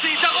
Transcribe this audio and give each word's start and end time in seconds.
Rosita. 0.00 0.37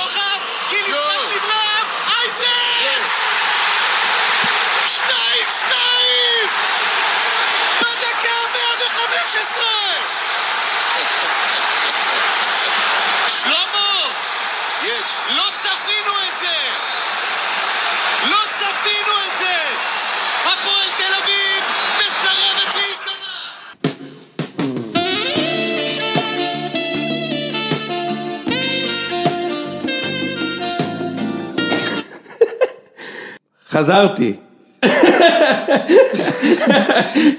חזרתי. 33.78 34.36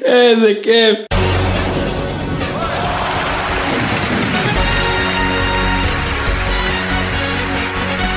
איזה 0.03 0.53
כיף. 0.63 0.99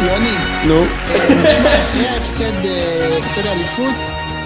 יוני, 0.01 0.37
נו. 0.67 0.85
אחרי 1.13 2.07
ההפסד, 2.07 2.43
אה, 2.43 3.19
הפסד 3.19 3.47
האליפות, 3.47 3.95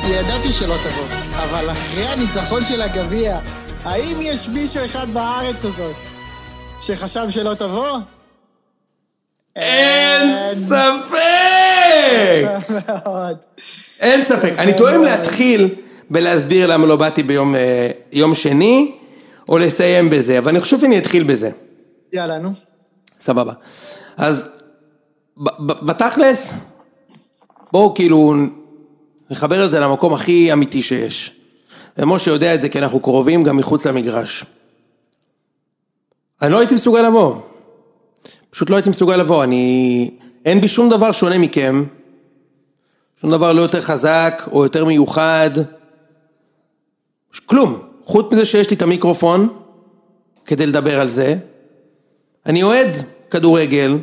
ידעתי 0.04 0.52
שלא 0.52 0.74
תבוא. 0.82 1.06
אבל 1.36 1.70
אחרי 1.70 2.06
הניצחון 2.06 2.64
של 2.64 2.82
הגביע, 2.82 3.38
האם 3.84 4.18
יש 4.20 4.48
מישהו 4.48 4.84
אחד 4.84 5.06
בארץ 5.12 5.64
הזאת 5.64 5.96
שחשב 6.80 7.30
שלא 7.30 7.54
תבוא? 7.54 7.98
אין 9.56 10.54
ספק! 10.54 11.16
מאוד. 12.70 13.36
אין 14.06 14.24
ספק. 14.24 14.52
אני 14.58 14.74
תוהה 14.74 14.96
אם 14.96 15.02
להתחיל 15.02 15.68
בלהסביר 16.10 16.66
למה 16.66 16.86
לא 16.86 16.96
באתי 16.96 17.22
ביום 17.22 17.54
אה, 17.54 18.34
שני, 18.34 18.92
או 19.48 19.58
לסיים 19.58 20.10
בזה, 20.10 20.38
אבל 20.38 20.48
אני 20.48 20.60
חושב 20.60 20.80
שאני 20.80 20.98
אתחיל 20.98 21.22
בזה. 21.22 21.50
יאללה, 22.12 22.38
נו. 22.38 22.50
סבבה. 23.20 23.52
אז 24.16 24.48
בתכלס, 25.60 26.50
בואו 27.72 27.94
כאילו 27.94 28.34
נחבר 29.30 29.64
את 29.64 29.70
זה 29.70 29.80
למקום 29.80 30.14
הכי 30.14 30.52
אמיתי 30.52 30.82
שיש. 30.82 31.32
ומשה 31.98 32.30
יודע 32.30 32.54
את 32.54 32.60
זה 32.60 32.68
כי 32.68 32.78
אנחנו 32.78 33.00
קרובים 33.00 33.42
גם 33.42 33.56
מחוץ 33.56 33.86
למגרש. 33.86 34.44
אני 36.42 36.52
לא 36.52 36.58
הייתי 36.58 36.74
מסוגל 36.74 37.02
לבוא. 37.02 37.36
פשוט 38.50 38.70
לא 38.70 38.76
הייתי 38.76 38.90
מסוגל 38.90 39.16
לבוא. 39.16 39.44
אני... 39.44 40.10
אין 40.44 40.60
בי 40.60 40.68
שום 40.68 40.90
דבר 40.90 41.12
שונה 41.12 41.38
מכם. 41.38 41.84
שום 43.20 43.30
דבר 43.30 43.52
לא 43.52 43.62
יותר 43.62 43.80
חזק 43.80 44.42
או 44.52 44.62
יותר 44.62 44.84
מיוחד. 44.84 45.50
כלום. 47.46 47.82
חוץ 48.04 48.32
מזה 48.32 48.44
שיש 48.44 48.70
לי 48.70 48.76
את 48.76 48.82
המיקרופון 48.82 49.48
כדי 50.44 50.66
לדבר 50.66 51.00
על 51.00 51.08
זה. 51.08 51.36
אני 52.46 52.62
אוהד 52.62 52.88
כדורגל, 53.30 53.98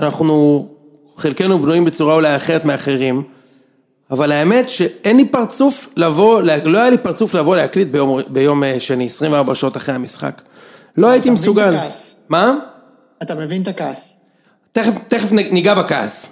אנחנו 0.00 0.68
חלקנו 1.16 1.58
בנויים 1.58 1.84
בצורה 1.84 2.14
אולי 2.14 2.36
אחרת 2.36 2.64
מאחרים, 2.64 3.22
אבל 4.10 4.32
האמת 4.32 4.68
שאין 4.68 5.16
לי 5.16 5.24
פרצוף 5.24 5.88
לבוא, 5.96 6.42
לא 6.64 6.78
היה 6.78 6.90
לי 6.90 6.98
פרצוף 6.98 7.34
לבוא 7.34 7.56
להקליט 7.56 7.88
ביום, 7.88 8.20
ביום 8.28 8.64
אה, 8.64 8.80
שני, 8.80 9.06
24 9.06 9.54
שעות 9.54 9.76
אחרי 9.76 9.94
המשחק. 9.94 10.42
לא 10.96 11.08
הייתי 11.08 11.28
אתה 11.28 11.32
מבין 11.32 11.42
את 11.42 11.48
מסוגל. 11.48 11.74
הכעס? 11.74 12.14
מה? 12.28 12.54
אתה 13.22 13.34
מבין 13.34 13.62
את 13.62 13.68
הכעס. 13.68 14.14
תכף, 14.72 14.94
תכף 15.08 15.32
ניגע 15.32 15.74
בכעס. 15.74 16.26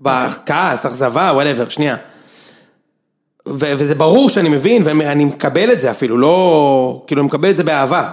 בכעס, 0.00 0.86
אכזבה, 0.86 1.30
whatever, 1.34 1.68
שנייה. 1.68 1.96
ו- 3.48 3.72
וזה 3.76 3.94
ברור 3.94 4.30
שאני 4.30 4.48
מבין, 4.48 4.82
ואני 4.84 5.24
מקבל 5.24 5.72
את 5.72 5.78
זה 5.78 5.90
אפילו, 5.90 6.18
לא... 6.18 7.04
כאילו, 7.06 7.20
אני 7.20 7.26
מקבל 7.26 7.50
את 7.50 7.56
זה 7.56 7.64
באהבה. 7.64 8.10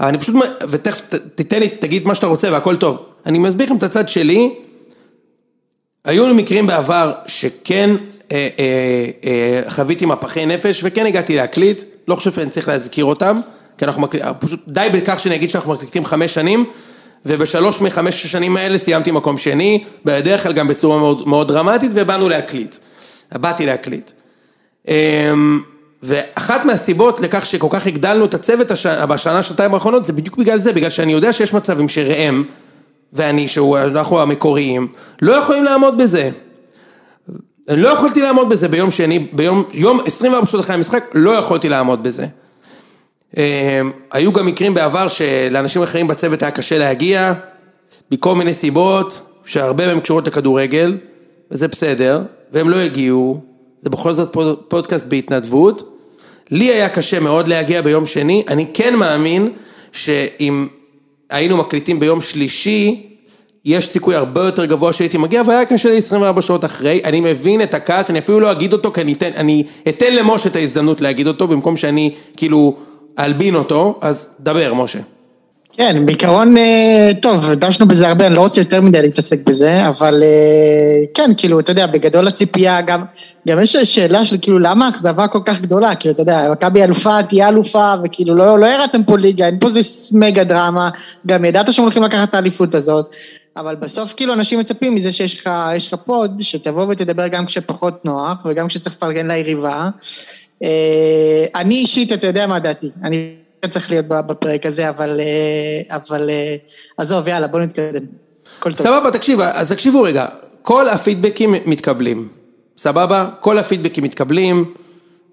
אבל 0.00 0.08
אני 0.08 0.18
פשוט... 0.18 0.34
ותכף 0.70 1.00
תיתן 1.34 1.60
לי, 1.60 1.68
תגיד 1.68 2.06
מה 2.06 2.14
שאתה 2.14 2.26
רוצה 2.26 2.52
והכל 2.52 2.76
טוב. 2.76 3.04
אני 3.26 3.38
מסביר 3.38 3.66
לכם 3.66 3.76
את 3.76 3.82
הצד 3.82 4.08
שלי. 4.08 4.54
היו 6.04 6.26
לי 6.26 6.32
מקרים 6.32 6.66
בעבר 6.66 7.12
שכן 7.26 7.90
אה, 8.32 8.48
אה, 8.58 9.06
אה, 9.24 9.70
חוויתי 9.70 10.06
מפחי 10.06 10.46
נפש 10.46 10.80
וכן 10.84 11.06
הגעתי 11.06 11.36
להקליט, 11.36 11.82
לא 12.08 12.16
חושב 12.16 12.32
שאני 12.32 12.50
צריך 12.50 12.68
להזכיר 12.68 13.04
אותם, 13.04 13.40
כי 13.78 13.84
אנחנו 13.84 14.02
מקליטים, 14.02 14.28
פשוט 14.38 14.60
די 14.68 14.88
בכך 14.92 15.18
שאני 15.18 15.34
אגיד 15.34 15.50
שאנחנו 15.50 15.72
מקליטים 15.72 16.04
חמש 16.04 16.34
שנים, 16.34 16.64
ובשלוש 17.26 17.80
מחמש 17.80 18.24
השנים 18.24 18.56
האלה 18.56 18.78
סיימתי 18.78 19.10
מקום 19.10 19.38
שני, 19.38 19.84
בדרך 20.04 20.42
כלל 20.42 20.52
גם 20.52 20.68
בצורה 20.68 20.98
מאוד, 20.98 21.28
מאוד 21.28 21.48
דרמטית, 21.48 21.90
ובאנו 21.94 22.28
להקליט. 22.28 22.76
באתי 23.32 23.66
להקליט. 23.66 24.10
אמ, 24.88 25.60
ואחת 26.02 26.64
מהסיבות 26.64 27.20
לכך 27.20 27.46
שכל 27.46 27.66
כך 27.70 27.86
הגדלנו 27.86 28.24
את 28.24 28.34
הצוות 28.34 28.70
הש... 28.70 28.86
בשנה, 28.86 29.42
שנתיים 29.42 29.74
האחרונות, 29.74 30.04
זה 30.04 30.12
בדיוק 30.12 30.36
בגלל 30.36 30.58
זה, 30.58 30.72
בגלל 30.72 30.90
שאני 30.90 31.12
יודע 31.12 31.32
שיש 31.32 31.52
מצבים 31.52 31.88
שראם 31.88 32.42
ואני, 33.12 33.48
שאנחנו 33.48 34.20
המקוריים, 34.22 34.88
לא 35.22 35.32
יכולים 35.32 35.64
לעמוד 35.64 35.98
בזה. 35.98 36.30
לא 37.68 37.88
יכולתי 37.88 38.22
לעמוד 38.22 38.48
בזה 38.48 38.68
ביום 38.68 38.90
שני, 38.90 39.18
ביום, 39.18 39.64
יום 39.72 39.98
24 40.06 40.46
שעות 40.46 40.64
אחרי 40.64 40.74
המשחק, 40.74 41.04
לא 41.14 41.30
יכולתי 41.30 41.68
לעמוד 41.68 42.02
בזה. 42.02 42.26
אמ, 43.36 43.42
היו 44.12 44.32
גם 44.32 44.46
מקרים 44.46 44.74
בעבר 44.74 45.08
שלאנשים 45.08 45.82
אחרים 45.82 46.06
בצוות 46.06 46.42
היה 46.42 46.50
קשה 46.50 46.78
להגיע, 46.78 47.32
מכל 48.10 48.34
מיני 48.34 48.54
סיבות, 48.54 49.20
שהרבה 49.44 49.86
מהם 49.86 50.00
קשורות 50.00 50.26
לכדורגל, 50.26 50.96
וזה 51.50 51.68
בסדר, 51.68 52.22
והם 52.52 52.68
לא 52.68 52.76
הגיעו, 52.76 53.40
זה 53.82 53.90
בכל 53.90 54.12
זאת 54.12 54.32
פוד- 54.32 54.58
פודקאסט 54.68 55.06
בהתנדבות. 55.06 55.98
לי 56.50 56.64
היה 56.64 56.88
קשה 56.88 57.20
מאוד 57.20 57.48
להגיע 57.48 57.82
ביום 57.82 58.06
שני, 58.06 58.42
אני 58.48 58.66
כן 58.74 58.94
מאמין 58.94 59.48
שאם 59.92 60.66
היינו 61.30 61.56
מקליטים 61.56 62.00
ביום 62.00 62.20
שלישי, 62.20 63.06
יש 63.64 63.88
סיכוי 63.90 64.14
הרבה 64.14 64.44
יותר 64.44 64.64
גבוה 64.64 64.92
שהייתי 64.92 65.18
מגיע, 65.18 65.42
והיה 65.46 65.64
קשה 65.64 65.90
לי 65.90 65.96
24 65.98 66.42
שעות 66.42 66.64
אחרי, 66.64 67.00
אני 67.04 67.20
מבין 67.20 67.62
את 67.62 67.74
הכעס, 67.74 68.10
אני 68.10 68.18
אפילו 68.18 68.40
לא 68.40 68.52
אגיד 68.52 68.72
אותו, 68.72 68.92
כי 68.92 69.00
אני 69.00 69.12
אתן, 69.12 69.30
אני 69.36 69.64
אתן 69.88 70.14
למשה 70.16 70.48
את 70.48 70.56
ההזדמנות 70.56 71.00
להגיד 71.00 71.26
אותו, 71.26 71.48
במקום 71.48 71.76
שאני 71.76 72.14
כאילו 72.36 72.76
אלבין 73.18 73.54
אותו, 73.54 73.98
אז 74.02 74.28
דבר, 74.40 74.74
משה. 74.74 74.98
כן, 75.72 76.06
בעיקרון, 76.06 76.56
אה, 76.56 77.10
טוב, 77.22 77.52
דשנו 77.52 77.88
בזה 77.88 78.08
הרבה, 78.08 78.26
אני 78.26 78.34
לא 78.34 78.40
רוצה 78.40 78.60
יותר 78.60 78.80
מדי 78.80 79.02
להתעסק 79.02 79.38
בזה, 79.46 79.88
אבל 79.88 80.22
אה, 80.22 81.04
כן, 81.14 81.30
כאילו, 81.36 81.60
אתה 81.60 81.70
יודע, 81.70 81.86
בגדול 81.86 82.28
הציפייה 82.28 82.80
גם, 82.80 83.04
גם 83.48 83.60
יש 83.60 83.76
שאלה 83.76 84.24
של 84.24 84.36
כאילו, 84.42 84.58
למה 84.58 84.86
האכזבה 84.86 85.28
כל 85.28 85.38
כך 85.44 85.60
גדולה? 85.60 85.94
כאילו, 85.94 86.14
אתה 86.14 86.22
יודע, 86.22 86.48
מכבי 86.52 86.84
אלופה, 86.84 87.22
תהיה 87.22 87.48
אלופה, 87.48 87.94
וכאילו, 88.04 88.34
לא, 88.34 88.58
לא 88.58 88.66
ירדתם 88.66 89.02
פה 89.02 89.18
ליגה, 89.18 89.46
אין 89.46 89.58
פה 89.58 89.66
איזה 89.66 89.80
מגה 90.12 90.44
דרמה, 90.44 90.88
גם 91.26 91.44
ידעת 91.44 91.72
שהם 91.72 91.84
הולכים 91.84 92.02
לקחת 92.02 92.28
את 92.28 92.34
האליפות 92.34 92.74
הזאת, 92.74 93.10
אבל 93.56 93.74
בסוף 93.74 94.14
כאילו 94.16 94.32
אנשים 94.32 94.58
מצפים 94.58 94.94
מזה 94.94 95.12
שיש 95.12 95.40
לך, 95.40 95.50
לך 95.76 95.94
פוד, 95.94 96.40
שתבוא 96.40 96.86
ותדבר 96.88 97.28
גם 97.28 97.46
כשפחות 97.46 98.04
נוח, 98.04 98.38
וגם 98.44 98.68
כשצריך 98.68 98.96
לפרגן 98.96 99.30
ליריבה. 99.30 99.88
אה, 100.62 101.44
אני 101.54 101.74
אישית, 101.74 102.12
אתה 102.12 102.26
יודע 102.26 102.46
מה 102.46 102.58
דעתי, 102.58 102.90
אני 103.04 103.34
צריך 103.70 103.90
להיות 103.90 104.06
בפרק 104.06 104.66
הזה, 104.66 104.88
אבל, 104.88 105.20
אה, 105.20 105.96
אבל 105.96 106.30
אה, 106.30 106.56
עזוב, 106.96 107.28
יאללה, 107.28 107.46
בוא 107.46 107.60
נתקדם. 107.60 108.04
סבבה, 108.70 109.10
תקשיב, 109.10 109.40
אז 109.40 109.72
תקשיבו 109.72 110.02
רגע, 110.02 110.26
כל 110.62 110.88
הפידבקים 110.88 111.54
מתקבלים, 111.66 112.28
סבבה? 112.78 113.28
כל 113.40 113.58
הפידבקים 113.58 114.04
מתקבלים, 114.04 114.74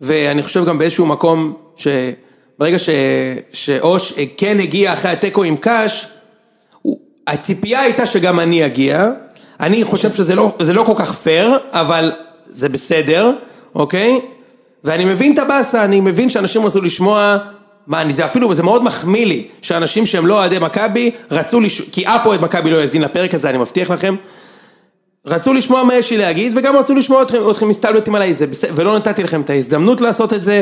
ואני 0.02 0.44
חושב 0.44 0.66
גם 0.66 0.78
באיזשהו 0.78 1.06
מקום 1.06 1.54
שברגע 1.76 2.80
ש... 2.80 2.90
שאוש 3.54 4.14
כן 4.38 4.60
הגיע 4.60 4.94
אחרי 4.94 5.12
התיקו 5.12 5.44
עם 5.44 5.58
קאש, 5.58 6.08
הציפייה 7.28 7.82
הייתה 7.82 8.06
שגם 8.06 8.40
אני 8.40 8.66
אגיע, 8.66 9.10
אני 9.60 9.84
חושב 9.84 10.12
שזה 10.12 10.36
לא, 10.36 10.56
לא 10.74 10.84
כל 10.84 10.94
כך 10.96 11.16
פייר, 11.16 11.58
אבל 11.72 12.12
זה 12.48 12.70
בסדר, 12.70 13.32
אוקיי? 13.76 14.20
ואני 14.84 15.06
מבין 15.06 15.34
את 15.34 15.40
הבאסה, 15.40 15.86
אני 15.86 16.00
מבין 16.00 16.30
שאנשים 16.30 16.66
רצו 16.66 16.82
לשמוע, 16.82 17.38
מה, 17.88 18.02
אני, 18.02 18.14
זה 18.14 18.26
אפילו, 18.26 18.56
זה 18.56 18.64
מאוד 18.64 18.84
מחמיא 18.84 19.26
לי, 19.26 19.48
שאנשים 19.62 20.06
שהם 20.06 20.28
לא 20.28 20.34
אוהדי 20.34 20.60
מכבי, 20.60 21.12
רצו 21.32 21.60
לשמוע, 21.60 21.90
כי 21.92 22.08
אף 22.08 22.26
אוהד 22.26 22.42
מכבי 22.42 22.72
לא 22.72 22.78
יאזין 22.82 23.02
לפרק 23.02 23.34
הזה, 23.34 23.50
אני 23.50 23.58
מבטיח 23.58 23.92
לכם, 23.92 24.16
רצו 25.26 25.54
לשמוע 25.54 25.84
מה 25.84 25.96
יש 25.96 26.12
לי 26.12 26.18
להגיד, 26.18 26.54
וגם 26.58 26.76
רצו 26.76 26.96
לשמוע 26.96 27.22
אתכם, 27.22 27.38
אתכם 27.52 27.70
מסתלבטים 27.70 28.16
עליי, 28.16 28.34
זה 28.34 28.48
בסדר, 28.48 28.72
ולא 28.76 28.98
נתתי 28.98 29.24
לכם 29.24 29.42
את 29.42 29.50
ההזדמנות 29.50 30.02
לעשות 30.02 30.34
את 30.34 30.42
זה, 30.42 30.62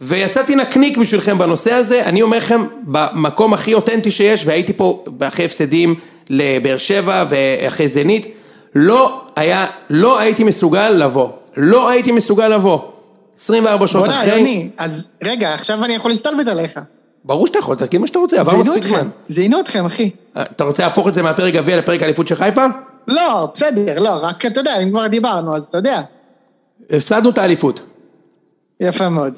ויצאתי 0.00 0.54
נקניק 0.54 0.96
בשבילכם 0.96 1.38
בנושא 1.38 1.72
הזה, 1.72 2.06
אני 2.06 2.22
אומר 2.22 2.38
לכם, 2.38 2.64
במקום 2.82 3.54
הכי 3.54 3.74
אותנטי 3.74 4.10
שיש, 4.10 4.46
והייתי 4.46 4.72
פה 4.72 5.04
אחרי 5.20 5.44
הפסדים 5.44 5.94
לבאר 6.30 6.76
שבע 6.76 7.24
ואחרי 7.28 7.88
זנית, 7.88 8.26
לא 8.74 9.20
היה, 9.36 9.66
לא 9.90 10.18
הייתי 10.18 10.44
מסוגל 10.44 10.90
לבוא, 10.90 11.28
לא 11.56 11.88
הייתי 11.88 12.12
מסוגל 12.12 12.48
לבוא. 12.48 12.95
24 13.40 13.86
שעות 13.86 14.04
בוא'נה, 14.04 14.22
אחרי, 14.22 14.38
יוני, 14.38 14.70
אז 14.78 15.06
רגע, 15.24 15.54
עכשיו 15.54 15.84
אני 15.84 15.94
יכול 15.94 16.10
להסתלבט 16.10 16.48
עליך. 16.48 16.80
ברור 17.24 17.46
שאתה 17.46 17.58
יכול, 17.58 17.76
תגיד 17.76 18.00
מה 18.00 18.06
שאתה 18.06 18.18
רוצה, 18.18 18.40
עבר 18.40 18.56
מספיק 18.56 18.82
זמן. 18.82 19.08
זיינו 19.28 19.60
אתכם, 19.60 19.84
אחי. 19.84 20.10
אתה 20.40 20.64
רוצה 20.64 20.82
להפוך 20.82 21.08
את 21.08 21.14
זה 21.14 21.22
מהפרק 21.22 21.54
גביע 21.54 21.76
לפרק 21.76 22.02
האליפות 22.02 22.28
של 22.28 22.34
חיפה? 22.34 22.66
לא, 23.08 23.48
בסדר, 23.54 24.00
לא, 24.00 24.18
רק 24.22 24.46
אתה 24.46 24.60
יודע, 24.60 24.78
אם 24.82 24.90
כבר 24.90 25.06
דיברנו, 25.06 25.56
אז 25.56 25.64
אתה 25.64 25.78
יודע. 25.78 26.00
הפסדנו 26.90 27.30
את 27.30 27.38
האליפות. 27.38 27.80
יפה 28.80 29.08
מאוד. 29.08 29.34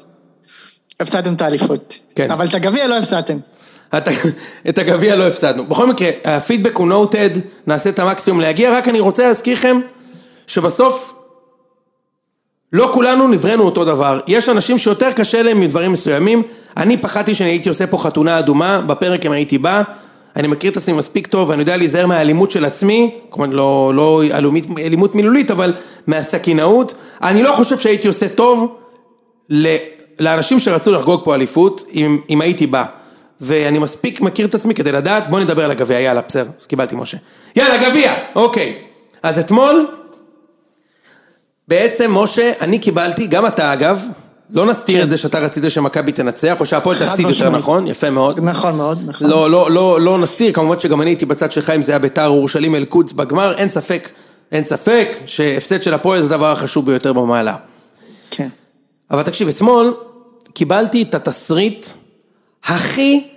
הפסדתם 0.99 1.33
את 1.33 1.41
האליפות. 1.41 1.99
כן. 2.15 2.31
אבל 2.31 2.47
את 2.47 2.55
הגביע 2.55 2.87
לא 2.87 2.97
הפסדתם. 2.97 3.37
את 4.69 4.77
הגביע 4.77 5.15
לא 5.15 5.27
הפסדנו. 5.27 5.65
בכל 5.65 5.87
מקרה, 5.87 6.09
הפידבק 6.25 6.75
הוא 6.75 6.87
נוטד, 6.87 7.29
נעשה 7.67 7.89
את 7.89 7.99
המקסימום 7.99 8.41
להגיע, 8.41 8.77
רק 8.77 8.87
אני 8.87 8.99
רוצה 8.99 9.27
להזכיר 9.27 9.53
לכם 9.53 9.79
שבסוף 10.47 11.13
לא 12.73 12.89
כולנו 12.93 13.27
נבראנו 13.27 13.63
אותו 13.63 13.85
דבר. 13.85 14.19
יש 14.27 14.49
אנשים 14.49 14.77
שיותר 14.77 15.11
קשה 15.11 15.43
להם 15.43 15.59
מדברים 15.59 15.91
מסוימים. 15.91 16.41
אני 16.77 16.97
פחדתי 16.97 17.33
שאני 17.35 17.49
הייתי 17.49 17.69
עושה 17.69 17.87
פה 17.87 17.97
חתונה 17.97 18.39
אדומה, 18.39 18.81
בפרק 18.81 19.25
אם 19.25 19.31
הייתי 19.31 19.57
בא. 19.57 19.81
אני 20.35 20.47
מכיר 20.47 20.71
את 20.71 20.77
עצמי 20.77 20.93
מספיק 20.93 21.27
טוב, 21.27 21.49
ואני 21.49 21.61
יודע 21.61 21.77
להיזהר 21.77 22.07
מהאלימות 22.07 22.51
של 22.51 22.65
עצמי, 22.65 23.11
כמובן 23.31 23.51
לא, 23.51 23.91
לא 23.95 24.23
אלימות, 24.31 24.63
אלימות 24.79 25.15
מילולית, 25.15 25.51
אבל 25.51 25.73
מהסכינאות. 26.07 26.93
אני 27.23 27.43
לא 27.43 27.51
חושב 27.51 27.77
שהייתי 27.79 28.07
עושה 28.07 28.27
טוב 28.29 28.75
ל- 29.49 29.75
לאנשים 30.19 30.59
שרצו 30.59 30.91
לחגוג 30.91 31.21
פה 31.23 31.35
אליפות, 31.35 31.83
אם, 31.93 32.19
אם 32.29 32.41
הייתי 32.41 32.67
בא. 32.67 32.83
ואני 33.41 33.79
מספיק 33.79 34.21
מכיר 34.21 34.45
את 34.47 34.55
עצמי 34.55 34.73
כדי 34.73 34.91
לדעת, 34.91 35.29
בוא 35.29 35.39
נדבר 35.39 35.65
על 35.65 35.71
הגביע, 35.71 35.99
יאללה, 35.99 36.21
בסדר, 36.27 36.49
קיבלתי 36.67 36.95
משה. 36.95 37.17
יאללה, 37.55 37.89
גביע! 37.89 38.13
אוקיי. 38.35 38.75
אז 39.23 39.39
אתמול, 39.39 39.87
בעצם, 41.69 42.17
משה, 42.17 42.51
אני 42.61 42.79
קיבלתי, 42.79 43.27
גם 43.27 43.47
אתה 43.47 43.73
אגב, 43.73 44.05
לא 44.49 44.65
נסתיר 44.65 45.03
את 45.03 45.09
זה 45.09 45.17
שאתה 45.17 45.39
רצית 45.39 45.63
שמכבי 45.69 46.11
תנצח, 46.11 46.59
או 46.59 46.65
שהפועל 46.65 46.99
תפסיד 46.99 47.27
יותר. 47.29 47.49
נכון, 47.49 47.87
יפה 47.87 48.09
מאוד. 48.09 48.39
נכון 48.43 48.75
מאוד, 48.75 48.99
נכון. 49.05 49.29
לא, 49.29 49.49
לא, 49.49 49.71
לא, 49.71 50.01
לא 50.01 50.17
נסתיר, 50.17 50.53
כמובן 50.53 50.79
שגם 50.79 51.01
אני 51.01 51.09
הייתי 51.09 51.25
בצד 51.25 51.51
שלך 51.51 51.69
אם 51.69 51.81
זה 51.81 51.91
היה 51.91 51.99
ביתר 51.99 52.27
אורשלים 52.27 52.75
אל-קודס 52.75 53.11
בגמר, 53.11 53.55
אין 53.57 53.69
ספק, 53.69 54.09
אין 54.51 54.65
ספק 54.65 55.17
שהפסד 55.25 55.81
של 55.81 55.93
הפועל 55.93 56.21
זה 56.21 56.25
הדבר 56.25 56.51
החשוב 56.51 56.85
ביותר 56.85 57.13
במעלה. 57.13 57.55
כן. 58.31 58.47
אבל 59.11 59.23
תקשיב, 59.23 59.47
אתמול 59.47 59.97
קיבלתי 60.53 61.01
את 61.01 61.15
התסריט 61.15 61.85
הכי, 62.63 63.27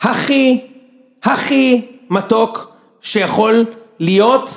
הכי, 0.00 0.60
הכי 1.22 1.86
מתוק 2.10 2.72
שיכול 3.00 3.64
להיות 3.98 4.56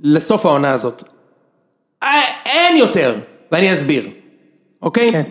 לסוף 0.00 0.46
העונה 0.46 0.70
הזאת. 0.70 1.02
אה, 2.02 2.22
אין 2.46 2.76
יותר, 2.76 3.14
ואני 3.52 3.72
אסביר, 3.72 4.08
אוקיי? 4.82 5.12
כן. 5.12 5.22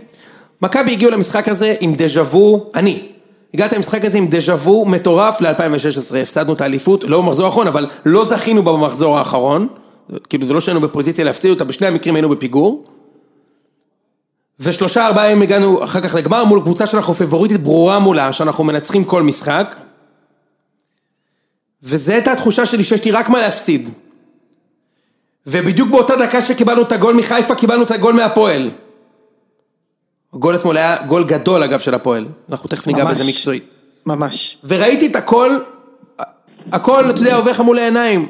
מכבי 0.62 0.92
הגיעו 0.92 1.12
למשחק 1.12 1.48
הזה 1.48 1.76
עם 1.80 1.96
דז'ה 1.96 2.22
וו, 2.22 2.72
אני. 2.76 3.02
הגעתי 3.54 3.76
למשחק 3.76 4.06
הזה 4.06 4.18
עם 4.18 4.28
דז'ה 4.28 4.56
וו 4.56 4.86
מטורף 4.86 5.42
ל-2016, 5.42 6.18
הפסדנו 6.18 6.54
את 6.54 6.62
האליפות, 6.62 7.04
לא 7.04 7.22
במחזור 7.22 7.46
האחרון, 7.46 7.68
אבל 7.68 7.86
לא 8.06 8.26
זכינו 8.26 8.64
בה 8.64 8.74
במחזור 8.74 9.18
האחרון, 9.18 9.68
כאילו 10.30 10.46
זה 10.46 10.54
לא 10.54 10.60
שהיינו 10.60 10.82
בפוזיציה 10.82 11.26
להפסיד 11.26 11.52
אותה, 11.52 11.64
בשני 11.64 11.88
המקרים 11.88 12.16
היינו 12.16 12.30
בפיגור. 12.30 12.86
ושלושה 14.60 15.06
ארבעה 15.06 15.32
ימים 15.32 15.42
הגענו 15.42 15.84
אחר 15.84 16.02
כך 16.02 16.14
לגמר 16.14 16.44
מול 16.44 16.62
קבוצה 16.62 16.86
שאנחנו 16.86 17.14
פיבוריטית 17.14 17.62
ברורה 17.62 18.00
מולה, 18.00 18.34
שאנחנו 18.34 18.64
מנצחים 18.64 19.04
כל 19.04 19.24
משחק. 19.24 19.76
וזו 21.84 22.12
הייתה 22.12 22.32
התחושה 22.32 22.66
שלי 22.66 22.84
שיש 22.84 23.06
לי 23.06 23.12
רק 23.12 23.30
מה 23.30 23.40
להפסיד. 23.40 23.90
ובדיוק 25.48 25.90
באותה 25.90 26.16
דקה 26.16 26.42
שקיבלנו 26.42 26.82
את 26.82 26.92
הגול 26.92 27.14
מחיפה, 27.16 27.56
קיבלנו 27.56 27.84
את 27.84 27.92
הגול 27.92 28.14
מהפועל. 28.14 28.70
הגול 30.34 30.56
אתמול 30.56 30.78
היה 30.78 30.98
גול 31.08 31.24
גדול 31.24 31.64
אגב 31.64 31.80
של 31.80 31.94
הפועל, 31.94 32.26
אנחנו 32.52 32.70
תכף 32.70 32.88
ניגע. 32.88 33.06
בזה 33.06 33.24
מקצועית. 33.24 33.64
ממש. 34.06 34.58
וראיתי 34.64 35.08
את 35.08 35.16
הכל, 35.16 35.58
הכל, 36.72 37.10
אתה 37.10 37.22
יודע, 37.22 37.36
עובר 37.36 37.52
לך 37.52 37.60
מול 37.60 37.80
העיניים. 37.80 38.28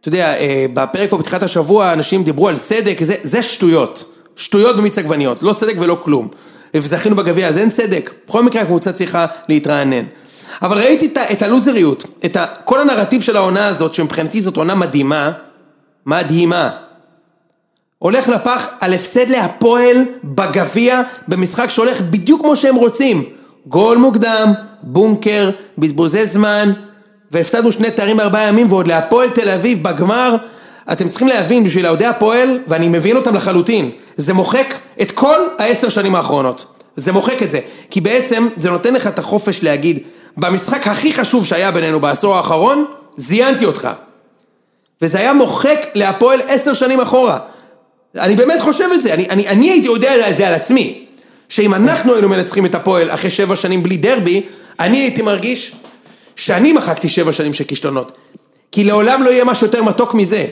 אתה 0.00 0.08
יודע, 0.08 0.34
אה, 0.36 0.66
בפרק 0.74 1.10
פה 1.10 1.18
בתחילת 1.18 1.42
השבוע 1.42 1.92
אנשים 1.92 2.24
דיברו 2.24 2.48
על 2.48 2.56
סדק, 2.56 2.98
זה, 3.02 3.14
זה 3.22 3.42
שטויות. 3.42 4.04
שטויות 4.36 4.76
במיץ 4.76 4.98
עגבניות, 4.98 5.42
לא 5.42 5.52
סדק 5.52 5.74
ולא 5.78 5.98
כלום. 6.04 6.28
וזכינו 6.76 7.16
בגביע, 7.16 7.48
אז 7.48 7.58
אין 7.58 7.70
סדק. 7.70 8.10
בכל 8.28 8.42
מקרה 8.44 8.62
הקבוצה 8.62 8.92
צריכה 8.92 9.26
להתרענן. 9.48 10.04
אבל 10.62 10.78
ראיתי 10.78 11.06
את, 11.06 11.16
ה- 11.16 11.32
את 11.32 11.42
הלוזריות, 11.42 12.04
את 12.24 12.36
ה, 12.36 12.46
כל 12.64 12.80
הנרטיב 12.80 13.22
של 13.22 13.36
העונה 13.36 13.66
הזאת, 13.66 13.94
שמבחינתי 13.94 14.40
זאת 14.40 14.56
עונה 14.56 14.74
מדהימה, 14.74 15.32
מדהימה. 16.06 16.70
הולך 17.98 18.28
לפח 18.28 18.66
על 18.80 18.94
הפסד 18.94 19.30
להפועל 19.30 19.96
בגביע 20.24 21.02
במשחק 21.28 21.70
שהולך 21.70 22.00
בדיוק 22.00 22.40
כמו 22.40 22.56
שהם 22.56 22.76
רוצים. 22.76 23.24
גול 23.66 23.98
מוקדם, 23.98 24.52
בונקר, 24.82 25.50
בזבוזי 25.78 26.26
זמן, 26.26 26.72
והפסדנו 27.30 27.72
שני 27.72 27.90
תארים 27.90 28.16
בארבעה 28.16 28.48
ימים, 28.48 28.72
ועוד 28.72 28.86
להפועל 28.88 29.30
תל 29.30 29.48
אביב 29.48 29.82
בגמר. 29.82 30.36
אתם 30.92 31.08
צריכים 31.08 31.28
להבין, 31.28 31.64
בשביל 31.64 31.86
אוהדי 31.86 32.06
הפועל, 32.06 32.58
ואני 32.68 32.88
מבין 32.88 33.16
אותם 33.16 33.34
לחלוטין, 33.34 33.90
זה 34.16 34.34
מוחק 34.34 34.74
את 35.02 35.10
כל 35.10 35.36
העשר 35.58 35.88
שנים 35.88 36.14
האחרונות. 36.14 36.64
זה 36.96 37.12
מוחק 37.12 37.42
את 37.42 37.50
זה. 37.50 37.60
כי 37.90 38.00
בעצם 38.00 38.48
זה 38.56 38.70
נותן 38.70 38.94
לך 38.94 39.06
את 39.06 39.18
החופש 39.18 39.62
להגיד, 39.62 39.98
במשחק 40.36 40.86
הכי 40.86 41.12
חשוב 41.12 41.46
שהיה 41.46 41.70
בינינו 41.70 42.00
בעשור 42.00 42.36
האחרון, 42.36 42.84
זיינתי 43.16 43.64
אותך. 43.64 43.88
וזה 45.02 45.18
היה 45.18 45.32
מוחק 45.32 45.86
להפועל 45.94 46.40
עשר 46.48 46.72
שנים 46.72 47.00
אחורה. 47.00 47.38
אני 48.18 48.36
באמת 48.36 48.60
חושב 48.60 48.88
את 48.94 49.00
זה, 49.00 49.14
אני, 49.14 49.26
אני, 49.30 49.48
אני 49.48 49.70
הייתי 49.70 49.86
יודע 49.86 50.28
את 50.30 50.36
זה 50.36 50.48
על 50.48 50.54
עצמי. 50.54 51.04
שאם 51.48 51.74
אנחנו 51.74 52.12
היינו 52.12 52.28
מנצחים 52.28 52.66
את 52.66 52.74
הפועל 52.74 53.10
אחרי 53.10 53.30
שבע 53.30 53.56
שנים 53.56 53.82
בלי 53.82 53.96
דרבי, 53.96 54.42
אני 54.80 54.96
הייתי 54.96 55.22
מרגיש 55.22 55.74
שאני 56.36 56.72
מחקתי 56.72 57.08
שבע 57.08 57.32
שנים 57.32 57.54
של 57.54 57.64
כישלונות. 57.64 58.12
כי 58.72 58.84
לעולם 58.84 59.22
לא 59.22 59.30
יהיה 59.30 59.44
משהו 59.44 59.66
יותר 59.66 59.82
מתוק 59.82 60.14
מזה. 60.14 60.46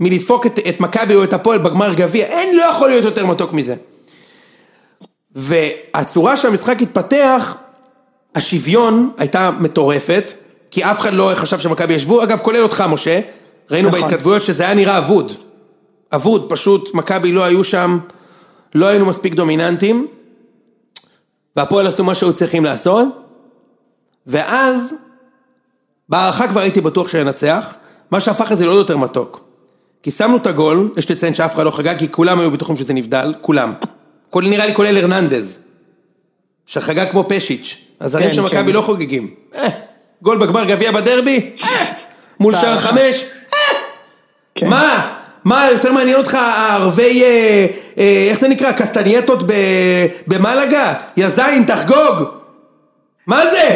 מלדפוק 0.00 0.46
את, 0.46 0.58
את 0.68 0.80
מכבי 0.80 1.14
או 1.14 1.24
את 1.24 1.32
הפועל 1.32 1.58
בגמר 1.58 1.94
גביע, 1.94 2.26
אין, 2.26 2.56
לא 2.56 2.62
יכול 2.62 2.88
להיות 2.88 3.04
יותר 3.04 3.26
מתוק 3.26 3.52
מזה. 3.52 3.74
והצורה 5.34 6.36
שהמשחק 6.36 6.82
התפתח, 6.82 7.54
השוויון 8.34 9.10
הייתה 9.18 9.50
מטורפת, 9.60 10.32
כי 10.70 10.84
אף 10.84 11.00
אחד 11.00 11.12
לא 11.12 11.32
חשב 11.34 11.58
שמכבי 11.58 11.94
ישבו, 11.94 12.22
אגב 12.22 12.38
כולל 12.38 12.62
אותך 12.62 12.84
משה, 12.90 13.20
ראינו 13.70 13.88
נכון. 13.88 14.00
בהתכתבויות 14.00 14.42
שזה 14.42 14.62
היה 14.62 14.74
נראה 14.74 14.98
אבוד. 14.98 15.32
אבוד, 16.12 16.46
פשוט 16.50 16.94
מכבי 16.94 17.32
לא 17.32 17.44
היו 17.44 17.64
שם, 17.64 17.98
לא 18.74 18.86
היינו 18.86 19.06
מספיק 19.06 19.34
דומיננטים, 19.34 20.06
והפועל 21.56 21.86
עשו 21.86 22.04
מה 22.04 22.14
שהיו 22.14 22.32
צריכים 22.32 22.64
לעשות, 22.64 23.08
ואז 24.26 24.94
בהערכה 26.08 26.48
כבר 26.48 26.60
הייתי 26.60 26.80
בטוח 26.80 27.08
שננצח, 27.08 27.66
מה 28.10 28.20
שהפך 28.20 28.52
את 28.52 28.58
זה 28.58 28.66
לעוד 28.66 28.78
יותר 28.78 28.96
מתוק. 28.96 29.40
כי 30.02 30.10
שמנו 30.10 30.36
את 30.36 30.46
הגול, 30.46 30.92
יש 30.96 31.10
לציין 31.10 31.34
שאף 31.34 31.54
אחד 31.54 31.64
לא 31.64 31.70
חגג, 31.70 31.98
כי 31.98 32.12
כולם 32.12 32.40
היו 32.40 32.50
בטוחים 32.50 32.76
שזה 32.76 32.94
נבדל, 32.94 33.34
כולם. 33.40 33.72
כל, 34.30 34.42
נראה 34.42 34.66
לי 34.66 34.74
כולל 34.74 34.96
הרננדז, 34.96 35.58
שחגג 36.66 37.10
כמו 37.10 37.24
פשיץ', 37.28 37.76
הזרים 38.00 38.28
כן, 38.28 38.34
של 38.34 38.42
מכבי 38.42 38.70
כן. 38.70 38.72
לא 38.72 38.82
חוגגים. 38.82 39.34
אה, 39.54 39.68
גול 40.22 40.38
בגמר 40.38 40.64
גביע 40.64 40.92
בדרבי, 40.92 41.56
אה, 41.64 41.92
מול 42.40 42.54
שער. 42.56 42.78
חמש, 42.78 43.22
כן. 43.22 43.39
מה? 44.68 45.16
מה, 45.44 45.66
יותר 45.72 45.92
מעניין 45.92 46.16
אותך 46.16 46.34
הערבי, 46.34 47.22
אה, 47.24 47.66
אה, 47.98 48.26
איך 48.30 48.40
זה 48.40 48.48
נקרא, 48.48 48.72
קסטנייטות 48.72 49.38
במלגה? 50.26 50.94
יא 51.16 51.28
זין, 51.28 51.64
תחגוג! 51.66 52.28
מה 53.26 53.46
זה? 53.46 53.68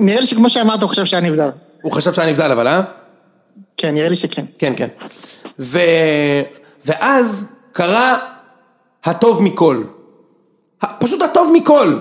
נראה 0.00 0.20
לי 0.20 0.26
שכמו- 0.26 0.50
שאמרת, 0.50 0.82
הוא 0.82 0.88
חושב 0.88 1.04
שאני 1.04 1.30
נבדל. 1.30 1.50
הוא 1.82 1.92
חשב 1.92 2.12
שאני 2.12 2.30
נבדל 2.30 2.50
אבל, 2.50 2.66
אה? 2.66 2.82
כן, 3.76 3.94
נראה 3.94 4.08
לי 4.08 4.16
שכן. 4.16 4.44
כן, 4.58 4.72
כן. 4.76 4.88
ו... 5.58 5.78
ואז 6.86 7.44
קרה 7.72 8.18
הטוב 9.04 9.42
מכל. 9.42 9.82
פשוט 10.98 11.22
הטוב 11.22 11.52
מכל. 11.54 11.98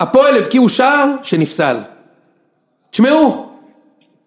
הפועל 0.00 0.36
הבקיעו 0.36 0.68
שער 0.68 1.06
שנפסל. 1.22 1.76
תשמעו, 2.90 3.49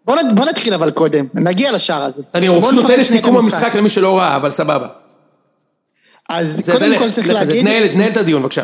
בוא 0.05 0.15
נ- 0.21 0.35
בוא 0.35 0.45
נתחיל 0.45 0.73
אבל 0.73 0.91
קודם, 0.91 1.27
נגיע 1.33 1.71
לשער 1.71 2.03
הזה. 2.03 2.23
אני 2.35 2.47
פשוט 2.61 2.73
נותן 2.73 2.83
נפרק 2.87 2.99
את 2.99 3.05
סיכום 3.05 3.37
המשחק 3.37 3.75
למי 3.75 3.89
שלא 3.89 4.17
ראה, 4.17 4.35
אבל 4.35 4.51
סבבה. 4.51 4.87
אז 6.29 6.69
קודם 6.71 6.91
לך, 6.91 6.99
כל 6.99 7.09
צריך 7.11 7.27
לך, 7.27 7.33
להגיד, 7.33 7.61
תנהל, 7.61 7.87
תנהל 7.87 8.11
את 8.11 8.17
הדיון 8.17 8.41
בבקשה. 8.41 8.63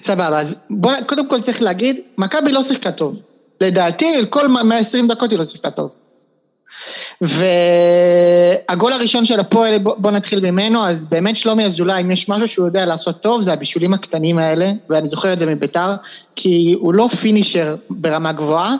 סבבה, 0.00 0.38
אז 0.38 0.56
בוא, 0.70 0.92
קודם 1.06 1.28
כל 1.28 1.40
צריך 1.40 1.62
להגיד, 1.62 1.96
מכבי 2.18 2.52
לא 2.52 2.62
שיחקה 2.62 2.92
טוב. 2.92 3.22
לדעתי, 3.60 4.06
כל 4.30 4.48
120 4.48 5.08
דקות 5.08 5.30
היא 5.30 5.38
לא 5.38 5.44
שיחקה 5.44 5.70
טוב. 5.70 5.96
והגול 7.20 8.92
הראשון 8.92 9.24
של 9.24 9.40
הפועל, 9.40 9.78
בוא, 9.78 9.94
בוא 9.98 10.10
נתחיל 10.10 10.50
ממנו, 10.50 10.86
אז 10.86 11.04
באמת 11.04 11.36
שלומי 11.36 11.64
אזולאי, 11.64 12.00
אם 12.00 12.10
יש 12.10 12.28
משהו 12.28 12.48
שהוא 12.48 12.66
יודע 12.66 12.84
לעשות 12.84 13.20
טוב, 13.20 13.40
זה 13.40 13.52
הבישולים 13.52 13.94
הקטנים 13.94 14.38
האלה, 14.38 14.70
ואני 14.90 15.08
זוכר 15.08 15.32
את 15.32 15.38
זה 15.38 15.46
מביתר, 15.46 15.94
כי 16.36 16.76
הוא 16.80 16.94
לא 16.94 17.08
פינישר 17.20 17.76
ברמה 17.90 18.32
גבוהה, 18.32 18.74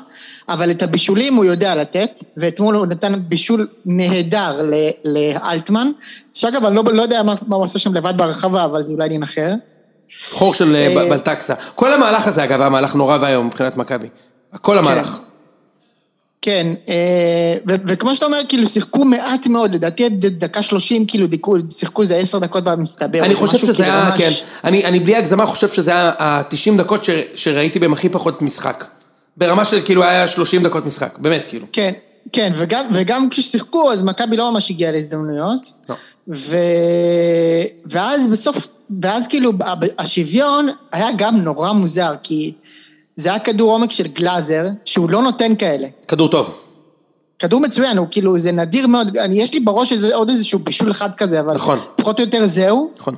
אבל 0.48 0.70
את 0.70 0.82
הבישולים 0.82 1.34
הוא 1.34 1.44
יודע 1.44 1.74
לתת, 1.74 2.18
ואתמול 2.36 2.74
הוא 2.74 2.86
נתן 2.86 3.12
בישול 3.28 3.68
נהדר 3.86 4.60
לאלטמן, 5.04 5.90
שאגב, 6.32 6.64
אני 6.64 6.76
לא, 6.76 6.82
לא 6.92 7.02
יודע 7.02 7.22
מה, 7.22 7.34
מה 7.46 7.56
הוא 7.56 7.64
עושה 7.64 7.78
שם 7.78 7.94
לבד 7.94 8.14
ברחבה, 8.16 8.64
אבל 8.64 8.82
זה 8.82 8.92
אולי 8.92 9.04
עניין 9.04 9.22
אחר. 9.22 9.54
חור 10.30 10.54
של 10.54 10.76
אה, 10.76 10.96
אה, 10.96 11.08
בלטקסה. 11.10 11.54
כל 11.74 11.92
המהלך 11.92 12.26
הזה, 12.26 12.44
אגב, 12.44 12.60
היה 12.60 12.68
מהלך 12.68 12.94
נורא 12.94 13.18
ואיום 13.20 13.46
מבחינת 13.46 13.76
מכבי. 13.76 14.08
כל 14.60 14.78
המהלך. 14.78 15.16
כן, 16.46 16.66
אה, 16.88 17.54
וכמו 17.66 18.14
שאתה 18.14 18.26
אומר, 18.26 18.40
כאילו 18.48 18.68
שיחקו 18.68 19.04
מעט 19.04 19.46
מאוד, 19.46 19.74
לדעתי 19.74 20.04
עד 20.04 20.26
דקה 20.26 20.62
שלושים, 20.62 21.06
כאילו 21.06 21.26
שיחקו 21.70 22.02
איזה 22.02 22.16
עשר 22.16 22.38
דקות 22.38 22.64
במצטבר. 22.64 23.24
אני 23.24 23.34
חושב 23.34 23.58
שזה 23.58 23.72
כאילו 23.72 23.88
היה, 23.88 24.12
כן, 24.18 24.30
אני, 24.64 25.00
בלי 25.00 25.16
הגזמה 25.16 25.46
חושב 25.46 25.68
שזה 25.68 25.90
היה 25.90 26.12
ה-90 26.18 26.78
דקות 26.78 27.04
שראיתי 27.34 27.78
בהם 27.78 27.92
הכי 27.92 28.08
פחות 28.08 28.42
משחק. 28.42 28.84
ברמה 29.36 29.64
של 29.64 29.80
כאילו 29.80 30.04
היה 30.04 30.28
30 30.28 30.62
דקות 30.62 30.86
משחק, 30.86 31.18
באמת 31.18 31.46
כאילו. 31.48 31.66
כן, 31.72 31.92
כן, 32.32 32.52
וגם, 32.56 32.84
וגם 32.92 33.30
כששיחקו, 33.30 33.92
אז 33.92 34.02
מכבי 34.02 34.36
לא 34.36 34.52
ממש 34.52 34.70
הגיעה 34.70 34.92
להזדמנויות. 34.92 35.70
לא. 35.88 35.94
ו... 36.34 36.56
ואז 37.86 38.28
בסוף, 38.28 38.68
ואז 39.02 39.26
כאילו 39.26 39.52
השוויון 39.98 40.68
היה 40.92 41.08
גם 41.16 41.36
נורא 41.36 41.72
מוזר, 41.72 42.14
כי 42.22 42.52
זה 43.16 43.28
היה 43.28 43.38
כדור 43.38 43.72
עומק 43.72 43.90
של 43.90 44.06
גלאזר, 44.06 44.66
שהוא 44.84 45.10
לא 45.10 45.22
נותן 45.22 45.54
כאלה. 45.54 45.88
כדור 46.08 46.28
טוב. 46.28 46.58
כדור 47.38 47.60
מצוין, 47.60 47.98
הוא 47.98 48.06
כאילו, 48.10 48.38
זה 48.38 48.52
נדיר 48.52 48.86
מאוד, 48.86 49.16
אני, 49.16 49.42
יש 49.42 49.54
לי 49.54 49.60
בראש 49.60 49.92
איזה, 49.92 50.14
עוד 50.14 50.30
איזשהו 50.30 50.58
בישול 50.58 50.90
אחד 50.90 51.08
כזה, 51.16 51.40
אבל 51.40 51.54
נכון. 51.54 51.78
פחות 51.96 52.18
או 52.20 52.24
יותר 52.24 52.46
זהו. 52.46 52.90
נכון. 52.98 53.14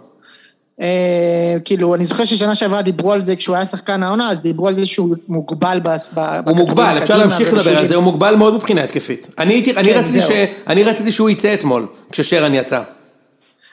אה, 0.81 1.57
כאילו, 1.64 1.95
אני 1.95 2.05
זוכר 2.05 2.25
ששנה 2.25 2.55
שעברה 2.55 2.83
דיברו 2.83 3.12
על 3.12 3.25
זה 3.25 3.37
כשהוא 3.37 3.57
היה 3.57 3.64
שחקן 3.64 4.02
העונה, 4.02 4.31
אז 4.31 4.43
דיברו 4.43 4.69
על 4.69 4.75
זה 4.75 4.87
שהוא 4.87 5.17
מוגבל 5.28 5.81
ב... 5.83 5.88
ב- 6.14 6.49
הוא 6.49 6.57
מוגבל, 6.57 6.95
אפשר 7.02 7.17
להמשיך 7.17 7.52
לדבר 7.52 7.78
על. 7.78 7.87
זה, 7.87 7.95
הוא 7.95 8.05
מוגבל 8.05 8.35
מאוד 8.35 8.55
מבחינה 8.55 8.85
התקפית. 8.85 9.28
אני, 9.38 9.55
הייתי, 9.55 9.76
אני, 9.76 9.88
כן, 9.88 9.99
רציתי. 9.99 10.21
ש, 10.21 10.31
אני 10.67 10.85
רציתי 10.85 11.12
שהוא 11.12 11.31
יצא 11.31 11.55
אתמול, 11.55 11.87
כששרן 12.12 12.55
יצא. 12.55 12.83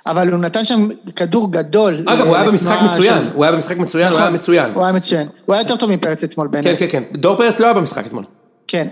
אבל 0.07 0.31
הוא 0.31 0.39
נתן 0.39 0.65
שם 0.65 0.88
כדור 1.15 1.51
גדול. 1.51 2.03
אגב, 2.05 2.27
הוא 2.27 2.35
היה 2.35 2.50
במשחק 2.50 2.77
מצוין, 2.81 3.29
הוא 3.33 3.43
היה 3.43 3.51
במשחק 3.51 3.77
מצוין, 3.77 4.07
הוא 4.07 4.13
נכון, 4.13 4.21
היה 4.21 4.31
מצוין. 4.31 4.71
הוא 4.74 4.83
היה 4.83 4.91
מצוין. 4.91 5.27
הוא 5.45 5.55
היה 5.55 5.62
יותר 5.62 5.75
טוב 5.75 5.91
מפרץ 5.91 6.24
אתמול 6.24 6.47
בעיניי. 6.47 6.77
כן, 6.77 6.88
כן, 6.88 7.03
כן. 7.12 7.19
דור 7.19 7.35
פרס 7.35 7.59
לא 7.59 7.65
היה 7.65 7.74
במשחק 7.74 8.05
אתמול. 8.05 8.24
כן. 8.67 8.88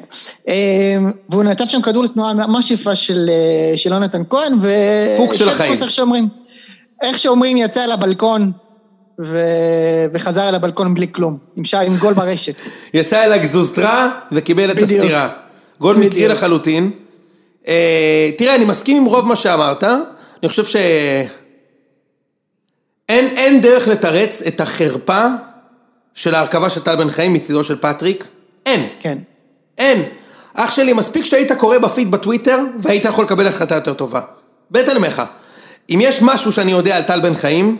אה, 0.47 0.53
והוא 1.29 1.43
נתן 1.43 1.65
שם 1.65 1.81
כדור 1.81 2.03
לתנועה 2.03 2.33
ממש 2.33 2.71
יפה 2.71 2.95
של 2.95 3.29
אה, 3.29 3.77
של 3.77 3.91
יונתן 3.91 4.21
כהן, 4.29 4.53
ו... 4.61 4.69
פוק 5.17 5.33
של 5.35 5.49
החיים. 5.49 5.73
איך 5.73 5.91
שאומרים. 5.91 6.27
איך 7.01 7.17
שאומרים, 7.17 7.57
יצא 7.57 7.83
אל 7.83 7.91
הבלקון, 7.91 8.51
ו... 9.23 9.39
וחזר 10.13 10.49
אל 10.49 10.55
הבלקון 10.55 10.93
בלי 10.93 11.07
כלום. 11.11 11.37
עם 11.55 11.63
שער, 11.63 11.81
עם 11.81 11.97
גול 11.97 12.13
ברשת. 12.13 12.55
יצא 12.93 13.25
אל 13.25 13.31
הגזוזטרה 13.31 14.09
וקיבל 14.31 14.71
את 14.71 14.75
בדיוק. 14.75 15.01
הסטירה. 15.01 15.29
גול 15.79 15.95
מקרי. 15.95 16.27
לחלוטין. 16.27 16.91
אה, 17.67 18.29
תראה, 18.37 18.55
אני 18.55 18.65
מסכים 18.65 18.97
עם 18.97 19.05
רוב 19.05 19.27
מה 19.27 19.35
שאמרת. 19.35 19.83
אני 20.43 20.49
חושב 20.49 20.65
ש... 20.65 20.75
אין, 23.09 23.37
אין 23.37 23.61
דרך 23.61 23.87
לתרץ 23.87 24.41
את 24.47 24.61
החרפה 24.61 25.25
של 26.13 26.35
ההרכבה 26.35 26.69
של 26.69 26.81
טל 26.81 26.95
בן 26.95 27.09
חיים 27.09 27.33
מצידו 27.33 27.63
של 27.63 27.77
פטריק. 27.81 28.27
אין. 28.65 28.87
כן. 28.99 29.17
אין. 29.77 30.03
אח 30.53 30.71
שלי, 30.71 30.93
מספיק 30.93 31.25
שהיית 31.25 31.51
קורא 31.51 31.77
בפיד 31.77 32.11
בטוויטר, 32.11 32.59
והיית 32.79 33.05
יכול 33.05 33.25
לקבל 33.25 33.47
החלטה 33.47 33.75
יותר 33.75 33.93
טובה. 33.93 34.21
בית 34.71 34.89
אני 34.89 34.97
אומר 34.97 35.07
לך, 35.07 35.21
אם 35.89 35.99
יש 36.01 36.21
משהו 36.21 36.51
שאני 36.51 36.71
יודע 36.71 36.97
על 36.97 37.03
טל 37.03 37.19
בן 37.19 37.33
חיים, 37.33 37.77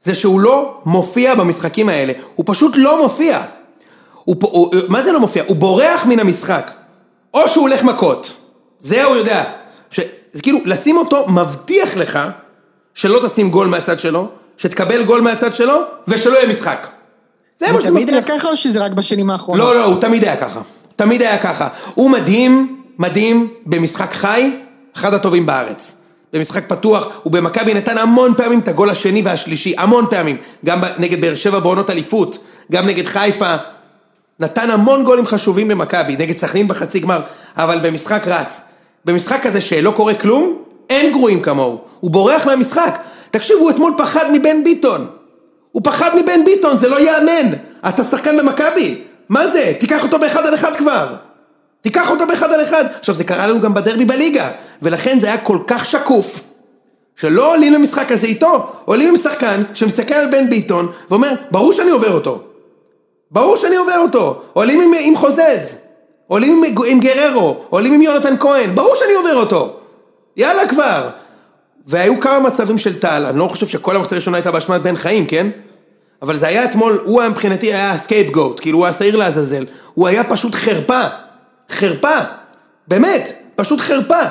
זה 0.00 0.14
שהוא 0.14 0.40
לא 0.40 0.80
מופיע 0.86 1.34
במשחקים 1.34 1.88
האלה. 1.88 2.12
הוא 2.34 2.44
פשוט 2.48 2.72
לא 2.76 3.02
מופיע. 3.02 3.42
הוא, 4.24 4.36
הוא, 4.40 4.74
מה 4.88 5.02
זה 5.02 5.12
לא 5.12 5.20
מופיע? 5.20 5.42
הוא 5.46 5.56
בורח 5.56 6.06
מן 6.06 6.20
המשחק. 6.20 6.70
או 7.34 7.48
שהוא 7.48 7.62
הולך 7.62 7.82
מכות. 7.82 8.32
זה 8.80 9.04
הוא 9.04 9.16
יודע. 9.16 9.61
זה 10.32 10.42
כאילו, 10.42 10.58
לשים 10.64 10.96
אותו 10.96 11.28
מבטיח 11.28 11.96
לך 11.96 12.18
שלא 12.94 13.20
תשים 13.26 13.50
גול 13.50 13.66
מהצד 13.66 13.98
שלו, 13.98 14.28
שתקבל 14.56 15.04
גול 15.04 15.20
מהצד 15.20 15.54
שלו, 15.54 15.80
ושלא 16.08 16.36
יהיה 16.36 16.50
משחק. 16.50 16.88
זה 17.60 17.66
מה 17.66 17.72
זה 17.72 17.80
שזה 17.80 17.90
תמיד 17.90 18.08
היה 18.08 18.20
מבטיח. 18.20 18.38
ככה 18.38 18.48
או 18.48 18.56
שזה 18.56 18.84
רק 18.84 18.92
בשנים 18.92 19.30
האחרונות? 19.30 19.66
לא, 19.66 19.74
לא, 19.74 19.84
הוא 19.84 20.00
תמיד 20.00 20.24
היה 20.24 20.36
ככה. 20.36 20.60
תמיד 20.96 21.22
היה 21.22 21.38
ככה. 21.38 21.68
הוא 21.94 22.10
מדהים, 22.10 22.82
מדהים 22.98 23.48
במשחק 23.66 24.14
חי, 24.14 24.50
אחד 24.96 25.14
הטובים 25.14 25.46
בארץ. 25.46 25.94
במשחק 26.32 26.64
פתוח, 26.68 27.08
הוא 27.22 27.32
במכבי 27.32 27.74
נתן 27.74 27.98
המון 27.98 28.34
פעמים 28.34 28.58
את 28.58 28.68
הגול 28.68 28.90
השני 28.90 29.22
והשלישי, 29.22 29.74
המון 29.78 30.06
פעמים. 30.10 30.36
גם 30.64 30.80
נגד 30.98 31.20
באר 31.20 31.34
שבע 31.34 31.58
בעונות 31.58 31.90
אליפות, 31.90 32.38
גם 32.72 32.86
נגד 32.86 33.06
חיפה. 33.06 33.54
נתן 34.40 34.70
המון 34.70 35.04
גולים 35.04 35.26
חשובים 35.26 35.70
למכבי, 35.70 36.16
נגד 36.16 36.38
סכנין 36.38 36.68
בחצי 36.68 37.00
גמר, 37.00 37.20
אבל 37.56 37.78
במשחק 37.82 38.22
רץ. 38.26 38.60
במשחק 39.04 39.42
כזה 39.42 39.60
שלא 39.60 39.90
קורה 39.90 40.14
כלום, 40.14 40.62
אין 40.90 41.12
גרועים 41.12 41.40
כמוהו. 41.40 41.78
הוא 42.00 42.10
בורח 42.10 42.46
מהמשחק. 42.46 42.98
תקשיב, 43.30 43.56
הוא 43.60 43.70
אתמול 43.70 43.94
פחד 43.98 44.30
מבן 44.32 44.64
ביטון. 44.64 45.06
הוא 45.72 45.82
פחד 45.84 46.10
מבן 46.16 46.44
ביטון, 46.44 46.76
זה 46.76 46.88
לא 46.88 47.00
ייאמן. 47.00 47.52
אתה 47.88 48.04
שחקן 48.04 48.38
במכבי. 48.38 49.02
מה 49.28 49.46
זה? 49.46 49.72
תיקח 49.80 50.02
אותו 50.02 50.18
באחד 50.18 50.46
על 50.46 50.54
אחד 50.54 50.76
כבר. 50.76 51.14
תיקח 51.80 52.10
אותו 52.10 52.26
באחד 52.26 52.52
על 52.52 52.62
אחד. 52.62 52.84
עכשיו, 52.98 53.14
זה 53.14 53.24
קרה 53.24 53.46
לנו 53.46 53.60
גם 53.60 53.74
בדרבי 53.74 54.04
בליגה, 54.04 54.50
ולכן 54.82 55.20
זה 55.20 55.26
היה 55.26 55.38
כל 55.38 55.58
כך 55.66 55.84
שקוף, 55.84 56.40
שלא 57.16 57.52
עולים 57.52 57.72
למשחק 57.72 58.12
הזה 58.12 58.26
איתו, 58.26 58.72
עולים 58.84 59.08
עם 59.08 59.16
שחקן 59.16 59.62
שמסתכל 59.74 60.14
על 60.14 60.30
בן 60.30 60.50
ביטון, 60.50 60.92
ואומר, 61.10 61.30
ברור 61.50 61.72
שאני 61.72 61.90
עובר 61.90 62.12
אותו. 62.12 62.42
ברור 63.30 63.56
שאני 63.56 63.76
עובר 63.76 63.98
אותו. 63.98 64.42
עולים 64.52 64.80
עם, 64.80 64.90
עם 65.00 65.16
חזיזה, 65.16 65.76
עולים 66.32 66.64
עם, 66.64 66.74
עם 66.86 67.00
גררו, 67.00 67.56
עולים 67.70 67.92
עם 67.92 68.02
יונתן 68.02 68.34
כהן, 68.40 68.74
ברור 68.74 68.94
שאני 68.94 69.12
עובר 69.12 69.34
אותו. 69.34 69.76
יאללה 70.36 70.68
כבר. 70.68 71.08
והיו 71.86 72.20
כמה 72.20 72.40
מצבים 72.40 72.78
של 72.78 72.98
טל, 72.98 73.26
אני 73.26 73.38
לא 73.38 73.48
חושב 73.48 73.68
שכל 73.68 73.96
המחצית 73.96 74.12
הראשונה 74.12 74.36
הייתה 74.36 74.50
באשמת 74.50 74.82
בן 74.82 74.96
חיים, 74.96 75.26
כן? 75.26 75.46
אבל 76.22 76.36
זה 76.36 76.46
היה 76.46 76.64
אתמול, 76.64 77.00
הוא 77.04 77.20
היה 77.20 77.30
מבחינתי 77.30 77.66
היה 77.66 77.92
ה 77.92 78.30
scapegoat, 78.30 78.60
כאילו 78.60 78.78
הוא 78.78 78.86
השעיר 78.86 79.16
לעזאזל. 79.16 79.66
הוא 79.94 80.08
היה 80.08 80.24
פשוט 80.24 80.54
חרפה. 80.54 81.00
חרפה. 81.70 82.18
באמת, 82.88 83.32
פשוט 83.56 83.80
חרפה. 83.80 84.22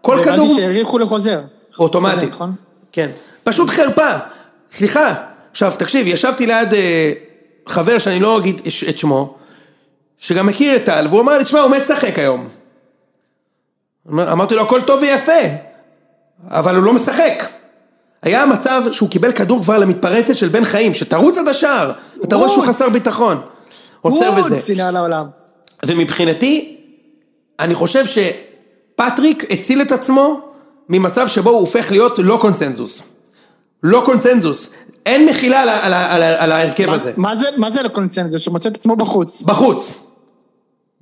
כל 0.00 0.16
כדור... 0.24 0.38
והבנתי 0.38 0.54
שהאריכו 0.54 0.98
לחוזר. 0.98 1.40
אוטומטית. 1.78 2.30
נכון? 2.30 2.52
כן. 2.92 3.10
פשוט 3.44 3.70
חרפה. 3.70 4.10
סליחה. 4.72 5.14
עכשיו, 5.50 5.72
תקשיב, 5.78 6.06
ישבתי 6.06 6.46
ליד 6.46 6.74
אה, 6.74 7.12
חבר 7.66 7.98
שאני 7.98 8.20
לא 8.20 8.38
אגיד 8.38 8.60
את 8.88 8.98
שמו, 8.98 9.36
שגם 10.18 10.46
מכיר 10.46 10.76
את 10.76 10.84
טל, 10.84 11.06
והוא 11.10 11.20
אמר 11.20 11.38
לי, 11.38 11.44
תשמע, 11.44 11.60
הוא 11.60 11.70
מת 11.70 11.80
לשחק 11.90 12.18
היום. 12.18 12.48
אמר- 14.10 14.32
אמרתי 14.32 14.54
לו, 14.54 14.62
הכל 14.62 14.80
טוב 14.86 15.00
ויפה, 15.02 15.32
אבל 16.48 16.76
הוא 16.76 16.84
לא 16.84 16.92
משחק. 16.92 17.44
היה 18.22 18.46
מצב 18.46 18.82
שהוא 18.92 19.08
קיבל 19.10 19.32
כדור 19.32 19.62
כבר 19.62 19.78
למתפרצת 19.78 20.36
של 20.36 20.48
בן 20.48 20.64
חיים, 20.64 20.94
שתרוץ 20.94 21.38
עד 21.38 21.48
השער, 21.48 21.92
ואתה 22.22 22.36
רואה 22.36 22.48
שהוא 22.48 22.64
רוץ. 22.64 22.74
חסר 22.74 22.88
ביטחון. 22.88 23.40
עוצר 24.02 24.28
רוץ, 24.36 24.46
בזה. 24.46 24.60
שנאה 24.66 24.90
לעולם. 24.90 25.26
ומבחינתי, 25.86 26.80
אני 27.60 27.74
חושב 27.74 28.04
שפטריק 28.06 29.44
הציל 29.50 29.82
את 29.82 29.92
עצמו 29.92 30.40
ממצב 30.88 31.28
שבו 31.28 31.50
הוא 31.50 31.60
הופך 31.60 31.90
להיות 31.90 32.18
לא 32.18 32.38
קונצנזוס. 32.40 33.00
לא 33.82 34.02
קונצנזוס. 34.04 34.68
אין 35.06 35.28
מחילה 35.28 35.62
על, 36.42 36.52
ההרכב 36.52 36.86
מה- 36.86 36.92
הזה. 36.94 37.12
מה 37.16 37.36
זה- 37.36 37.46
מה 37.56 37.70
זה 37.70 37.82
לקונצנזוס? 37.82 38.42
שמוצא 38.42 38.68
את 38.68 38.76
עצמו 38.76 38.96
בחוץ. 38.96 39.42
בחוץ. 39.42 39.92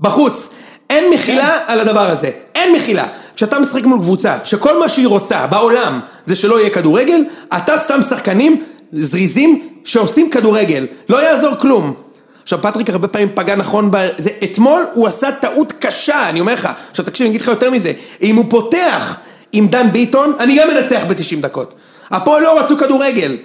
בחוץ. 0.02 0.49
אין 0.90 1.14
מחילה 1.14 1.59
על 1.66 1.80
הדבר 1.80 2.11
הזה. 2.11 2.30
אין 2.54 2.76
מחילה. 2.76 3.06
כשאתה 3.37 3.59
משחק 3.59 3.85
מול 3.85 3.99
קבוצה, 3.99 4.37
שכל 4.44 4.78
מה 4.78 4.88
שהיא 4.88 5.06
רוצה 5.06 5.47
בעולם 5.47 6.00
זה 6.26 6.37
שלא 6.37 6.61
יהיה 6.61 6.71
כדורגל, 6.71 7.25
אתה 7.56 7.78
שם 7.88 8.02
שחקנים 8.02 8.64
זריזים 8.92 9.68
שעושים 9.85 10.30
כדורגל. 10.30 10.87
לא 11.09 11.23
יעזור 11.23 11.54
כלום. 11.61 11.94
עכשיו 12.42 12.59
פטריק 12.62 12.90
הרבה 12.90 13.09
פעמים 13.09 13.28
פגע 13.35 13.56
נכון 13.56 13.90
ב... 13.90 14.09
זה, 14.18 14.30
אתמול 14.44 14.82
הוא 14.94 15.06
עשה 15.06 15.32
טעות 15.32 15.73
קשה, 15.78 16.28
אני 16.28 16.40
אומר 16.40 16.54
לך. 16.54 16.68
עכשיו 16.90 17.04
תקשיב, 17.04 17.25
אני 17.25 17.30
אגיד 17.30 17.40
לך 17.40 17.49
יותר 17.49 17.71
מזה. 17.71 17.92
אם 18.23 18.37
הוא 18.37 18.44
פותח 18.49 19.14
עם 19.52 19.68
דן 19.68 19.90
ביטון, 19.92 20.32
אני 20.40 20.59
גם 20.59 20.68
מנצח 20.68 21.04
ב-90 21.09 21.40
דקות. 21.40 21.75
הפועל 22.11 22.42
לא 22.42 22.61
רצו 22.61 22.76
כדורגל. 22.76 23.37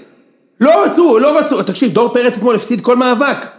לא 0.62 0.84
רצו, 0.86 1.20
לא 1.20 1.40
רצו. 1.40 1.64
תקשיב, 1.64 1.92
דור 1.92 2.10
פרץ 2.14 2.34
אתמול 2.34 2.56
הפסיד 2.56 2.82
כל 2.82 2.96
מאבק. 2.96 3.57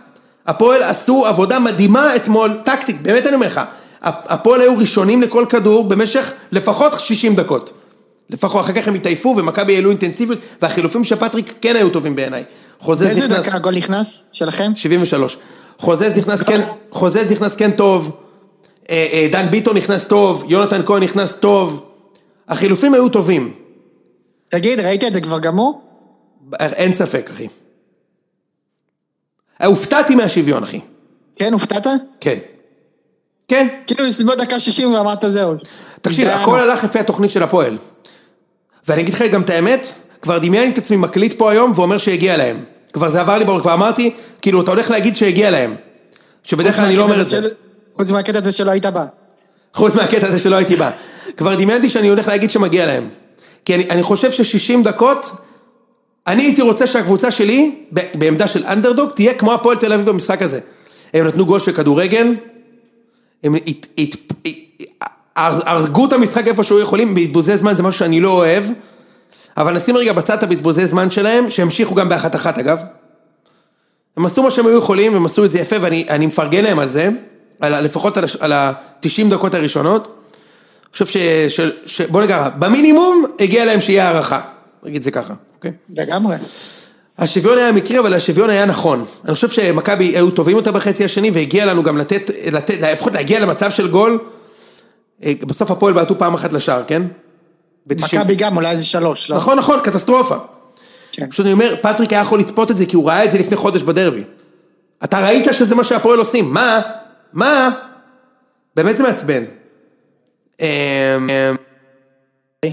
הפועל 0.49 0.83
עשו 0.83 1.27
עבודה 1.27 1.59
מדהימה 1.59 2.17
אתמול, 2.17 2.57
טקטית, 2.65 3.03
באמת 3.03 3.27
אני 3.27 3.35
אומר 3.35 3.47
לך. 3.47 3.61
הפועל 4.03 4.61
היו 4.61 4.79
ראשונים 4.79 5.23
לכל 5.23 5.45
כדור 5.49 5.85
במשך 5.85 6.33
לפחות 6.53 6.93
60 6.99 7.35
דקות. 7.35 7.73
לפחות, 8.31 8.65
אחר 8.65 8.73
כך 8.73 8.89
הם 8.89 8.95
התעייפו 8.95 9.35
ומכבי 9.37 9.75
העלו 9.75 9.91
אינטנסיביות, 9.91 10.39
והחילופים 10.63 11.05
של 11.05 11.17
פטריק 11.17 11.55
כן 11.61 11.77
היו 11.77 11.91
טובים 11.91 12.17
בעיניי. 12.17 12.45
חוזז 12.79 13.03
באיזה 13.03 13.29
נכנס... 13.29 13.47
דקה 13.47 13.57
הגול 13.57 13.75
נכנס? 13.77 14.23
שלכם? 14.33 14.73
73. 14.75 15.39
חוזז 15.79 16.17
נכנס 16.17 16.43
כן, 16.43 16.61
חוזז 16.91 17.31
נכנס 17.31 17.55
כן 17.55 17.71
טוב, 17.71 18.17
אה, 18.91 19.07
אה, 19.13 19.29
דן 19.33 19.51
ביטון 19.51 19.77
נכנס 19.77 20.05
טוב, 20.05 20.45
יונתן 20.49 20.81
כהן 20.87 21.03
נכנס 21.03 21.33
טוב, 21.33 21.89
החילופים 22.49 22.95
היו 22.95 23.09
טובים, 23.09 23.53
תגיד, 24.49 24.81
ראית 24.81 25.05
את 25.05 25.13
זה 25.13 25.21
כבר 25.21 25.39
גמור? 25.39 25.83
אין 26.61 26.93
ספק 26.93 27.31
אחי. 27.31 27.49
הופתעתי 29.67 30.15
מהשוויון 30.15 30.63
אחי, 30.63 30.81
כן, 31.37 31.53
הופתעת? 31.53 31.87
כן. 32.21 32.39
כן, 33.49 33.67
כאילו, 33.87 34.09
בסביבות 34.09 34.39
דקה 34.39 34.59
60 34.59 34.93
ואמרת 34.93 35.25
זהו. 35.29 35.55
תקשיב. 36.03 36.29
הכל 36.29 36.61
הלך 36.61 36.85
לפי 36.85 36.99
התוכנית 36.99 37.31
של 37.31 37.43
הפועל. 37.43 37.77
ואני 38.89 39.03
אגיד 39.03 39.15
לך 39.15 39.23
גם 39.23 39.43
את 39.43 39.51
האמת, 39.51 39.87
כבר 40.23 40.39
דמיינתי 40.39 40.73
את 40.73 40.79
עצמי 40.79 40.97
מקליט 40.97 41.39
פה 41.39 41.51
היום 41.51 41.73
ואומר 41.75 41.99
שהגיע 41.99 42.37
להם. 42.37 42.65
כבר 42.93 43.09
זה 43.09 43.21
עבר 43.21 43.39
לי 43.39 43.45
בראש, 43.45 43.63
כבר 43.63 43.75
אמרתי, 43.75 44.15
כאילו, 44.43 44.63
אתה 44.63 44.71
הולך 44.71 44.91
להגיד 44.91 45.17
שהגיע 45.17 45.51
להם. 45.51 45.75
שבדרך 46.45 46.77
כלל 46.77 46.85
אני 46.85 46.97
לא 46.97 47.03
אומר 47.03 47.21
את 47.21 47.27
זה. 47.27 47.49
חוץ 47.95 48.11
מהקטע 48.11 48.39
הזה 48.39 48.53
שלא 48.53 48.71
היית 48.71 48.87
בא. 48.87 49.07
חוץ 49.75 49.95
מהקטע 49.95 50.27
הזה 50.27 50.39
שלא 50.39 50.57
הייתי 50.57 50.77
בא. 50.77 50.91
כבר 51.37 51.55
דמיינתי 51.55 51.89
שאני 51.89 52.09
הולך 52.09 52.29
להגיד 52.29 52.51
שמגיע 52.51 52.87
להם. 52.87 53.09
כי 53.65 53.75
אני, 53.75 53.91
אני 53.91 54.03
חושב 54.03 54.31
ש-60 54.31 54.85
דקות, 54.85 55.31
אני 56.29 56.43
הייתי 56.43 56.63
רוצה 56.63 56.87
שהקבוצה 56.87 57.31
שלי, 57.31 57.75
בעמדה 58.15 58.47
של 58.47 58.67
אנדרדוג, 58.67 59.11
תהיה 59.11 59.35
כמו 59.35 59.55
הפועל 59.55 59.77
תל 59.77 59.93
אביב 59.93 60.11
במשחק 60.11 60.43
הזה. 60.43 60.61
הם 61.15 61.27
נתנו 61.27 61.47
גול 61.47 61.61
של 61.61 61.73
כדורגל, 61.73 62.35
הם 63.45 63.55
הרגו 65.37 66.07
את 66.07 66.13
המשחק 66.13 66.47
איפה 66.47 66.65
שהיו 66.65 66.81
יכולים, 66.81 67.15
בזבוזי 67.15 67.57
זמן 67.57 67.77
זה 67.77 67.83
משהו 67.83 67.99
שאני 67.99 68.21
לא 68.21 68.31
אוהב, 68.31 68.65
אבל 69.57 69.75
נשים 69.75 69.97
רגע 69.97 70.13
בצד 70.13 70.35
את 70.35 70.43
הבזבוזי 70.43 70.87
זמן 70.87 71.11
שלהם, 71.11 71.51
שהמשיכו 71.51 71.95
גם 71.95 72.09
באחת 72.09 72.35
אחת 72.35 72.59
אגב. 72.59 72.79
הם 74.17 74.27
עשו 74.27 74.43
מה 74.43 74.51
שהם 74.51 74.67
היו 74.67 74.79
יכולים, 74.79 75.17
הם 75.17 75.27
עשו 75.27 75.45
את 75.45 75.51
זה 75.51 75.59
יפה, 75.59 75.77
ואני 75.81 76.07
אני 76.09 76.27
מפרגן 76.27 76.65
להם 76.65 76.79
על 76.79 76.89
זה, 76.89 77.09
על, 77.61 77.85
לפחות 77.85 78.17
על, 78.17 78.25
על 78.41 78.53
ה-90 78.53 79.31
דקות 79.31 79.55
הראשונות. 79.55 80.05
אני 80.05 80.93
חושב 80.93 81.07
ש... 81.07 81.17
ש, 81.49 81.61
ש 81.87 82.01
בוא 82.01 82.23
נגיד 82.23 82.37
במינימום 82.59 83.25
הגיע 83.41 83.65
להם 83.65 83.81
שיהיה 83.81 84.09
הערכה. 84.09 84.41
נגיד 84.83 85.03
זה 85.03 85.11
ככה, 85.11 85.35
אוקיי? 85.55 85.73
לגמרי. 85.91 86.37
השוויון 87.19 87.59
היה 87.59 87.73
מקרי, 87.73 87.99
אבל 87.99 88.15
השוויון 88.15 88.51
היה 88.51 88.67
נכון. 88.67 89.05
אני 89.25 89.35
חושב 89.35 89.49
שמכבי 89.49 90.05
היו 90.05 90.31
טובים 90.31 90.57
אותה 90.57 90.73
בחצי 90.73 91.05
השני, 91.05 91.31
והגיע 91.31 91.67
לנו 91.67 91.83
גם 91.83 91.99
לתת, 91.99 92.31
לתת, 92.53 92.75
לפחות 92.81 93.15
להגיע 93.15 93.41
למצב 93.41 93.71
של 93.71 93.91
גול. 93.91 94.19
אה, 95.25 95.33
בסוף 95.47 95.71
הפועל 95.71 95.95
בעטו 95.95 96.19
פעם 96.19 96.35
אחת 96.35 96.53
לשער, 96.53 96.83
כן? 96.87 97.03
ב- 97.87 97.95
90. 97.95 98.21
מכבי 98.21 98.35
גם 98.35 98.57
אולי 98.57 98.71
איזה 98.71 98.85
שלוש, 98.85 99.31
לא? 99.31 99.37
נכון, 99.37 99.59
נכון, 99.59 99.81
קטסטרופה. 99.85 100.37
כן. 101.13 101.31
פשוט 101.31 101.47
אני 101.47 101.53
אומר, 101.53 101.75
פטריק 101.83 102.13
היה 102.13 102.23
יכול 102.23 102.41
לצפות 102.41 102.71
את 102.71 102.77
זה 102.77 102.87
כי 102.87 102.97
הוא 102.97 103.09
ראה 103.09 103.25
את 103.25 103.31
זה 103.31 103.39
לפני 103.39 103.57
חודש 103.57 103.83
בדרבי. 103.83 104.25
אתה 105.05 105.27
ראית 105.27 105.47
שזה 105.53 105.75
מה 105.75 105.85
שהפועל 105.85 106.19
עושים, 106.19 106.53
מה? 106.55 106.81
מה? 107.33 107.71
באמת 108.77 108.97
זה 108.97 109.03
מעצבן. 109.03 109.45
אמ, 110.61 110.67
אמ, 112.65 112.73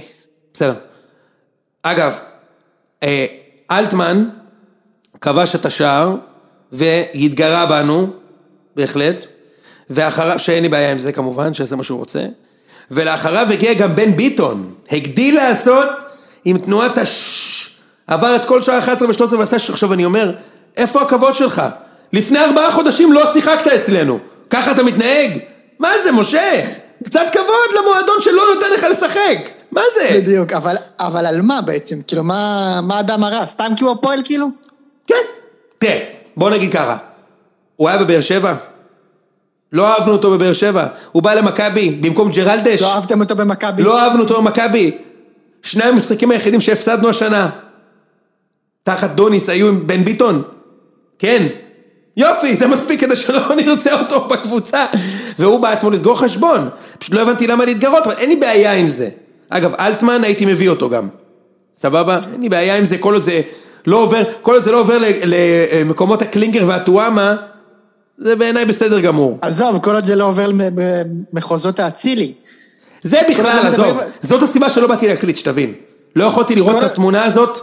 בסדר. 0.54 0.74
אגב, 1.88 2.20
אה, 3.04 3.26
אלטמן 3.72 4.26
כבש 5.22 5.56
את 5.56 5.66
השער 5.66 6.16
והתגרה 6.72 7.66
בנו, 7.66 8.08
בהחלט, 8.76 9.16
ואחריו, 9.90 10.40
שאין 10.40 10.64
לי 10.64 10.70
בעיה 10.70 10.92
עם 10.92 10.98
זה 10.98 11.12
כמובן, 11.12 11.54
שיעשה 11.54 11.76
מה 11.76 11.84
שהוא 11.84 12.00
רוצה, 12.00 12.20
ולאחריו 12.92 13.48
הגיע 13.52 13.74
גם 13.74 13.96
בן 13.96 14.12
ביטון, 14.12 14.74
הגדיל 14.92 15.36
לעשות 15.36 15.88
עם 16.46 16.58
תנועת 16.58 16.98
הש... 16.98 17.52
עבר 18.08 18.36
את 18.36 18.46
כל 18.46 18.62
שעה 18.62 18.80
11 18.80 19.08
ו-13 19.08 19.36
ועשה 19.36 19.60
ש... 19.60 19.70
עכשיו 19.70 19.94
אני 19.94 20.06
אומר, 20.06 20.36
איפה 20.78 21.02
הכבוד 21.02 21.36
שלך? 21.36 21.62
לפני 22.14 22.40
ארבעה 22.40 22.72
חודשים 22.72 23.14
לא 23.14 23.34
שיחקת 23.34 23.68
אצלנו, 23.68 24.20
ככה 24.50 24.72
אתה 24.72 24.84
מתנהג? 24.84 25.40
מה 25.80 25.90
זה, 26.04 26.12
משה? 26.12 26.62
קצת 27.06 27.26
כבוד 27.32 27.80
למועדון 27.80 28.16
שלא 28.22 28.44
נותן 28.56 28.68
לך 28.74 28.84
לשחק, 28.84 29.55
מה 29.76 29.82
זה? 29.94 30.10
בדיוק, 30.22 30.52
אבל, 30.52 30.76
אבל 31.00 31.26
על 31.26 31.42
מה 31.42 31.62
בעצם? 31.62 32.02
כאילו, 32.08 32.24
מה, 32.24 32.80
מה 32.84 33.00
אדם 33.00 33.24
הרע? 33.24 33.46
סתם 33.46 33.72
כי 33.78 33.84
הוא 33.84 33.92
הפועל 33.92 34.22
כאילו? 34.24 34.48
כן. 35.08 35.16
תראה, 35.78 36.00
בוא 36.38 36.50
נגיד 36.50 36.74
ככה, 36.74 36.98
הוא 37.76 37.90
היה 37.90 37.98
בבאר 37.98 38.22
שבע? 38.22 38.56
לא 39.72 39.88
אהבנו 39.88 40.12
אותו 40.12 40.32
בבאר 40.32 40.54
שבע, 40.54 40.88
הוא 41.12 41.24
בא 41.24 41.34
למכבי 41.34 41.92
במקום 42.02 42.32
ג'רלדש, 42.32 42.82
לא 42.82 42.94
אהבתם 42.94 43.20
אותו 43.20 43.36
במכבי? 43.36 43.84
לא 43.84 44.02
אהבנו 44.02 44.24
אותו 44.24 44.42
במכבי. 44.42 44.98
שני 45.64 45.84
המשחקים 45.84 46.32
היחידים 46.32 46.62
שהפסדנו 46.62 47.10
השנה, 47.10 47.50
תחת 48.84 49.10
דוניס 49.10 49.50
היו 49.50 49.68
עם 49.68 49.88
בן 49.88 50.04
ביטון? 50.04 50.44
כן. 51.20 51.48
יופי, 52.18 52.56
זה 52.56 52.68
מספיק 52.68 53.00
כדי 53.00 53.16
שלא 53.16 53.56
נרצה 53.66 54.00
אותו 54.00 54.28
בקבוצה. 54.28 54.86
והוא 55.40 55.60
בא 55.60 55.74
אתמול 55.74 55.94
לסגור 55.94 56.20
חשבון. 56.20 56.70
פשוט 57.00 57.14
לא 57.14 57.22
הבנתי 57.22 57.48
למה 57.48 57.66
להתגרות, 57.66 58.08
אבל 58.08 58.16
אין 58.18 58.30
לי 58.30 58.36
בעיה 58.36 58.74
עם 58.74 58.90
זה. 58.90 59.10
אגב, 59.50 59.74
אלטמן 59.80 60.24
הייתי 60.24 60.46
מביא 60.46 60.70
אותו 60.70 60.90
גם. 60.90 61.08
סבבה? 61.82 62.20
אין 62.34 62.42
לי 62.42 62.50
בעיה 62.50 62.78
עם 62.78 62.86
זה, 62.86 62.98
כל 62.98 63.14
עוד 63.14 63.24
זה 63.24 63.42
לא 63.88 63.98
עובר, 63.98 64.24
כל 64.42 64.54
עוד 64.54 64.64
זה 64.64 64.72
לא 64.72 64.80
עובר 64.80 64.98
למקומות 65.26 66.22
הקלינגר 66.22 66.64
והטואמה, 66.68 67.36
זה 68.18 68.36
בעיניי 68.36 68.66
בסדר 68.66 69.00
גמור. 69.00 69.40
עזוב, 69.42 69.80
כל 69.84 69.96
עוד 69.96 70.06
זה 70.06 70.16
לא 70.16 70.26
עובר 70.26 70.52
למחוזות 71.34 71.80
האצילי. 71.80 72.34
זה 73.04 73.18
בכלל, 73.30 73.60
עזוב, 73.68 74.00
זאת 74.24 74.44
הסיבה 74.44 74.70
שלא 74.70 74.88
באתי 74.88 75.08
להקליט, 75.08 75.38
שתבין. 75.38 75.74
לא 76.16 76.24
יכולתי 76.26 76.56
לראות 76.56 76.78
את 76.78 76.84
התמונה 76.84 77.24
הזאת, 77.26 77.60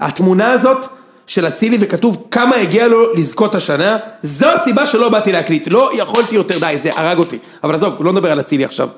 התמונה 0.00 0.50
הזאת 0.50 0.84
של 1.26 1.46
אצילי 1.48 1.78
וכתוב 1.80 2.26
כמה 2.30 2.56
הגיע 2.56 2.88
לו 2.88 3.14
לזכות 3.14 3.54
השנה, 3.54 3.98
זו 4.22 4.46
הסיבה 4.46 4.86
שלא 4.86 5.08
באתי 5.08 5.32
להקליט. 5.32 5.68
לא 5.70 5.90
יכולתי 5.94 6.34
יותר, 6.34 6.58
די, 6.58 6.76
זה 6.76 6.90
הרג 6.96 7.18
אותי. 7.18 7.38
אבל 7.64 7.74
עזוב, 7.74 8.04
לא 8.04 8.12
נדבר 8.12 8.32
על 8.32 8.40
אצילי 8.40 8.64
עכשיו. 8.64 8.88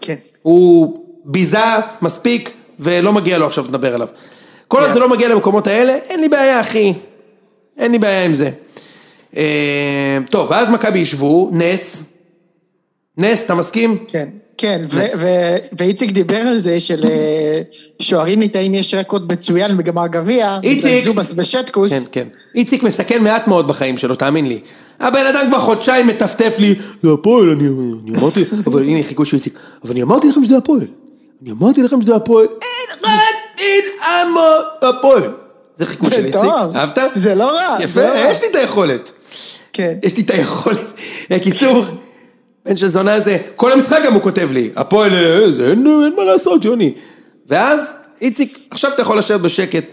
כן. 0.00 0.14
הוא 0.42 1.01
ביזה 1.24 1.58
מספיק, 2.02 2.52
ולא 2.80 3.12
מגיע 3.12 3.38
לו 3.38 3.46
עכשיו 3.46 3.64
לדבר 3.68 3.94
עליו. 3.94 4.08
כל 4.68 4.82
עוד. 4.82 4.92
זה 4.92 4.98
לא 4.98 5.08
מגיע 5.08 5.28
למקומות 5.28 5.66
האלה, 5.66 5.96
אין 6.08 6.20
לי 6.20 6.28
בעיה, 6.28 6.60
אחי. 6.60 6.94
אין 7.78 7.92
לי 7.92 7.98
בעיה 7.98 8.24
עם 8.24 8.34
זה. 8.34 8.50
אה, 9.36 10.18
טוב, 10.30 10.50
ואז 10.50 10.70
מכבי 10.70 10.98
ישבו, 10.98 11.50
נס. 11.52 12.02
נס, 13.18 13.44
אתה 13.44 13.54
מסכים? 13.54 13.98
כן, 14.08 14.28
כן, 14.58 14.84
ואיציק 15.78 16.10
דיבר 16.10 16.36
על 16.36 16.58
זה 16.58 16.80
של 16.80 17.04
אה, 17.04 17.60
שוערים 17.98 18.40
ליטאים 18.40 18.74
יש 18.74 18.94
רקורד 18.94 19.32
מצוין 19.32 19.76
בגמר 19.76 20.06
גביע, 20.06 20.58
איציק. 20.62 21.04
זובס 21.04 21.32
ושטקוס, 21.36 21.92
כן, 21.92 22.00
כן. 22.12 22.28
איציק 22.54 22.82
מסכן 22.82 23.22
מעט 23.22 23.48
מאוד 23.48 23.68
בחיים 23.68 23.96
שלו, 23.96 24.14
תאמין 24.14 24.48
לי. 24.48 24.60
הבן 25.00 25.26
אדם 25.26 25.46
כבר 25.48 25.58
חודשיים 25.60 26.06
מטפטף 26.06 26.56
לי, 26.58 26.74
זה 27.02 27.08
הפועל, 27.12 27.50
אני, 27.50 27.68
אמרתי, 28.18 28.40
אבל 28.66 28.82
הנה 28.82 29.02
חיכו 29.02 29.24
של 29.24 29.36
איציק, 29.36 29.58
אבל 29.84 29.92
אני 29.92 30.02
אמרתי 30.02 30.28
לכם 30.28 30.44
שזה 30.44 30.56
הפועל. 30.56 30.86
אני 31.42 31.50
אמרתי 31.50 31.82
לכם 31.82 32.02
שזה 32.02 32.16
הפועל. 32.16 32.46
אין 32.46 32.98
רק 33.04 33.34
אין 33.58 33.84
עמו 34.02 34.48
הפועל. 34.82 35.30
זה 35.76 35.86
חיקוי 35.86 36.10
זה 36.10 36.16
של 36.16 36.24
איציק. 36.24 36.50
אהבת? 36.74 36.98
זה 37.14 37.34
לא 37.34 37.50
רע, 37.50 37.76
יפה, 37.80 38.00
לא. 38.00 38.14
יש 38.14 38.42
לי 38.42 38.48
את 38.50 38.56
היכולת. 38.56 39.10
כן, 39.72 39.94
יש 40.02 40.16
לי 40.16 40.22
את 40.22 40.30
היכולת. 40.30 40.86
בקיצור, 41.30 41.84
בן 42.66 42.76
של 42.76 42.88
זונה 42.88 43.20
זה, 43.20 43.38
כל 43.56 43.72
המשחק 43.72 43.98
גם 44.06 44.12
הוא 44.12 44.22
כותב 44.22 44.48
לי, 44.52 44.70
הפועל, 44.76 45.12
אה, 45.12 45.70
אין 45.70 46.14
מה 46.16 46.24
לעשות, 46.24 46.64
יוני. 46.64 46.94
ואז, 47.48 47.92
איציק, 48.20 48.58
עכשיו 48.70 48.90
אתה 48.92 49.02
יכול 49.02 49.18
לשבת 49.18 49.40
בשקט. 49.40 49.84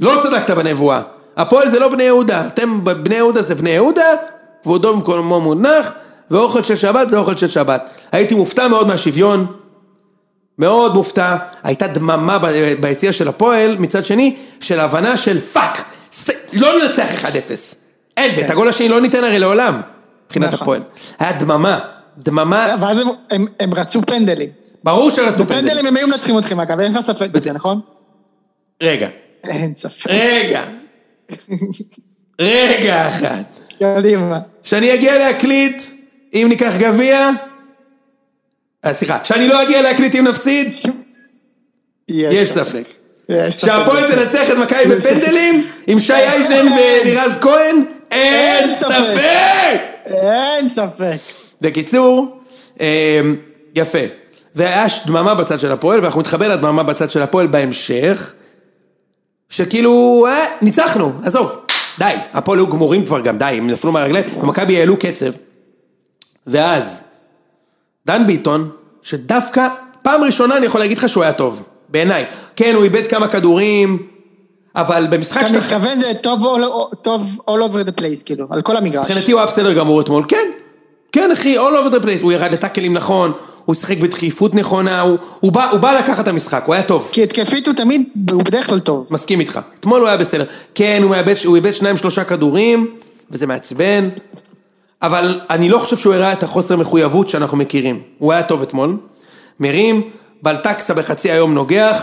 לא 0.00 0.20
צדקת 0.22 0.50
בנבואה. 0.50 1.02
הפועל 1.36 1.68
זה 1.68 1.78
לא 1.78 1.88
בני 1.88 2.02
יהודה. 2.02 2.46
אתם, 2.46 2.84
בני 2.84 3.14
יהודה 3.14 3.42
זה 3.42 3.54
בני 3.54 3.70
יהודה, 3.70 4.06
כבודו 4.62 4.94
במקומו 4.94 5.40
מונח, 5.40 5.92
ואוכל 6.30 6.62
של 6.62 6.76
שבת 6.76 7.10
זה 7.10 7.18
אוכל 7.18 7.36
של 7.36 7.46
שבת. 7.46 7.96
הייתי 8.12 8.34
מופתע 8.34 8.68
מאוד 8.68 8.86
מהשוויון. 8.86 9.59
מאוד 10.60 10.94
מופתע, 10.94 11.36
הייתה 11.62 11.86
דממה 11.86 12.38
ביציע 12.80 13.12
של 13.12 13.28
הפועל, 13.28 13.76
מצד 13.78 14.04
שני, 14.04 14.36
של 14.60 14.80
הבנה 14.80 15.16
של 15.16 15.40
fuck, 15.40 15.84
ס- 16.12 16.30
לא 16.52 16.68
ננצח 16.82 17.24
1-0. 17.24 17.74
אין, 18.16 18.32
ואת 18.38 18.50
הגול 18.50 18.68
השני 18.68 18.88
לא 18.88 19.00
ניתן 19.00 19.24
הרי 19.24 19.38
לעולם, 19.38 19.80
מבחינת 20.26 20.52
נכון. 20.52 20.62
הפועל. 20.62 20.82
היה 21.18 21.32
דממה, 21.32 21.78
דממה, 22.18 22.76
ואז 22.80 22.98
הם- 23.60 23.74
רצו 23.74 24.00
פנדלים. 24.06 24.48
ברור 24.84 25.10
שרצו 25.10 25.36
פנדלים. 25.46 25.46
בפנדלים 25.64 25.86
הם 25.86 25.96
היו 25.96 26.06
מנצחים 26.08 26.38
אתכם 26.38 26.60
אגב, 26.60 26.80
אין 26.80 26.92
לך 26.92 27.00
ספק 27.00 27.30
בזה, 27.30 27.52
נכון? 27.52 27.80
רגע, 28.82 29.08
אין 29.44 29.74
ספק. 29.74 30.06
רגע, 30.06 30.62
רגע 32.40 33.08
אחד. 33.08 33.42
קדימה. 33.78 34.38
שאני 34.62 34.94
אגיע 34.94 35.18
להקליט, 35.18 35.82
אם 36.34 36.46
ניקח 36.48 36.72
גביע, 36.78 37.30
סליחה, 38.86 39.18
שאני 39.24 39.48
לא 39.48 39.62
אגיע 39.62 39.82
להקליט 39.82 40.14
אם 40.14 40.24
נפסיד, 40.24 40.74
יש 42.08 42.50
ספק. 42.50 42.84
שהפועל 43.50 44.12
תנצח 44.12 44.50
את 44.50 44.56
מכבי. 44.56 44.96
בפנדלים, 44.96 45.64
עם 45.86 46.00
שי 46.00 46.12
אייזן 46.12 46.66
ולירז 46.72 47.38
כהן, 47.40 47.84
אין 48.10 48.74
ספק. 48.78 49.20
אין 50.06 50.68
ספק. 50.68 51.16
בקיצור, 51.60 52.40
אמ, 52.80 53.36
יפה. 53.74 53.98
והיה 54.54 54.86
דממה 55.06 55.34
בצד 55.34 55.58
של 55.58 55.72
הפועל, 55.72 56.00
ואנחנו 56.00 56.20
נתחבר 56.20 56.48
לדממה 56.48 56.82
בצד 56.82 57.10
של 57.10 57.22
הפועל 57.22 57.46
בהמשך, 57.46 58.32
שכאילו, 59.48 60.24
אה, 60.28 60.44
ניצחנו, 60.62 61.12
עזוב, 61.24 61.66
די, 61.98 62.14
הפועל 62.34 62.58
היו 62.58 62.66
גמורים 62.66 63.06
כבר 63.06 63.20
גם, 63.20 63.38
די, 63.38 63.44
הם 63.44 63.70
נפלו 63.70 63.92
מהרגליים, 63.92 64.24
ומכבי 64.42 64.78
העלו 64.78 64.96
קצב. 64.96 65.32
ואז, 66.46 67.02
דן 68.10 68.26
ביטון, 68.26 68.70
שדווקא, 69.02 69.68
פעם 70.02 70.24
ראשונה 70.24 70.56
אני 70.56 70.66
יכול 70.66 70.80
להגיד 70.80 70.98
לך 70.98 71.08
שהוא 71.08 71.22
היה 71.22 71.32
טוב, 71.32 71.62
בעיניי. 71.88 72.24
כן, 72.56 72.74
הוא 72.74 72.84
איבד 72.84 73.06
כמה 73.06 73.28
כדורים, 73.28 73.98
אבל 74.76 75.06
במשחק 75.10 75.40
אתה 75.40 75.48
שאתה... 75.48 75.58
מתכוון 75.58 76.00
זה 76.00 76.12
טוב 76.22 76.40
all- 76.44 76.94
טוב 77.02 77.38
all 77.50 77.54
over 77.54 77.88
the 77.88 78.00
place, 78.00 78.22
כאילו, 78.24 78.46
על 78.50 78.62
כל 78.62 78.76
המגרש. 78.76 79.06
מבחינתי 79.10 79.32
הוא 79.32 79.40
היה 79.40 79.50
בסדר 79.50 79.72
גמור 79.72 80.00
אתמול, 80.00 80.24
כן. 80.28 80.50
כן 81.12 81.30
אחי, 81.32 81.58
all 81.58 81.60
over 81.60 81.94
the 81.94 82.02
place, 82.04 82.22
הוא 82.22 82.32
ירד 82.32 82.52
לטאקלים 82.52 82.94
נכון, 82.94 83.32
הוא 83.64 83.74
שיחק 83.74 83.98
בדחיפות 83.98 84.54
נכונה, 84.54 85.00
הוא, 85.00 85.18
הוא, 85.40 85.52
בא, 85.52 85.70
הוא 85.70 85.80
בא 85.80 85.92
לקחת 85.98 86.20
את 86.20 86.28
המשחק, 86.28 86.62
הוא 86.66 86.74
היה 86.74 86.82
טוב. 86.82 87.08
כי 87.12 87.22
התקפית 87.22 87.66
הוא 87.66 87.74
תמיד, 87.74 88.02
הוא 88.30 88.42
בדרך 88.42 88.66
כלל 88.66 88.78
טוב. 88.78 89.06
מסכים 89.10 89.40
איתך. 89.40 89.60
אתמול 89.80 90.00
הוא 90.00 90.08
היה 90.08 90.16
בסדר. 90.16 90.44
כן, 90.74 91.02
הוא 91.44 91.56
איבד 91.56 91.72
שניים 91.72 91.96
שלושה 91.96 92.24
כדורים, 92.24 92.86
וזה 93.30 93.46
מעצבן, 93.46 94.04
אבל 95.02 95.40
אני 95.50 95.68
לא 95.68 95.78
חושב 95.78 95.96
שהוא 95.96 96.14
הראה 96.14 96.32
את 96.32 96.42
החוסר 96.42 96.76
מחויבות 96.76 97.28
שאנחנו 97.28 97.56
מכירים. 97.56 98.02
הוא 98.18 98.32
היה 98.32 98.42
טוב 98.42 98.62
אתמול. 98.62 98.96
מרים, 99.60 100.10
בלטקסה 100.42 100.94
בחצי 100.94 101.30
היום 101.30 101.54
נוגח, 101.54 102.02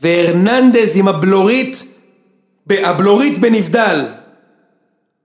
והרננדז 0.00 0.96
עם 0.96 1.08
הבלורית, 1.08 1.84
הבלורית 2.70 3.38
בנבדל. 3.38 4.04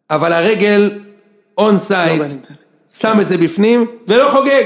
אבל 0.09 0.33
הרגל 0.33 0.99
און 1.57 1.77
סייד, 1.77 2.19
בנבדל. 2.19 2.37
שם 2.99 3.17
את 3.21 3.27
זה 3.27 3.37
בפנים, 3.37 3.85
ולא 4.07 4.29
חוגג. 4.29 4.63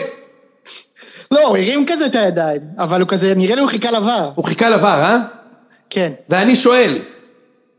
לא, 1.32 1.48
הוא 1.48 1.58
הרים 1.58 1.86
כזה 1.88 2.06
את 2.06 2.16
הידיים, 2.16 2.62
אבל 2.78 3.02
הוא 3.02 3.08
כזה, 3.08 3.36
נראה 3.36 3.56
לי 3.56 3.62
הוא 3.62 3.70
חיכה 3.70 3.92
לבר. 3.92 4.32
הוא 4.36 4.46
חיכה 4.46 4.70
לבר, 4.70 4.88
אה? 5.02 5.18
כן. 5.90 6.12
ואני 6.30 6.56
שואל, 6.56 6.98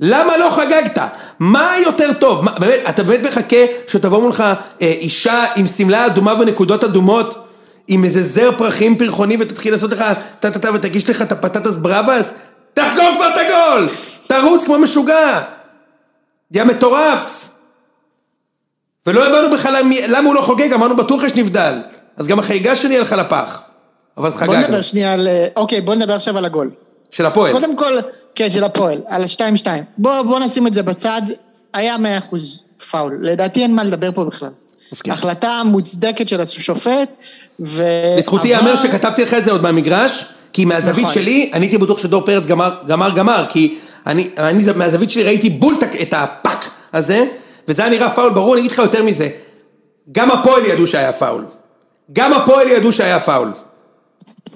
למה 0.01 0.37
לא 0.37 0.51
חגגת? 0.51 0.99
מה 1.39 1.73
יותר 1.85 2.13
טוב? 2.13 2.45
מה, 2.45 2.53
באמת, 2.59 2.79
אתה 2.89 3.03
באמת 3.03 3.27
מחכה 3.27 3.57
שתבוא 3.89 4.21
מולך 4.21 4.41
אה, 4.41 4.57
אישה 4.87 5.45
עם 5.57 5.67
שמלה 5.77 6.07
אדומה 6.07 6.35
ונקודות 6.41 6.85
אדומות, 6.85 7.47
עם 7.89 8.05
איזה 8.05 8.23
זר 8.23 8.51
פרחים 8.59 8.99
פרחוני 8.99 9.37
ותתחיל 9.41 9.73
לעשות 9.73 9.93
לך 9.93 10.05
טה-טה-טה 10.41 10.69
ותגיש 10.75 11.11
לך 11.11 11.23
את 11.23 11.33
הפטטס 11.33 11.77
בראבס? 11.77 12.35
תחגוג 12.75 13.15
כבר 13.17 13.29
את 13.29 13.39
הגול! 13.39 13.89
תרוץ 14.27 14.65
כמו 14.65 14.79
משוגע! 14.79 15.41
יא 16.53 16.65
מטורף! 16.65 17.49
ולא 19.07 19.27
הבנו 19.27 19.57
בכלל 19.57 19.83
למה 20.09 20.29
הוא 20.29 20.35
לא 20.35 20.41
חוגג, 20.41 20.73
אמרנו 20.73 20.97
בטוח 20.97 21.23
יש 21.23 21.35
נבדל. 21.37 21.75
אז 22.17 22.27
גם 22.27 22.39
החגיגה 22.39 22.77
שלי 22.77 22.99
הלכה 22.99 23.17
לפח. 23.17 23.63
אבל 24.17 24.31
בוא 24.31 24.39
חגגנו. 24.39 24.59
נדבר 24.59 24.83
שנייה 24.83 25.13
על... 25.13 25.29
אה, 25.29 25.47
אוקיי, 25.57 25.81
בוא 25.81 25.95
נדבר 25.95 26.15
עכשיו 26.15 26.39
על 26.39 26.45
הגול. 26.45 26.71
של 27.11 27.27
הפועל. 27.27 27.53
קודם 27.53 27.77
כל, 27.77 27.93
כן, 28.35 28.51
של 28.51 28.65
הפועל, 28.65 29.01
על 29.07 29.23
ה-2-2. 29.23 29.67
בוא, 29.99 30.23
בוא 30.23 30.39
נשים 30.39 30.67
את 30.67 30.75
זה 30.75 30.83
בצד, 30.83 31.23
היה 31.75 31.97
100% 31.97 32.37
פאול. 32.91 33.19
לדעתי 33.23 33.63
אין 33.63 33.75
מה 33.75 33.85
לדבר 33.85 34.13
פה 34.13 34.25
בכלל. 34.25 34.51
מסכים. 34.93 35.13
החלטה 35.13 35.63
מוצדקת 35.65 36.29
של 36.29 36.41
השופט, 36.41 37.17
ו... 37.61 37.85
לזכותי 38.19 38.55
אבל- 38.57 38.65
ייאמר 38.65 38.77
שכתבתי 38.77 39.23
לך 39.23 39.35
את 39.35 39.45
זה 39.45 39.51
עוד 39.51 39.63
מהמגרש, 39.63 40.27
כי 40.53 40.65
מהזווית 40.65 41.07
נכון. 41.07 41.23
שלי, 41.23 41.51
אני 41.55 41.67
הייתי 41.67 41.79
בטוח 41.79 41.99
שדור 41.99 42.23
פרץ 42.27 42.47
גמר, 42.47 42.75
גמר, 42.87 43.11
גמר, 43.11 43.45
כי 43.49 43.79
אני, 44.07 44.29
אני 44.39 44.63
מהזווית 44.77 45.11
שלי 45.11 45.23
ראיתי 45.23 45.51
בול 45.51 45.75
את 46.03 46.15
הפאק 46.17 46.71
הזה, 46.95 47.25
וזה 47.69 47.83
היה 47.83 47.91
נראה 47.91 48.11
פאול 48.11 48.31
ברור, 48.33 48.55
אני 48.55 48.61
אגיד 48.61 48.73
לך 48.73 48.79
יותר 48.79 49.03
מזה, 49.03 49.29
גם 50.13 50.31
הפועל 50.31 50.63
ידעו 50.67 50.87
שהיה 50.87 51.13
פאול. 51.13 51.47
גם 52.13 52.33
הפועל 52.33 52.69
ידעו 52.69 52.93
שהיה 52.93 53.21
פאול. 53.21 53.53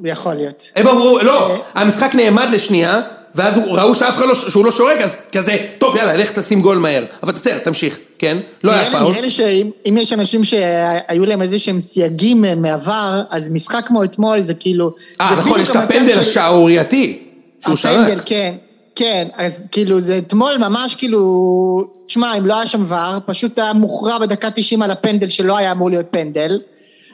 יכול 0.05 0.35
להיות. 0.35 0.63
הם 0.77 0.89
אמרו, 0.89 1.19
לא, 1.23 1.51
אה. 1.51 1.57
המשחק 1.75 2.15
נעמד 2.15 2.47
לשנייה, 2.53 3.01
ואז 3.35 3.61
ראו 3.67 3.95
שאף 3.95 4.17
אחד 4.17 4.27
לא, 4.27 4.35
שהוא 4.35 4.65
לא 4.65 4.71
שורק, 4.71 5.01
אז 5.01 5.17
כזה, 5.33 5.57
טוב 5.79 5.97
יאללה, 5.97 6.17
לך 6.17 6.39
תשים 6.39 6.61
גול 6.61 6.79
מהר. 6.79 7.05
אבל 7.23 7.33
בסדר, 7.33 7.59
תמשיך, 7.59 7.99
כן? 8.19 8.37
לא 8.65 8.73
היה 8.73 8.91
פאול. 8.91 9.03
נראה 9.03 9.21
לי 9.21 9.31
שאם 9.31 9.71
אם 9.89 9.97
יש 10.01 10.13
אנשים 10.13 10.45
שהיו 10.45 11.25
להם 11.25 11.43
איזה 11.43 11.59
שהם 11.59 11.81
סייגים 11.81 12.45
אה, 12.45 12.55
מעבר, 12.55 13.23
אז 13.31 13.49
משחק 13.49 13.85
כמו 13.87 14.05
אתמול 14.05 14.43
זה 14.43 14.55
כאילו... 14.55 14.91
אה, 15.21 15.31
נכון, 15.39 15.53
בדיוק 15.53 15.59
יש 15.59 15.71
את 15.71 15.77
הפנדל 15.77 16.19
השערורייתי, 16.19 17.23
שהוא 17.65 17.75
הפנדל, 17.75 18.17
שרק. 18.17 18.23
כן, 18.27 18.55
כן, 18.97 19.29
אז 19.35 19.69
כאילו 19.73 20.01
זה 20.01 20.19
אתמול 20.19 20.57
ממש 20.57 20.95
כאילו, 20.95 21.89
שמע, 22.09 22.35
אם 22.39 22.47
לא 22.47 22.55
היה 22.55 22.67
שם 22.67 22.85
VAR, 22.89 23.19
פשוט 23.27 23.59
היה 23.59 23.73
מוכרע 23.73 24.19
בדקה 24.19 24.51
90 24.51 24.83
על 24.83 24.91
הפנדל 24.91 25.29
שלא 25.29 25.57
היה 25.57 25.73
אמור 25.73 25.91
להיות 25.91 26.07
פנדל, 26.11 26.61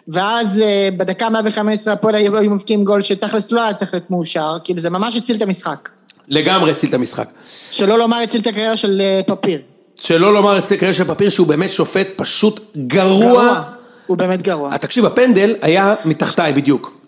ואז 0.09 0.63
אה, 0.63 0.89
בדקה 0.97 1.31
115 1.31 1.93
הפועל 1.93 2.15
היו 2.15 2.51
מבקיעים 2.51 2.85
גול 2.85 3.03
שתכלס 3.03 3.53
לא 3.53 3.63
היה 3.63 3.75
צריך 3.75 3.95
להיות 3.95 4.11
מאושר, 4.11 4.57
כאילו 4.65 4.81
זה 4.81 4.91
ממש 4.91 5.17
הציל 5.17 5.37
את 5.37 5.43
המשחק. 5.43 5.89
לגמרי 6.29 6.71
הציל 6.71 6.89
את 6.89 6.95
המשחק. 6.95 7.29
שלא 7.71 7.99
לומר 7.99 8.17
הציל 8.17 8.41
את 8.41 8.47
הקריירה 8.47 8.77
של 8.77 9.01
אה, 9.01 9.21
פפיר. 9.27 9.61
שלא 10.03 10.35
לומר 10.35 10.59
אצלי 10.59 10.77
קריירה 10.77 10.95
של 10.95 11.05
פפיר 11.05 11.29
שהוא 11.29 11.47
באמת 11.47 11.71
שופט 11.71 12.07
פשוט 12.17 12.61
גרוע. 12.87 13.21
גרוע. 13.21 13.63
הוא 14.07 14.17
באמת 14.17 14.43
גרוע. 14.43 14.73
אה, 14.73 14.79
תקשיב, 14.79 15.05
הפנדל 15.05 15.55
היה 15.63 15.95
מתחתיי 16.05 16.53
בדיוק. 16.53 17.01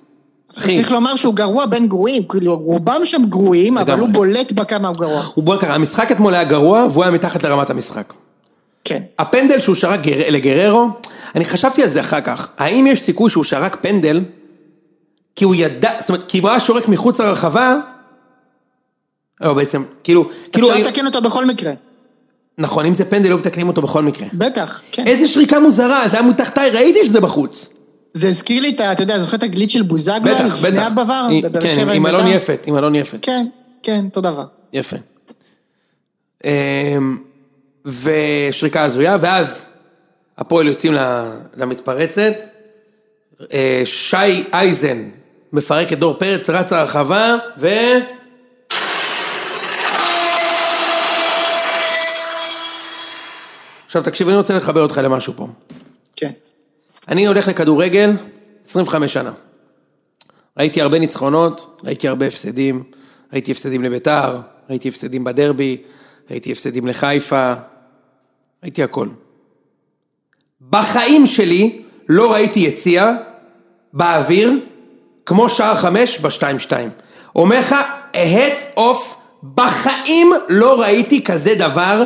אחי, 0.59 0.76
צריך 0.76 0.90
לומר 0.90 1.16
שהוא 1.16 1.35
גרוע 1.35 1.66
בין 1.66 1.88
גרועים, 1.88 2.22
כאילו 2.28 2.57
רובם 2.59 3.00
שם 3.05 3.22
גרועים, 3.28 3.78
אבל. 3.78 3.98
הוא 3.98 4.09
בולט 4.09 4.52
בכמה 4.52 4.88
הוא 4.88 4.96
גרוע. 4.96 5.22
הוא 5.35 5.44
בוא 5.44 5.57
נקרא, 5.57 5.74
המשחק 5.74 6.12
אתמול 6.12 6.35
היה 6.35 6.44
גרוע 6.44 6.87
והוא 6.90 7.05
היה 7.05 7.12
מתחת 7.12 7.42
לרמת 7.42 7.70
המשחק. 7.70 8.14
כן. 8.85 9.02
הפנדל 9.18 9.59
שהוא 9.59 9.74
שרק 9.74 10.00
גר... 10.00 10.16
לגררו, 10.31 10.88
אני 11.34 11.44
חשבתי 11.44 11.82
על 11.82 11.88
זה 11.88 12.00
אחר 12.00 12.20
כך, 12.20 12.48
האם 12.58 12.86
יש 12.86 13.02
סיכוי 13.02 13.30
שהוא 13.30 13.44
שרק 13.44 13.76
פנדל, 13.76 14.20
כי 15.36 15.44
הוא 15.44 15.54
ידע, 15.54 15.90
זאת 16.00 16.08
אומרת, 16.08 16.24
כי 16.28 16.38
אם 16.38 16.42
הוא 16.42 16.50
היה 16.50 16.60
שורק 16.60 16.88
מחוץ 16.88 17.20
לרחבה, 17.20 17.76
לא 19.40 19.54
בעצם, 19.54 19.82
כאילו, 20.04 20.30
כאילו, 20.52 20.70
אפשר 20.72 20.88
לתקן 20.88 21.06
אותו 21.06 21.22
בכל 21.22 21.46
מקרה. 21.46 21.72
נכון, 22.58 22.86
אם 22.86 22.94
זה 22.94 23.04
פנדל 23.10 23.28
היו 23.28 23.38
מתקנים 23.38 23.68
אותו 23.68 23.82
בכל 23.82 24.02
מקרה. 24.02 24.26
בטח, 24.34 24.82
כן. 24.92 25.06
איזה 25.06 25.28
שריקה 25.28 25.60
מוזרה, 25.60 26.08
זה 26.08 26.18
היה 26.18 26.28
מתחתיי, 26.28 26.70
ראיתי 26.70 27.04
שזה 27.04 27.20
בחוץ. 27.20 27.68
זה 28.14 28.28
הזכיר 28.28 28.62
לי 28.62 28.70
את 28.74 28.80
ה... 28.80 28.92
אתה 28.92 29.02
יודע, 29.02 29.18
זוכר 29.18 29.36
את 29.36 29.42
הגליץ' 29.42 29.70
של 29.72 29.82
בוזגלו? 29.82 30.34
בטח, 30.34 30.44
לפני 30.44 30.70
בטח. 30.70 30.86
הבבר? 30.86 31.26
היא- 31.30 31.42
בבאר 31.44 31.60
כן, 31.62 31.88
עם 31.88 32.06
אלון 32.06 32.24
בית"ר? 32.24 32.36
יפת, 32.36 32.62
עם 32.66 32.76
אלון 32.76 32.94
יפת. 32.94 33.18
כן, 33.22 33.46
כן, 33.82 34.04
אותו 34.04 34.20
דבר. 34.20 34.44
יפה. 34.72 34.96
אמ, 36.44 37.18
ושריקה 37.84 38.82
הזויה, 38.82 39.16
ואז 39.20 39.64
הפועל 40.42 40.68
יוצאים 40.68 40.94
למתפרצת, 41.57 42.33
אה, 43.52 43.83
שי 43.85 44.44
אייזן 44.52 45.09
מפרק 45.52 45.92
את 45.92 45.98
דור 45.98 46.14
פרץ, 46.14 46.50
רץ 46.50 46.72
לרחבה, 46.72 47.37
ו... 47.59 47.68
עכשיו 53.87 54.02
תקשיב, 54.02 54.28
אני 54.28 54.37
רוצה 54.37 54.57
לחבר 54.57 54.83
אותך 54.83 55.00
למשהו 55.05 55.33
פה. 55.37 55.46
כן. 56.16 56.31
אני 57.09 57.26
הולך 57.26 57.48
לכדורגל 57.48 58.11
25 58.66 59.12
שנה. 59.12 59.33
ראיתי 60.59 60.83
הרבה 60.83 60.98
ניצחונות, 60.98 61.81
ראיתי 61.85 62.09
הרבה 62.09 62.26
הפסדים, 62.26 62.83
ראיתי 63.33 63.52
הפסדים 63.52 63.83
לביתר, 63.83 64.40
ראיתי 64.70 64.88
הפסדים 64.88 65.24
בדרבי, 65.24 65.83
ראיתי 66.31 66.52
הפסדים 66.52 66.87
לחיפה, 66.87 67.55
ראיתי 68.62 68.83
הכל. 68.83 69.09
בחיים 70.72 71.26
שלי 71.26 71.78
לא 72.08 72.32
ראיתי 72.32 72.61
יציאה 72.61 73.12
באוויר 73.92 74.52
כמו 75.26 75.48
שער 75.48 75.74
חמש 75.74 76.18
בשתיים 76.20 76.58
שתיים. 76.58 76.90
אומר 77.37 77.61
לך, 77.61 77.74
hats 78.12 78.78
off, 78.78 79.14
בחיים 79.54 80.32
לא 80.48 80.80
ראיתי 80.80 81.24
כזה 81.24 81.54
דבר. 81.54 82.04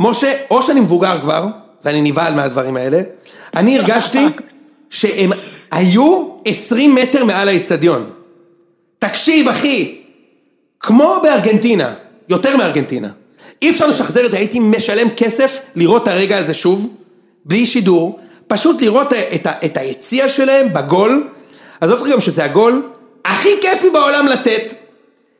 משה, 0.00 0.36
או 0.50 0.62
שאני 0.62 0.80
מבוגר 0.80 1.20
כבר, 1.20 1.46
ואני 1.84 2.10
נבהל 2.10 2.34
מהדברים 2.34 2.76
האלה, 2.76 3.00
אני 3.56 3.78
הרגשתי 3.78 4.26
שהם 4.90 5.30
היו 5.70 6.28
20 6.44 6.94
מטר 6.94 7.24
מעל 7.24 7.48
האצטדיון. 7.48 8.10
תקשיב, 8.98 9.48
אחי, 9.48 10.00
כמו 10.80 11.20
בארגנטינה, 11.22 11.94
יותר 12.28 12.56
מארגנטינה. 12.56 13.08
אי 13.62 13.70
אפשר 13.70 13.86
לשחזר 13.86 14.26
את 14.26 14.30
זה, 14.30 14.36
הייתי 14.36 14.58
משלם 14.58 15.08
כסף 15.16 15.58
לראות 15.74 16.02
את 16.02 16.08
הרגע 16.08 16.38
הזה 16.38 16.54
שוב, 16.54 16.99
בלי 17.44 17.66
שידור, 17.66 18.20
פשוט 18.46 18.82
לראות 18.82 19.12
את, 19.34 19.46
ה, 19.46 19.52
את 19.64 19.76
היציע 19.76 20.28
שלהם 20.28 20.72
בגול. 20.72 21.28
עזוב 21.80 22.08
גם 22.12 22.20
שזה 22.20 22.44
הגול 22.44 22.90
הכי 23.24 23.48
כיפי 23.60 23.90
בעולם 23.90 24.26
לתת. 24.26 24.74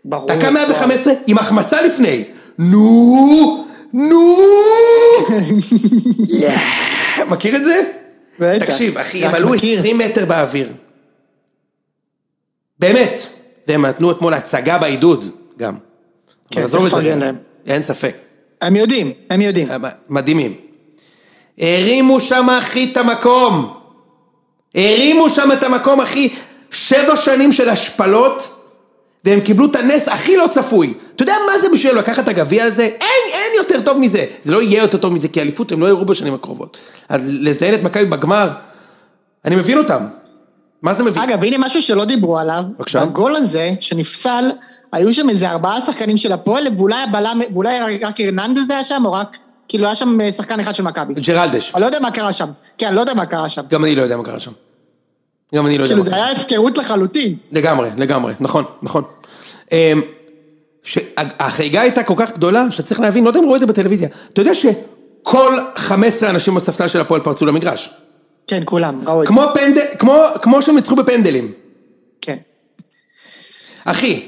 ברור. 0.04 0.28
דקה 0.28 0.50
115 0.50 1.12
עם 1.26 1.38
החמצה 1.38 1.82
לפני. 1.82 2.24
נו, 2.58 3.66
נו! 3.92 4.36
מכיר 7.30 7.56
את 7.56 7.64
זה? 7.64 7.80
בטח. 8.38 8.64
תקשיב, 8.64 8.98
אחי, 8.98 9.24
הם 9.24 9.34
עלו 9.34 9.48
מכיר. 9.48 9.78
20 9.78 9.98
מטר 9.98 10.26
באוויר. 10.26 10.72
באמת. 12.78 13.26
והם 13.68 13.86
נתנו 13.86 14.10
אתמול 14.10 14.34
הצגה 14.34 14.78
בעידוד, 14.78 15.24
גם. 15.58 15.74
כן, 16.50 16.66
צריך. 16.66 16.84
לפרגן 16.84 17.18
להם. 17.18 17.36
אין 17.66 17.82
ספק. 17.82 18.16
הם 18.60 18.76
יודעים, 18.76 19.12
הם 19.30 19.40
יודעים. 19.40 19.68
מדהימים. 20.08 20.69
הרימו 21.60 22.20
שם, 22.20 22.50
אחי, 22.50 22.88
את 22.92 22.96
המקום. 22.96 23.74
הרימו 24.74 25.30
שם 25.30 25.52
את 25.52 25.62
המקום, 25.62 26.00
אחי. 26.00 26.28
שבע 26.70 27.16
שנים 27.16 27.52
של 27.52 27.68
השפלות, 27.68 28.60
והם 29.24 29.40
קיבלו 29.40 29.66
את 29.66 29.76
הנס 29.76 30.08
הכי 30.08 30.36
לא 30.36 30.46
צפוי. 30.50 30.94
אתה 31.16 31.22
יודע 31.22 31.34
מה 31.52 31.58
זה 31.58 31.68
בשביל 31.72 31.98
לקחת 31.98 32.24
את 32.24 32.28
הגביע 32.28 32.64
הזה? 32.64 32.82
אין, 32.82 33.32
אין 33.32 33.52
יותר 33.56 33.80
טוב 33.84 33.98
מזה. 33.98 34.24
זה 34.44 34.52
לא 34.52 34.62
יהיה 34.62 34.82
יותר 34.82 34.98
טוב 34.98 35.12
מזה, 35.12 35.28
כי 35.28 35.40
אליפות 35.40 35.72
הם 35.72 35.80
לא 35.80 35.86
יראו 35.86 36.04
בשנים 36.04 36.34
הקרובות. 36.34 36.76
אז 37.08 37.30
לזיין 37.40 37.74
את 37.74 37.82
מכבי 37.82 38.04
בגמר, 38.04 38.50
אני 39.44 39.56
מבין 39.56 39.78
אותם. 39.78 40.06
מה 40.82 40.94
זה 40.94 41.02
מבין? 41.02 41.22
אגב, 41.22 41.44
הנה 41.44 41.58
משהו 41.58 41.82
שלא 41.82 42.04
דיברו 42.04 42.38
עליו. 42.38 42.62
בבקשה. 42.78 43.04
בגול 43.04 43.36
הזה, 43.36 43.70
שנפסל, 43.80 44.50
היו 44.92 45.14
שם 45.14 45.28
איזה 45.28 45.50
ארבעה 45.50 45.80
שחקנים 45.80 46.16
של 46.16 46.32
הפועל, 46.32 46.66
ואולי 46.76 47.02
הבלם, 47.02 47.40
ואולי 47.52 47.98
רק 48.02 48.20
הרננדז 48.20 48.70
היה 48.70 48.84
שם, 48.84 49.02
או 49.04 49.12
רק, 49.12 49.36
כאילו 49.70 49.86
היה 49.86 49.94
שם 49.94 50.20
אה, 50.20 50.32
שחקן 50.32 50.60
אחד 50.60 50.74
של 50.74 50.82
מכבי. 50.82 51.14
ג'רלדש. 51.14 51.72
אני 51.74 51.80
לא 51.80 51.86
יודע 51.86 52.00
מה 52.00 52.10
קרה 52.10 52.32
שם. 52.32 52.48
כן, 52.78 52.86
אני 52.86 52.96
לא 52.96 53.00
יודע 53.00 53.14
מה 53.14 53.26
קרה 53.26 53.48
שם. 53.48 53.62
גם 53.68 53.84
אני 53.84 53.96
לא 53.96 54.02
יודע 54.02 54.16
מה 54.16 54.24
קרה 54.24 54.38
שם. 54.38 54.50
גם 55.54 55.66
אני 55.66 55.78
לא 55.78 55.82
יודע 55.82 55.94
כאילו 55.94 55.98
מה 55.98 56.04
זה 56.04 56.10
קרה 56.10 56.18
שם. 56.18 56.24
היה 56.24 56.36
הפקרות 56.36 56.78
לחלוטין. 56.78 57.36
לגמרי, 57.52 57.90
לגמרי, 57.96 58.34
נכון, 58.40 58.64
נכון. 58.82 59.04
אמ, 59.72 60.02
שהחגיגה 60.82 61.80
הייתה 61.80 62.02
כל 62.02 62.14
כך 62.16 62.32
גדולה, 62.32 62.70
שאתה 62.70 62.82
צריך 62.82 63.00
להבין, 63.00 63.24
לא 63.24 63.28
יודע 63.28 63.40
אם 63.40 63.44
רואים 63.44 63.54
את 63.54 63.60
זה 63.60 63.66
בטלוויזיה, 63.66 64.08
אתה 64.32 64.40
יודע 64.40 64.54
שכל 64.54 64.70
כל 65.22 65.58
15 65.76 66.30
אנשים 66.30 66.54
בספסל 66.54 66.88
של 66.88 67.00
הפועל 67.00 67.20
פרצו 67.20 67.46
למגרש. 67.46 67.90
כן, 68.46 68.62
כולם, 68.64 69.00
ראו 69.06 69.22
את 69.22 69.26
זה. 69.26 69.32
כמו 69.32 69.42
פנדל, 69.54 69.80
כמו, 69.98 70.16
כמו 70.42 70.62
שהם 70.62 70.76
ניצחו 70.76 70.96
בפנדלים. 70.96 71.52
כן. 72.20 72.36
אחי, 73.84 74.26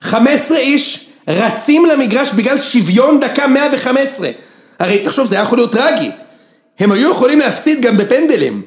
15 0.00 0.58
איש 0.58 1.09
רצים 1.30 1.86
למגרש 1.86 2.32
בגלל 2.32 2.58
שוויון 2.58 3.20
דקה 3.20 3.46
115. 3.46 4.30
הרי 4.78 5.04
תחשוב, 5.04 5.26
זה 5.26 5.34
היה 5.34 5.42
יכול 5.44 5.58
להיות 5.58 5.72
טרגי. 5.72 6.10
הם 6.78 6.92
היו 6.92 7.10
יכולים 7.10 7.38
להפסיד 7.38 7.82
גם 7.82 7.96
בפנדלים. 7.96 8.62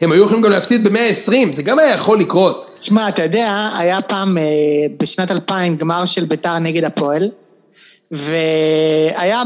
הם 0.00 0.12
היו 0.12 0.24
יכולים 0.24 0.42
גם 0.42 0.50
להפסיד 0.50 0.88
ב-120, 0.88 1.32
זה 1.52 1.62
גם 1.62 1.78
היה 1.78 1.94
יכול 1.94 2.20
לקרות. 2.20 2.78
שמע, 2.80 3.08
אתה 3.08 3.22
יודע, 3.22 3.70
היה 3.78 4.00
פעם 4.00 4.38
אה, 4.38 4.42
בשנת 4.98 5.30
2000 5.30 5.76
גמר 5.76 6.04
של 6.04 6.24
ביתר 6.24 6.58
נגד 6.58 6.84
הפועל, 6.84 7.30
והיה 8.10 9.42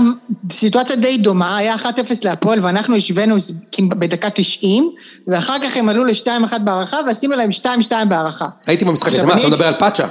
סיטואציה 0.53 0.97
די 0.97 1.19
דומה, 1.19 1.57
היה 1.57 1.75
1-0 1.77 1.85
להפועל 2.25 2.59
ואנחנו 2.63 2.97
השווינו 2.97 3.37
בדקה 3.81 4.31
90, 4.31 4.91
ואחר 5.27 5.57
כך 5.63 5.77
הם 5.77 5.89
עלו 5.89 6.05
ל-2-1 6.05 6.59
בהערכה 6.59 6.97
ועשינו 7.07 7.37
להם 7.37 7.51
2-2 7.89 7.93
בהערכה. 8.09 8.47
הייתי 8.67 8.85
במשחק 8.85 9.09
הזה, 9.09 9.27
מה, 9.27 9.39
אתה 9.39 9.49
מדבר 9.49 9.67
על 9.67 9.75
פאצ'ה? 9.79 10.07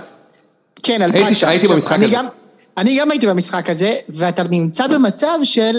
כן, 0.84 1.02
על 1.02 1.12
הייתי 1.13 1.46
הייתי 1.46 1.67
במשחק 1.67 1.94
אני 1.94 2.06
הזה. 2.06 2.15
גם, 2.15 2.26
אני 2.78 3.00
גם 3.00 3.12
הייתי 3.12 3.28
במשחק 3.28 3.70
הזה, 3.70 3.96
ואתה 4.10 4.44
נמצא 4.44 4.88
במצב 4.88 5.39
של 5.44 5.76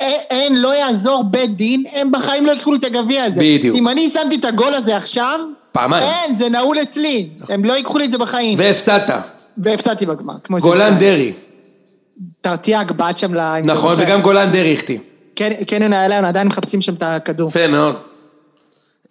אין, 0.00 0.62
לא 0.62 0.74
יעזור 0.74 1.24
בית 1.24 1.56
דין, 1.56 1.84
הם 1.92 2.12
בחיים 2.12 2.46
לא 2.46 2.50
ייקחו 2.52 2.72
לי 2.72 2.78
את 2.78 2.84
הגביע 2.84 3.24
הזה. 3.24 3.40
בדיוק. 3.40 3.76
אם 3.76 3.88
אני 3.88 4.08
שמתי 4.08 4.36
את 4.36 4.44
הגול 4.44 4.74
הזה 4.74 4.96
עכשיו, 4.96 5.40
פעמיים. 5.72 6.02
אין, 6.02 6.36
זה 6.36 6.48
נעול 6.48 6.78
אצלי. 6.82 7.28
הם 7.48 7.64
לא 7.64 7.72
ייקחו 7.72 7.98
לי 7.98 8.04
את 8.04 8.12
זה 8.12 8.18
בחיים. 8.18 8.58
והפסדת. 8.58 9.10
והפסדתי 9.58 10.06
בגמר. 10.06 10.34
כמו 10.44 10.58
גולן 10.58 10.98
דרעי. 10.98 11.32
תרטיאק 12.40 12.90
בעט 12.90 13.18
שם 13.18 13.34
ל... 13.34 13.60
נכון. 13.64 13.94
וגם 13.98 14.22
גולן 14.22 14.50
דרעי 14.50 14.72
החטיא. 14.72 14.98
כן, 15.36 15.50
קניון 15.66 15.92
איילון 15.92 16.24
עדיין 16.24 16.46
מחפשים 16.46 16.80
שם 16.80 16.94
את 16.94 17.02
הכדור. 17.02 17.48
יפה 17.48 17.68
מאוד. 17.68 17.96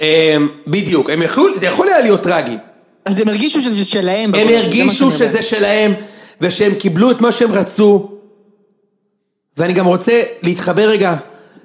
אמ, 0.02 0.48
בדיוק, 0.68 1.10
הם 1.10 1.22
יכלו, 1.22 1.56
זה 1.56 1.66
יכול 1.66 1.88
היה 1.88 2.02
להיות 2.02 2.22
טרגי. 2.22 2.58
אז 3.06 3.20
הם 3.20 3.28
הרגישו 3.28 3.62
שזה 3.62 3.86
שלהם. 3.86 4.36
הם 4.36 4.48
הרגישו. 4.48 5.12
שזה 5.12 5.42
שלהם, 5.42 5.94
ושהם 6.42 6.74
קיבלו 6.76 7.12
את 7.12 7.22
מה 7.22 7.32
שהם 7.32 7.52
רצו. 7.52 8.10
ואני 9.58 9.74
גם 9.74 9.86
רוצה 9.86 10.24
להתחבר 10.44 10.90
רגע 10.90 11.16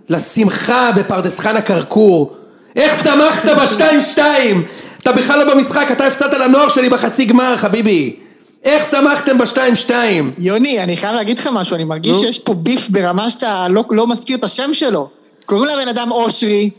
לשמחה 0.09 0.91
בפרדס 0.97 1.39
חנה 1.39 1.63
כרכור. 1.63 2.37
איך 2.77 3.05
שמחת 3.05 3.45
בשתיים-שתיים? 3.63 4.63
אתה 4.99 5.13
בכלל 5.13 5.45
לא 5.45 5.55
במשחק, 5.55 5.87
אתה 5.93 6.07
הפסדת 6.07 6.33
לנוער 6.33 6.69
שלי 6.69 6.89
בחצי 6.89 7.25
גמר, 7.25 7.57
חביבי. 7.57 8.17
איך 8.65 8.91
שמחתם 8.91 9.39
בשתיים-שתיים? 9.39 10.33
יוני, 10.39 10.83
אני 10.83 10.97
חייב 10.97 11.15
להגיד 11.15 11.39
לך 11.39 11.49
משהו, 11.53 11.75
אני 11.75 11.85
מרגיש. 11.85 12.17
שיש 12.17 12.39
פה 12.39 12.55
ביף 12.55 12.89
ברמה 12.89 13.31
שאתה 13.31 13.69
לא, 13.69 13.85
לא 13.91 14.07
מזכיר 14.07 14.37
את 14.37 14.45
השם 14.45 14.75
שלו. 14.75 15.09
קוראים 15.47 15.79
לבן 15.79 15.89
אדם 15.89 16.13
אושרי, 16.13 16.71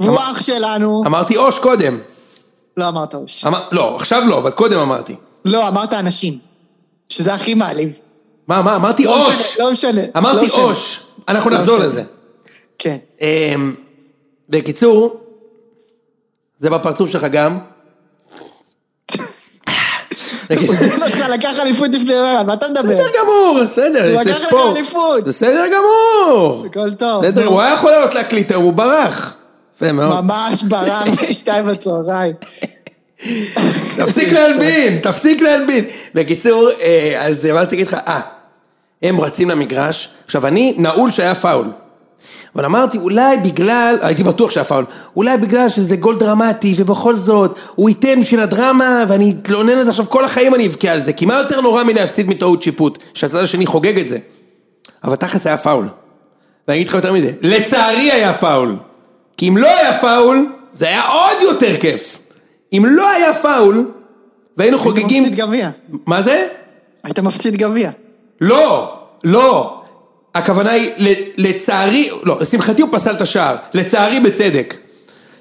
והוא 0.00 0.18
אח 0.18 0.42
שלנו. 0.42 1.02
אמרתי 1.06 1.36
אוש 1.36 1.58
קודם. 1.58 1.98
לא 2.76 2.88
אמרת 2.88 3.14
אוש. 3.14 3.44
אמר, 3.44 3.62
לא, 3.72 3.96
עכשיו 3.96 4.22
לא, 4.28 4.38
אבל 4.38 4.50
קודם 4.50 4.78
אמרתי. 4.78 5.16
לא, 5.44 5.68
אמרת 5.68 5.92
אנשים. 5.92 6.38
שזה 7.08 7.34
הכי 7.34 7.54
מעליב. 7.54 8.00
מה, 8.48 8.62
מה, 8.62 8.76
אמרתי 8.76 9.04
לא 9.04 9.26
אוש. 9.26 9.34
משנה, 9.34 9.64
לא 9.64 9.72
משנה. 9.72 10.00
אמרתי 10.16 10.46
לא. 10.46 10.54
אוש. 10.62 11.00
אנחנו 11.28 11.50
לא 11.50 11.56
נחזור 11.56 11.76
משנה. 11.76 11.86
לזה. 11.88 12.02
כן. 12.78 12.96
אמ, 13.20 13.72
בקיצור, 14.48 15.20
זה 16.58 16.70
בפרצוף 16.70 17.10
שלך 17.10 17.24
גם. 17.24 17.58
הוא 20.50 20.74
אותך 21.02 21.18
לקח 21.30 21.58
אליפות 21.60 21.90
לפני 21.92 22.14
רעיון, 22.14 22.46
מה 22.46 22.54
אתה 22.54 22.68
מדבר? 22.68 22.82
בסדר 22.82 23.06
גמור, 23.22 23.58
בסדר, 23.62 24.12
הוא 24.14 24.22
זה 24.24 24.30
לקח 24.30 24.40
לך 24.40 24.46
ספורט. 24.48 24.76
אליפות. 24.76 25.24
בסדר 25.24 25.64
גמור. 25.66 26.66
הכל 26.70 26.92
טוב. 26.92 27.24
בסדר. 27.24 27.46
הוא 27.46 27.60
היה 27.60 27.74
יכול 27.74 27.90
לעלות 27.90 28.14
להקליט 28.14 28.52
הוא 28.52 28.72
ברח. 28.72 29.34
יפה 29.76 29.92
מאוד. 29.92 30.24
ממש 30.24 30.62
ברר 30.62 31.02
בשתיים 31.22 31.66
בצהריים. 31.66 32.34
תפסיק 33.96 34.32
להלבין, 34.32 34.98
תפסיק 35.02 35.42
להלבין. 35.42 35.84
בקיצור, 36.14 36.68
אה, 36.82 37.14
אז 37.20 37.44
מה 37.44 37.60
רציתי 37.60 37.76
להגיד 37.76 37.88
לך? 37.88 37.98
אה, 38.08 38.20
הם 39.02 39.20
רצים 39.20 39.50
למגרש. 39.50 40.08
עכשיו, 40.24 40.46
אני 40.46 40.74
נעול 40.78 41.10
שהיה 41.10 41.34
פאול. 41.34 41.66
אבל 42.56 42.64
אמרתי, 42.64 42.98
אולי 42.98 43.36
בגלל, 43.36 43.96
הייתי 44.02 44.24
בטוח 44.24 44.50
שהיה 44.50 44.64
פאול, 44.64 44.84
אולי 45.16 45.36
בגלל 45.36 45.68
שזה 45.68 45.96
גול 45.96 46.16
דרמטי, 46.16 46.74
ובכל 46.78 47.16
זאת, 47.16 47.58
הוא 47.74 47.88
ייתן 47.88 48.20
בשביל 48.20 48.40
הדרמה, 48.40 49.04
ואני 49.08 49.34
אתלונן 49.38 49.72
על 49.72 49.84
זה 49.84 49.90
עכשיו, 49.90 50.10
כל 50.10 50.24
החיים 50.24 50.54
אני 50.54 50.66
אבכה 50.66 50.88
על 50.88 51.00
זה, 51.00 51.12
כי 51.12 51.26
מה 51.26 51.34
יותר 51.34 51.60
נורא 51.60 51.84
מלהפסיד 51.84 52.28
מטעות 52.28 52.62
שיפוט, 52.62 52.98
שהצד 53.14 53.36
השני 53.36 53.66
חוגג 53.66 53.98
את 53.98 54.08
זה. 54.08 54.18
אבל 55.04 55.16
תכלס 55.16 55.46
היה 55.46 55.56
פאול. 55.56 55.88
ואני 56.68 56.78
אגיד 56.78 56.88
לך 56.88 56.94
יותר 56.94 57.12
מזה, 57.12 57.30
לצערי 57.42 58.10
היה 58.12 58.32
פאול. 58.32 58.76
כי 59.36 59.48
אם 59.48 59.56
לא 59.56 59.68
היה 59.68 59.98
פאול, 59.98 60.46
זה 60.72 60.88
היה 60.88 61.02
עוד 61.02 61.42
יותר 61.42 61.76
כיף. 61.80 62.20
אם 62.72 62.84
לא 62.86 63.10
היה 63.10 63.34
פאול, 63.34 63.90
והיינו 64.56 64.76
היית 64.76 64.82
חוגגים... 64.82 65.22
מפסיד 65.22 65.38
גביע. 65.38 65.70
מה 66.06 66.22
זה? 66.22 66.48
היית 67.04 67.18
מפסיד 67.18 67.56
גביע. 67.56 67.90
לא, 68.40 68.98
לא. 69.24 69.82
הכוונה 70.34 70.70
היא, 70.70 70.90
לצערי, 71.36 72.10
לא, 72.22 72.38
לשמחתי 72.40 72.82
הוא 72.82 72.88
פסל 72.92 73.14
את 73.14 73.20
השער. 73.20 73.56
לצערי 73.74 74.20
בצדק. 74.20 74.74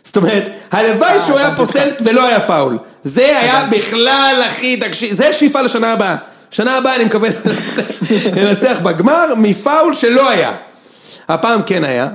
זאת 0.04 0.18
אומרת, 0.18 0.44
הלוואי 0.72 1.20
שהוא 1.26 1.38
היה 1.38 1.48
אותך. 1.48 1.60
פוסל 1.60 1.90
ולא 2.02 2.28
היה 2.28 2.40
פאול. 2.40 2.78
זה 3.04 3.40
היה 3.40 3.66
בכלל, 3.72 4.42
אחי, 4.48 4.78
תקשיב, 4.78 5.14
זה 5.14 5.34
שאיפה 5.34 5.62
לשנה 5.62 5.92
הבאה. 5.92 6.16
שנה 6.52 6.78
הבאה 6.78 6.96
אני 6.96 7.04
מקווה 7.04 7.30
לנצח 8.36 8.80
בגמר 8.84 9.34
מפאול 9.38 9.96
שלא 9.96 10.30
היה. 10.30 10.56
הפעם 11.30 11.62
כן 11.66 11.84
היה, 11.84 12.10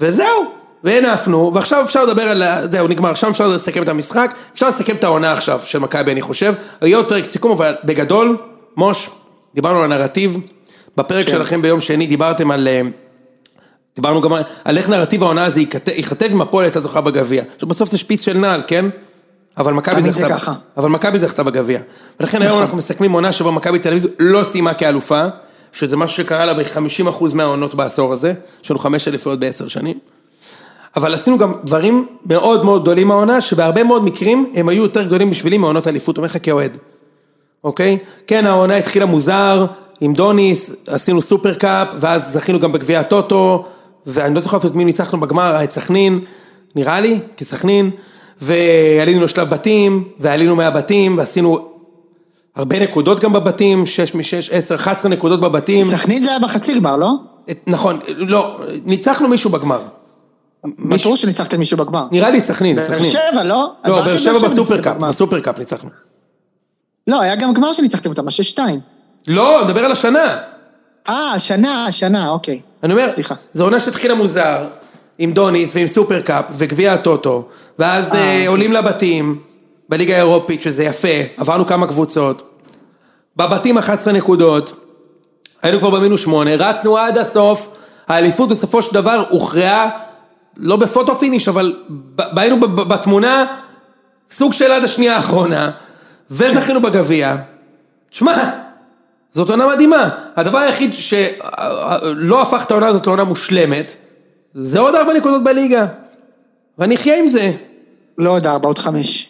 וזהו. 0.00 0.59
והנפנו, 0.84 1.52
ועכשיו 1.54 1.84
אפשר 1.84 2.04
לדבר 2.04 2.22
על, 2.22 2.42
זהו, 2.70 2.88
נגמר, 2.88 3.10
עכשיו 3.10 3.30
אפשר 3.30 3.48
לסכם 3.48 3.82
את 3.82 3.88
המשחק, 3.88 4.34
אפשר 4.54 4.68
לסכם 4.68 4.94
את 4.96 5.04
העונה 5.04 5.32
עכשיו 5.32 5.60
של 5.64 5.78
מכבי, 5.78 6.12
אני 6.12 6.22
חושב. 6.22 6.54
יהיה 6.82 6.96
עוד 6.96 7.08
פרק 7.08 7.24
סיכום, 7.24 7.52
אבל 7.52 7.74
בגדול, 7.84 8.36
מוש, 8.76 9.10
דיברנו 9.54 9.78
על 9.82 9.92
הנרטיב, 9.92 10.38
בפרק 10.96 11.24
כן. 11.24 11.30
שלכם 11.30 11.62
ביום 11.62 11.80
שני 11.80 12.06
דיברתם 12.06 12.50
על... 12.50 12.68
אה, 12.68 12.80
דיברנו 13.96 14.20
גם 14.20 14.32
על- 14.64 14.78
איך 14.78 14.88
נרטיב 14.88 15.22
העונה 15.22 15.44
הזה 15.44 15.60
ייכתב- 15.60 16.30
אם 16.32 16.40
הפועל 16.40 16.64
הייתה 16.64 16.80
זוכה 16.80 17.00
בגביע. 17.00 17.42
עכשיו 17.54 17.68
בסוף 17.68 17.90
זה 17.90 17.96
שפיץ 17.96 18.22
של 18.24 18.38
נעל, 18.38 18.62
כן? 18.66 18.84
אבל 19.58 19.72
מכבי 19.72 19.94
תמיד 19.94 20.06
זה 20.06 20.12
זכתה, 20.12 20.34
ככה. 20.34 20.52
אבל 20.76 20.88
מכבי 20.88 21.18
זכתה 21.18 21.42
בגביע. 21.42 21.80
ולכן 22.20 22.42
היום 22.42 22.50
נכון. 22.52 22.62
אנחנו 22.62 22.78
מסכמים 22.78 23.12
עונה 23.12 23.32
שבה 23.32 23.50
מכבי 23.50 23.78
תל 23.78 23.88
אביב 23.88 24.06
לא 24.18 24.44
סיימה 24.44 24.74
כאלופה, 24.74 25.24
שזה 25.72 25.96
משהו 25.96 26.16
שקרה 26.16 26.46
לה 26.46 26.54
ב-50% 26.54 27.24
מהעונות 27.34 27.74
בעשור 27.74 28.12
הזה, 28.12 28.32
יש 28.64 28.70
לנו 28.70 28.78
חמש 28.80 29.08
אליפויות 29.08 29.40
בעשר 29.40 29.68
שנים. 29.68 29.98
אבל 30.96 31.14
עשינו 31.14 31.38
גם 31.38 31.52
דברים 31.64 32.06
מאוד 32.26 32.64
מאוד 32.64 32.82
גדולים 32.82 33.08
מהעונה, 33.08 33.40
שבהרבה 33.40 33.84
מאוד 33.84 34.04
מקרים 34.04 34.52
הם 34.54 34.68
היו 34.68 34.82
יותר 34.82 35.02
גדולים 35.02 35.30
בשבילי 35.30 35.58
מעונות 35.58 35.88
אליפות, 35.88 36.16
אומר 36.16 36.26
לך 36.26 36.38
כאוהד. 36.42 36.76
אוקיי? 37.64 37.98
כן, 38.26 38.46
העונה 38.46 38.76
התחילה 38.76 39.06
מוזר, 39.06 39.66
עם 40.00 40.12
דוניס, 40.12 40.70
עשינו 40.86 41.20
סופר 41.20 41.54
קאפ, 41.54 41.88
ואז 42.00 42.32
זכינו 42.32 42.60
גם 42.60 42.72
בגביע 42.72 43.00
הטוטו, 43.00 43.64
ואני 44.06 44.34
לא 44.34 44.40
זוכר 44.40 44.56
אפילו 44.56 44.70
את 44.70 44.76
מי 44.76 44.84
ניצחנו 44.84 45.20
בגמר, 45.20 45.64
את 45.64 45.70
סכנין, 45.70 46.20
נראה 46.76 47.00
לי, 47.00 47.18
כסכנין, 47.36 47.90
ועלינו 48.40 49.24
לשלב 49.24 49.50
בתים, 49.50 50.04
ועלינו 50.18 50.56
מהבתים, 50.56 51.18
ועשינו 51.18 51.58
הרבה 52.56 52.80
נקודות 52.80 53.20
גם 53.20 53.32
בבתים, 53.32 53.86
6 53.86 54.14
מ-6, 54.14 54.22
10, 54.50 54.74
11 54.74 55.10
נקודות 55.10 55.40
בבתים. 55.40 55.80
סכנין 55.80 56.22
זה 56.22 56.30
היה 56.30 56.38
בחצי 56.38 56.74
גמר, 56.74 56.96
לא? 56.96 57.12
נכון, 57.66 57.98
לא, 58.08 58.60
ניצחנו 58.84 59.28
מישהו 59.28 59.50
בגמר. 59.50 59.80
ברור 60.64 61.16
שניצחתם 61.16 61.58
מישהו 61.58 61.76
בגמר. 61.76 62.06
נראה 62.12 62.30
לי 62.30 62.40
סכנין, 62.40 62.78
את 62.78 62.86
באר 62.86 62.94
סכנין. 62.94 63.10
שבע, 63.10 63.44
לא? 63.44 63.72
לא, 63.84 64.00
באר 64.00 64.16
שבע 64.16 64.38
בסופרקאפ. 64.48 64.96
בסופרקאפ 64.96 65.58
ניצחנו. 65.58 65.90
לא, 67.06 67.20
היה 67.20 67.36
גם 67.36 67.54
גמר 67.54 67.72
שניצחתם 67.72 68.10
אותם, 68.10 68.28
השש 68.28 68.48
שתיים. 68.48 68.80
לא, 69.26 69.60
נדבר 69.64 69.84
על 69.84 69.92
השנה. 69.92 70.36
אה, 71.08 71.32
השנה, 71.32 71.86
השנה, 71.86 72.28
אוקיי. 72.28 72.60
אני 72.82 72.92
אומר, 72.92 73.10
סליחה. 73.10 73.34
זו 73.52 73.64
עונה 73.64 73.80
שהתחילה 73.80 74.14
מוזר, 74.14 74.66
עם 75.18 75.32
דוניס 75.32 75.70
ועם 75.74 75.86
סופרקאפ 75.86 76.44
וגביע 76.56 76.92
הטוטו, 76.92 77.48
ואז 77.78 78.08
אה, 78.08 78.14
אה, 78.14 78.20
אוקיי. 78.20 78.46
עולים 78.46 78.72
לבתים, 78.72 79.38
בליגה 79.88 80.14
האירופית, 80.14 80.62
שזה 80.62 80.84
יפה, 80.84 81.08
עברנו 81.36 81.66
כמה 81.66 81.86
קבוצות, 81.86 82.62
בבתים 83.36 83.78
11 83.78 84.12
נקודות, 84.12 84.72
היינו 85.62 85.78
כבר 85.78 85.90
במינוס 85.90 86.20
8, 86.20 86.54
רצנו 86.54 86.96
עד 86.96 87.18
הסוף, 87.18 87.68
האליפות 88.08 88.48
בסופו 88.48 88.82
של 88.82 88.94
דבר 88.94 89.24
הוכרעה, 89.30 89.90
לא 90.56 90.76
ב 90.76 90.82
photo 90.82 91.14
finish, 91.14 91.48
אבל 91.48 91.76
היינו 92.36 92.60
בתמונה, 92.60 93.44
סוג 94.30 94.52
של 94.52 94.72
עד 94.72 94.84
השנייה 94.84 95.16
האחרונה, 95.16 95.70
וזכינו 96.30 96.80
בגביע. 96.80 97.36
שמע, 98.10 98.32
זאת 99.32 99.50
עונה 99.50 99.74
מדהימה. 99.74 100.08
הדבר 100.36 100.58
היחיד 100.58 100.94
שלא 100.94 102.42
הפך 102.42 102.62
את 102.66 102.70
העונה 102.70 102.86
הזאת 102.86 103.06
לעונה 103.06 103.24
מושלמת, 103.24 103.96
זה 104.54 104.78
עוד 104.78 104.94
ארבע 104.94 105.12
נקודות 105.12 105.44
בליגה. 105.44 105.86
ואני 106.78 106.94
אחיה 106.94 107.18
עם 107.18 107.28
זה. 107.28 107.52
לא 108.18 108.30
עוד 108.30 108.46
ארבע, 108.46 108.68
עוד 108.68 108.78
חמש. 108.78 109.28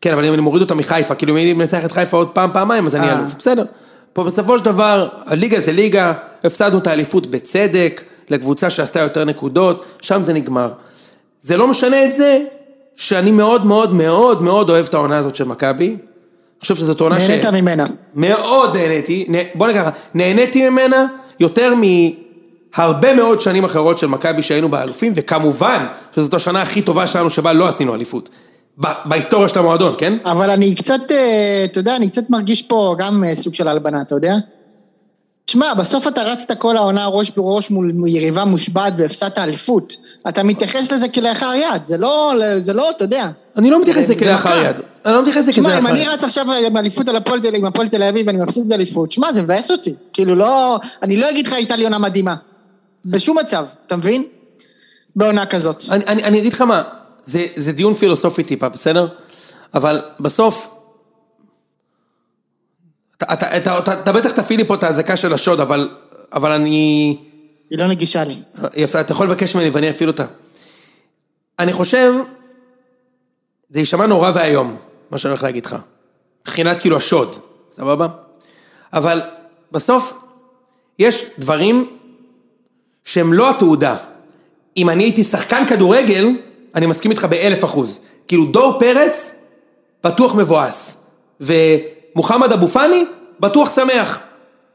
כן, 0.00 0.12
אבל 0.12 0.24
אם 0.24 0.32
אני 0.32 0.42
מוריד 0.42 0.62
אותה 0.62 0.74
מחיפה, 0.74 1.14
כאילו 1.14 1.32
אם 1.32 1.36
הייתי 1.36 1.52
מנצח 1.52 1.84
את 1.84 1.92
חיפה 1.92 2.16
עוד 2.16 2.28
פעם, 2.28 2.50
פעמיים, 2.52 2.86
אז 2.86 2.96
אני 2.96 3.08
אה. 3.08 3.18
אלוף. 3.18 3.34
בסדר. 3.38 3.64
פה 4.12 4.24
בסופו 4.24 4.58
של 4.58 4.64
דבר, 4.64 5.08
הליגה 5.26 5.60
זה 5.60 5.72
ליגה, 5.72 6.12
הפסדנו 6.44 6.78
את 6.78 6.86
האליפות 6.86 7.26
בצדק, 7.26 8.02
לקבוצה 8.32 8.70
שעשתה 8.70 9.00
יותר 9.00 9.24
נקודות, 9.24 9.84
שם 10.00 10.24
זה 10.24 10.32
נגמר. 10.32 10.72
זה 11.42 11.56
לא 11.56 11.68
משנה 11.68 12.04
את 12.04 12.12
זה 12.12 12.40
שאני 12.96 13.30
מאוד 13.30 13.66
מאוד 13.66 13.94
מאוד 13.94 14.42
מאוד 14.42 14.70
אוהב 14.70 14.86
את 14.86 14.94
העונה 14.94 15.18
הזאת 15.18 15.36
של 15.36 15.44
מכבי. 15.44 15.86
אני 15.88 15.96
חושב 16.60 16.74
שזאת 16.74 17.00
עונה 17.00 17.20
ש... 17.20 17.30
נהנית 17.30 17.46
ממנה. 17.46 17.84
מאוד 18.14 18.76
נהניתי, 18.76 19.24
נה- 19.28 19.38
בוא 19.54 19.66
נגיד 19.68 19.80
ככה, 19.80 19.90
נהניתי 20.14 20.68
ממנה 20.68 21.06
יותר 21.40 21.74
מהרבה 22.76 23.14
מאוד 23.14 23.40
שנים 23.40 23.64
אחרות 23.64 23.98
של 23.98 24.06
מכבי 24.06 24.42
שהיינו 24.42 24.68
באלופים, 24.68 25.12
וכמובן 25.16 25.86
שזאת 26.16 26.34
השנה 26.34 26.62
הכי 26.62 26.82
טובה 26.82 27.06
שלנו 27.06 27.30
שבה 27.30 27.52
לא 27.52 27.68
עשינו 27.68 27.94
אליפות. 27.94 28.30
בהיסטוריה 29.04 29.48
של 29.48 29.58
המועדון, 29.58 29.94
כן? 29.98 30.18
אבל 30.24 30.50
אני 30.50 30.74
קצת, 30.74 31.00
אה, 31.10 31.62
אתה 31.64 31.78
יודע, 31.80 31.96
אני 31.96 32.10
קצת 32.10 32.30
מרגיש 32.30 32.62
פה 32.62 32.94
גם 32.98 33.24
אה, 33.24 33.34
סוג 33.34 33.54
של 33.54 33.68
הלבנה, 33.68 34.00
אתה 34.00 34.14
יודע? 34.14 34.34
שמע, 35.46 35.74
בסוף 35.74 36.06
אתה 36.08 36.22
רצת 36.22 36.58
כל 36.58 36.76
העונה 36.76 37.06
ראש 37.06 37.30
בראש 37.30 37.70
מול 37.70 37.92
יריבה 38.06 38.44
מושבעת 38.44 38.94
והפסדת 38.98 39.38
אליפות. 39.38 39.96
אתה 40.28 40.42
מתייחס 40.42 40.92
לזה 40.92 41.08
כלאחר 41.08 41.52
יד, 41.54 41.86
זה 41.86 41.98
לא, 41.98 42.32
זה 42.58 42.72
לא, 42.72 42.90
אתה 42.90 43.04
יודע. 43.04 43.28
אני 43.56 43.70
לא 43.70 43.80
מתייחס 43.82 44.06
זה- 44.06 44.14
לזה 44.14 44.24
זה 44.24 44.30
כלאחר. 44.30 44.64
יד. 44.66 44.76
אני 45.06 45.14
לא 45.14 45.22
מתייחס 45.22 45.40
לזה 45.42 45.52
שמע, 45.52 45.68
אם 45.68 45.80
כלאחר 45.80 45.88
אני 45.94 45.98
יד. 46.02 46.08
רץ 46.08 46.24
עכשיו 46.24 46.46
עם 46.52 46.76
אליפות 46.76 47.08
על 47.08 47.16
הפועל 47.16 47.40
תל- 47.40 47.54
עם 47.54 47.64
הפועל 47.64 47.88
תל 47.88 48.02
אביב 48.02 48.26
ואני 48.26 48.38
מפסיד 48.38 48.72
אליפות, 48.72 49.12
שמע, 49.12 49.32
זה 49.32 49.42
מבאס 49.42 49.70
אותי. 49.70 49.94
כאילו 50.12 50.34
לא, 50.34 50.78
אני 51.02 51.16
לא 51.16 51.30
אגיד 51.30 51.46
לך 51.46 51.52
הייתה 51.52 51.76
לי 51.76 51.84
עונה 51.84 51.98
מדהימה. 51.98 52.34
בשום 53.04 53.38
מצב, 53.38 53.64
אתה 53.86 53.96
מבין? 53.96 54.24
בעונה 55.16 55.46
כזאת. 55.46 55.84
אני, 55.90 56.04
אני, 56.06 56.24
אני 56.24 56.38
אגיד 56.38 56.52
לך 56.52 56.62
מה, 56.62 56.82
זה, 57.26 57.46
זה 57.56 57.72
דיון 57.72 57.94
פילוסופי 57.94 58.42
טיפה, 58.42 58.68
בסדר? 58.68 59.06
אבל 59.74 60.00
בסוף, 60.20 60.68
אתה, 63.22 63.32
אתה, 63.32 63.56
אתה, 63.56 63.78
אתה, 63.78 63.92
אתה 63.92 64.12
בטח 64.12 64.30
תפעיל 64.30 64.60
לי 64.60 64.66
פה 64.66 64.74
את 64.74 64.82
האזעקה 64.82 65.16
של 65.16 65.32
השוד, 65.32 65.60
אבל, 65.60 65.88
אבל 66.32 66.52
אני... 66.52 67.16
היא 67.70 67.78
לא 67.78 67.86
נגישה 67.86 68.24
לי. 68.24 68.36
יפה, 68.74 69.00
אתה 69.00 69.12
יכול 69.12 69.26
לבקש 69.26 69.54
ממני 69.54 69.70
ואני 69.70 69.90
אפעיל 69.90 70.08
אותה. 70.08 70.24
אני 71.58 71.72
חושב, 71.72 72.12
זה 73.70 73.80
יישמע 73.80 74.06
נורא 74.06 74.30
ואיום, 74.34 74.76
מה 75.10 75.18
שאני 75.18 75.30
הולך 75.30 75.42
להגיד 75.42 75.66
לך. 75.66 75.76
מבחינת 76.40 76.80
כאילו 76.80 76.96
השוד, 76.96 77.36
סבבה? 77.70 78.06
אבל 78.92 79.20
בסוף, 79.72 80.14
יש 80.98 81.24
דברים 81.38 81.96
שהם 83.04 83.32
לא 83.32 83.50
התעודה. 83.50 83.96
אם 84.76 84.90
אני 84.90 85.04
הייתי 85.04 85.24
שחקן 85.24 85.66
כדורגל, 85.66 86.28
אני 86.74 86.86
מסכים 86.86 87.10
איתך 87.10 87.24
באלף 87.24 87.64
אחוז. 87.64 88.00
כאילו 88.28 88.46
דור 88.46 88.78
פרץ, 88.78 89.30
בטוח 90.04 90.34
מבואס. 90.34 90.96
ומוחמד 92.16 92.52
אבו 92.52 92.68
פאני, 92.68 93.04
בטוח 93.40 93.76
שמח. 93.76 94.18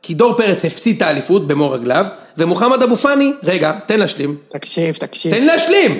כי 0.01 0.13
דור 0.13 0.33
פרץ 0.33 0.65
הפסיד 0.65 0.95
את 0.95 1.01
האליפות 1.01 1.47
במו 1.47 1.71
רגליו, 1.71 2.05
ומוחמד 2.37 2.83
אבו 2.83 2.95
פאני, 2.95 3.33
רגע, 3.43 3.71
תן 3.85 3.99
להשלים. 3.99 4.35
תקשיב, 4.47 4.95
תקשיב. 4.95 5.31
תן 5.31 5.39
לי 5.39 5.45
להשלים! 5.45 5.91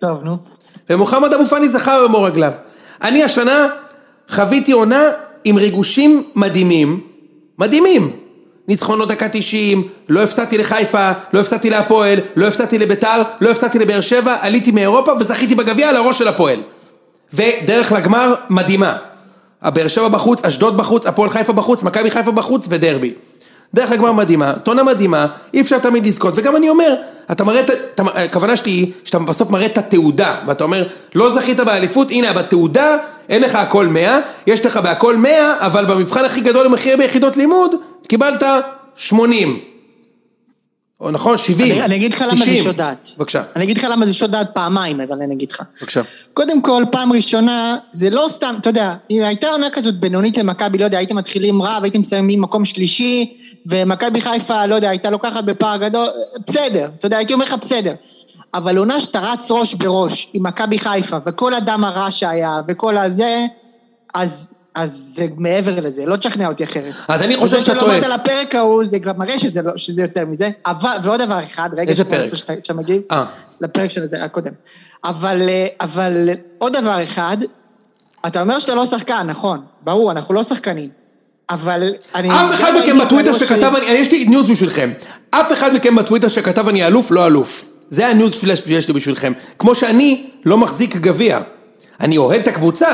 טוב, 0.00 0.24
נו. 0.24 0.32
ומוחמד 0.90 1.34
אבו 1.34 1.44
פאני 1.44 1.68
זכה 1.68 2.02
במו 2.04 2.22
רגליו. 2.22 2.52
אני 3.02 3.24
השנה 3.24 3.68
חוויתי 4.28 4.72
עונה 4.72 5.04
עם 5.44 5.56
ריגושים 5.56 6.22
מדהימים, 6.34 7.00
מדהימים. 7.58 8.10
ניצחונות 8.68 9.08
דקה 9.08 9.28
90, 9.32 9.88
לא 10.08 10.22
הפסדתי 10.22 10.58
לחיפה, 10.58 11.10
לא 11.32 11.40
הפסדתי 11.40 11.70
להפועל, 11.70 12.18
לא 12.36 12.46
הפסדתי 12.46 12.78
לביתר, 12.78 13.22
לא 13.40 13.50
הפסדתי 13.50 13.78
לבאר 13.78 14.00
שבע, 14.00 14.36
עליתי 14.40 14.70
מאירופה 14.70 15.12
וזכיתי 15.20 15.54
בגביע 15.54 15.88
על 15.88 15.96
הראש 15.96 16.18
של 16.18 16.28
הפועל. 16.28 16.60
ודרך 17.34 17.92
לגמר 17.92 18.34
מדהימה. 18.50 18.96
הבאר 19.62 19.88
שבע 19.88 20.08
בחוץ, 20.08 20.44
אשדוד 20.44 20.76
בחוץ, 20.76 21.06
הפועל 21.06 21.30
חיפה 21.30 21.52
בחוץ, 21.52 21.82
מכבי 21.82 22.10
חיפה 22.10 22.30
בחוץ 22.30 22.66
ודרבי. 22.68 23.14
דרך 23.74 23.90
לגמר 23.90 24.12
מדהימה, 24.12 24.52
טונה 24.52 24.82
מדהימה, 24.82 25.26
אי 25.54 25.60
אפשר 25.60 25.78
תמיד 25.78 26.06
לזכות, 26.06 26.34
וגם 26.36 26.56
אני 26.56 26.68
אומר, 26.68 26.94
אתה 27.32 27.44
מראה 27.44 27.60
אתה- 27.60 27.72
הכוונה 28.14 28.56
שלי 28.56 28.72
היא 28.72 28.92
שאתה 29.04 29.18
בסוף 29.18 29.50
מראה 29.50 29.66
את 29.66 29.78
התעודה, 29.78 30.34
ואתה 30.46 30.64
אומר, 30.64 30.86
לא 31.14 31.30
זכית 31.30 31.60
באליפות, 31.60 32.10
הנה 32.10 32.32
בתעודה, 32.32 32.96
אין 33.28 33.42
לך 33.42 33.54
הכל 33.54 33.86
100, 33.86 34.18
יש 34.46 34.66
לך 34.66 34.76
בהכל 34.76 35.16
100, 35.16 35.54
אבל 35.58 35.84
במבחן 35.84 36.24
הכי 36.24 36.40
גדול 36.40 36.66
למחיר 36.66 36.96
ביחידות 36.96 37.36
לימוד, 37.36 37.74
קיבלת 38.08 38.42
80. 38.96 39.58
או 41.00 41.10
נכון, 41.10 41.38
70. 41.38 41.72
אני, 41.72 41.84
אני 41.84 41.96
אגיד 41.96 42.12
לך 42.12 42.20
למה 42.22 42.40
90. 42.40 42.56
זה 42.56 42.62
שוד 42.62 42.76
דעת. 42.76 43.08
בבקשה, 43.18 43.42
אני 43.56 43.64
אגיד 43.64 43.78
לך 43.78 43.84
למה 43.90 44.06
זה 44.06 44.14
שוד 44.14 44.30
דעת 44.30 44.50
פעמיים, 44.54 45.00
אבל 45.00 45.22
אני 45.22 45.34
אגיד 45.34 45.50
לך. 45.50 45.62
בבקשה. 45.80 46.02
קודם 46.34 46.62
כל, 46.62 46.84
פעם 46.92 47.12
ראשונה, 47.12 47.76
זה 47.92 48.10
לא 48.10 48.26
סתם, 48.28 48.54
אתה 48.60 48.70
יודע, 48.70 48.94
אם 49.10 49.22
הייתה 49.22 49.48
עונה 49.48 49.70
כזאת 49.70 50.00
בינונית 50.00 50.38
למכבי, 50.38 50.78
לא 50.78 50.84
יודע, 50.84 50.98
הייתם 50.98 51.16
מתחילים 51.16 51.62
רע 51.62 51.78
והייתם 51.80 52.00
מסיימים 52.00 52.40
מקום 52.40 52.64
שלישי, 52.64 53.36
ומכבי 53.66 54.20
חיפה, 54.20 54.66
לא 54.66 54.74
יודע, 54.74 54.90
הייתה 54.90 55.10
לוקחת 55.10 55.44
בפער 55.44 55.76
גדול, 55.76 56.08
בסדר, 56.46 56.88
אתה 56.98 57.06
יודע, 57.06 57.16
הייתי 57.16 57.32
אומר 57.32 57.44
לך 57.44 57.54
בסדר. 57.60 57.92
אבל 58.54 58.76
עונה 58.76 59.00
שאתה 59.00 59.20
רץ 59.20 59.50
ראש 59.50 59.74
בראש 59.74 60.28
עם 60.34 60.46
מכבי 60.46 60.78
חיפה, 60.78 61.16
וכל 61.26 61.54
הדם 61.54 61.84
הרע 61.84 62.10
שהיה, 62.10 62.60
וכל 62.68 62.96
הזה, 62.96 63.46
אז, 64.14 64.50
אז 64.74 65.08
זה 65.14 65.26
מעבר 65.36 65.80
לזה, 65.80 66.06
לא 66.06 66.16
תשכנע 66.16 66.48
אותי 66.48 66.64
אחרת. 66.64 66.94
אז 67.08 67.22
אני 67.22 67.36
חושב 67.36 67.60
שאתה 67.60 67.72
וזה 67.72 67.80
טועה. 67.80 68.00
שלא 68.00 68.08
באת 68.16 68.20
לפרק 68.20 68.54
ההוא, 68.54 68.84
זה 68.84 68.98
כבר 68.98 69.12
מראה 69.18 69.38
שזה, 69.38 69.62
לא, 69.62 69.72
שזה 69.76 70.02
יותר 70.02 70.24
מזה. 70.26 70.50
אבל, 70.66 70.96
ועוד 71.04 71.20
דבר 71.22 71.40
אחד, 71.44 71.70
רגע, 71.76 71.90
איזה 71.90 72.04
פרק? 72.04 72.34
שאתה- 72.34 72.52
שאתה 72.62 72.74
מגיב. 72.74 73.02
אה. 73.10 73.24
לפרק 73.60 73.90
של 73.90 74.06
זה 74.10 74.24
הקודם. 74.24 74.52
אבל, 75.04 75.40
אה, 75.48 75.66
אבל 75.80 76.28
עוד 76.58 76.76
דבר 76.76 77.04
אחד, 77.04 77.36
אתה 78.26 78.40
אומר 78.40 78.58
שאתה 78.58 78.74
לא 78.74 78.86
שחקן, 78.86 79.26
נכון, 79.26 79.60
ברור, 79.82 80.10
אנחנו 80.12 80.34
לא 80.34 80.42
שחקנים. 80.42 80.90
אבל 81.50 81.88
אני... 82.14 82.28
אף 82.30 82.54
אחד 82.54 82.72
מכם 82.82 82.98
בטוויטר 82.98 83.32
שכתב, 83.32 83.72
שלי- 83.76 83.90
אני, 83.90 83.98
יש 83.98 84.12
לי 84.12 84.24
news 84.24 84.50
בשבילכם. 84.50 84.90
אף 85.30 85.52
אחד 85.52 85.74
מכם 85.74 85.96
בטוויטר 85.96 86.28
שכתב 86.28 86.68
אני 86.68 86.86
אלוף, 86.86 87.10
לא 87.10 87.26
אלוף. 87.26 87.64
זה 87.90 88.06
ה 88.08 88.34
newsflash 88.34 88.60
שיש 88.60 88.88
לי 88.88 88.94
בשבילכם. 88.94 89.32
כמו 89.58 89.74
שאני 89.74 90.26
לא 90.44 90.58
מחזיק 90.58 90.96
גביע. 90.96 91.40
אני 92.00 92.16
אוהד 92.18 92.40
את 92.40 92.48
הקבוצה, 92.48 92.88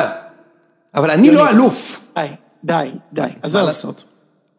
אבל 0.95 1.11
אני 1.11 1.31
לא 1.31 1.51
אלוף. 1.51 2.01
די, 2.17 2.27
די, 2.65 2.91
די, 3.13 3.21
מה 3.21 3.29
עזוב. 3.43 3.63
לעשות? 3.63 4.05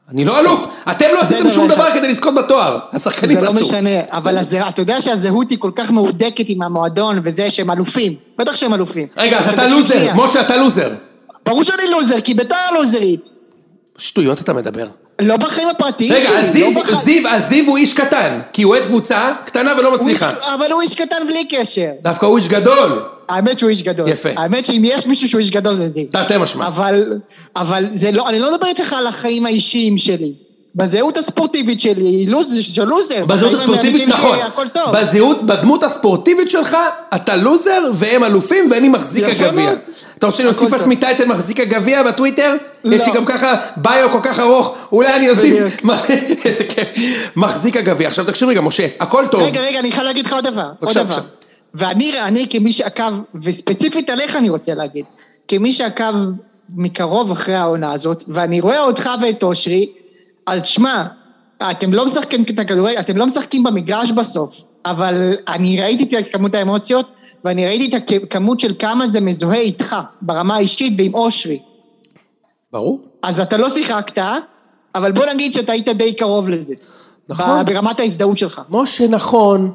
אני 0.09 0.25
לא 0.25 0.39
אלוף! 0.39 0.77
אתם 0.91 1.05
לא 1.13 1.21
עשיתם 1.21 1.39
דבר 1.43 1.53
שום 1.53 1.65
אחד. 1.65 1.75
דבר 1.75 1.93
כדי 1.93 2.07
לזכות 2.07 2.33
בתואר. 2.35 2.79
השחקנים 2.93 3.35
זה 3.35 3.41
לא 3.41 3.49
עשו. 3.49 3.59
משנה, 3.59 3.89
אבל 4.11 4.37
אתה 4.69 4.81
יודע 4.81 5.01
שהזהות 5.01 5.49
היא 5.49 5.57
כל 5.59 5.71
כך 5.75 5.91
מהודקת 5.91 6.45
עם 6.47 6.61
המועדון 6.61 7.19
וזה 7.23 7.51
שהם 7.51 7.71
אלופים. 7.71 8.15
בטח 8.37 8.55
שהם 8.55 8.73
אלופים. 8.73 9.07
רגע, 9.17 9.39
אז 9.39 9.53
אתה 9.53 9.67
לוזר. 9.67 10.13
משה, 10.15 10.41
אתה 10.41 10.57
לוזר. 10.57 10.95
ברור 11.45 11.63
שאני 11.63 11.91
לוזר, 11.91 12.21
כי 12.21 12.33
ביתר 12.33 12.55
לוזרית. 12.73 13.29
שטויות 13.97 14.41
אתה 14.41 14.53
מדבר. 14.53 14.87
לא 15.21 15.37
בחיים 15.37 15.67
הפרטיים 15.69 16.13
רגע, 16.13 16.25
שלי. 16.27 16.35
אז 16.37 16.51
זיו, 16.51 16.71
לא 17.23 17.29
אז 17.29 17.47
זיו 17.49 17.65
הוא 17.65 17.77
איש 17.77 17.93
קטן. 17.93 18.39
כי 18.53 18.63
הוא 18.63 18.73
אוהד 18.75 18.85
קבוצה 18.85 19.31
קטנה 19.45 19.73
ולא 19.77 19.87
הוא 19.87 19.95
איש- 19.95 20.01
מצליחה. 20.01 20.29
אבל 20.55 20.71
הוא 20.71 20.81
איש 20.81 20.93
קטן 20.95 21.27
בלי 21.27 21.45
קשר. 21.49 21.89
דווקא 22.01 22.25
הוא 22.25 22.37
איש 22.37 22.47
גדול. 22.47 23.01
האמת 23.29 23.59
שהוא 23.59 23.69
איש 23.69 23.81
גדול. 23.81 24.07
יפה. 24.09 24.29
האמת 24.37 24.65
שאם 24.65 24.81
יש 24.85 25.05
מישהו 25.07 25.29
שהוא 25.29 25.39
איש 25.39 25.49
גדול 25.49 25.75
זה 25.75 25.89
זיו. 25.89 26.03
תרתי 26.11 26.33
משמע. 26.39 26.67
אבל, 26.67 27.13
אבל 27.55 27.85
זה 27.93 28.11
לא, 28.11 28.29
אני 28.29 28.39
לא 28.39 28.53
מדבר 28.53 28.67
איתך 28.67 28.93
על 28.93 29.07
החיים 29.07 29.45
האישיים 29.45 29.97
שלי. 29.97 30.33
בזהות 30.75 31.17
הספורטיבית 31.17 31.81
שלי, 31.81 32.25
לוז, 32.27 32.57
של 32.61 32.83
לוזר. 32.83 33.25
בזהות 33.25 33.53
הספורטיבית 33.53 34.01
שלי 34.01 34.05
נכון. 34.05 34.37
בזהות, 34.93 35.43
בדמות 35.45 35.83
הספורטיבית 35.83 36.49
שלך, 36.49 36.77
אתה 37.15 37.35
לוזר 37.35 37.89
והם 37.93 38.23
אלופים 38.23 38.71
ואני 38.71 38.89
מחזיק 38.89 39.23
הגביע. 39.23 39.69
אתה 40.17 40.25
רוצה 40.25 40.37
שאני 40.37 40.49
אוסיף 40.49 40.63
הכל 40.63 40.77
לעצמי 40.77 40.95
טייטל 40.95 41.25
מחזיק 41.25 41.59
הגביע 41.59 42.03
בטוויטר? 42.03 42.55
לא. 42.83 42.95
יש 42.95 43.01
לי 43.01 43.13
גם 43.13 43.25
ככה 43.25 43.55
ביו 43.77 44.09
כל 44.11 44.19
כך 44.23 44.39
ארוך, 44.39 44.75
אולי 44.91 45.15
אני 45.15 45.29
אוסיף. 45.29 45.63
איזה 46.45 46.63
כיף, 46.63 46.87
מחזיק 47.35 47.77
הגביע. 47.77 48.07
עכשיו 48.07 48.25
תקשיב 48.25 48.49
רגע 48.49 48.61
משה, 48.61 48.87
הכל 48.99 49.25
טוב. 49.31 49.41
רגע, 49.41 49.61
רגע, 49.61 49.79
אני 49.79 49.91
חייב 49.91 50.03
להגיד 50.03 50.25
לך 50.25 50.33
עוד 50.33 50.47
דבר. 50.47 50.61
עוד 50.61 50.75
בבקשה, 50.81 51.03
דבר. 51.03 51.15
בבקשה. 51.15 51.29
ואני 51.73 52.21
אני 52.21 52.47
כמי 52.49 52.71
שעקב, 52.71 53.19
וספציפית 53.41 54.09
עליך 54.09 54.35
אני 54.35 54.49
רוצה 54.49 54.73
להגיד, 54.73 55.05
כמי 55.47 55.73
שעקב 55.73 56.13
מקרוב 56.75 57.31
אחרי 57.31 57.55
העונה 57.55 57.91
הזאת, 57.91 58.23
ואני 58.27 58.61
רואה 58.61 58.79
אותך 58.79 59.09
ואת 59.21 59.43
אושרי, 59.43 59.89
אז 60.45 60.65
שמע, 60.65 61.03
אתם 61.71 61.93
לא 61.93 62.05
משחקים 62.05 62.43
את 62.43 62.59
הכדורגל, 62.59 62.99
אתם 62.99 63.17
לא 63.17 63.25
משחקים 63.25 63.63
במגרש 63.63 64.11
בסוף, 64.11 64.61
אבל 64.85 65.33
אני 65.47 65.81
ראיתי 65.81 66.19
את 66.19 66.33
כמות 66.33 66.55
האמוציות, 66.55 67.11
ואני 67.45 67.65
ראיתי 67.65 67.97
את 67.97 68.23
הכמות 68.23 68.59
של 68.59 68.73
כמה 68.79 69.07
זה 69.07 69.21
מזוהה 69.21 69.59
איתך, 69.59 69.95
ברמה 70.21 70.55
האישית 70.55 70.93
ועם 70.97 71.13
אושרי. 71.13 71.59
ברור. 72.71 73.01
אז 73.23 73.39
אתה 73.39 73.57
לא 73.57 73.69
שיחקת, 73.69 74.23
אבל 74.95 75.11
בוא 75.11 75.25
נגיד 75.33 75.53
שאתה 75.53 75.71
היית 75.71 75.89
די 75.89 76.13
קרוב 76.13 76.49
לזה. 76.49 76.75
נכון. 77.29 77.65
ברמת 77.65 77.99
ההזדהות 77.99 78.37
שלך. 78.37 78.61
משה 78.69 79.07
נכון, 79.07 79.71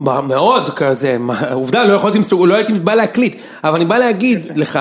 מה, 0.00 0.20
מאוד 0.20 0.70
כזה, 0.70 1.18
מה, 1.18 1.50
עובדה, 1.52 1.84
לא 1.84 1.92
יכולתי, 1.92 2.18
לא 2.46 2.54
הייתי 2.54 2.72
בא 2.72 2.94
להקליט, 2.94 3.36
אבל 3.64 3.76
אני 3.76 3.84
בא 3.84 3.98
להגיד 3.98 4.58
לך, 4.58 4.78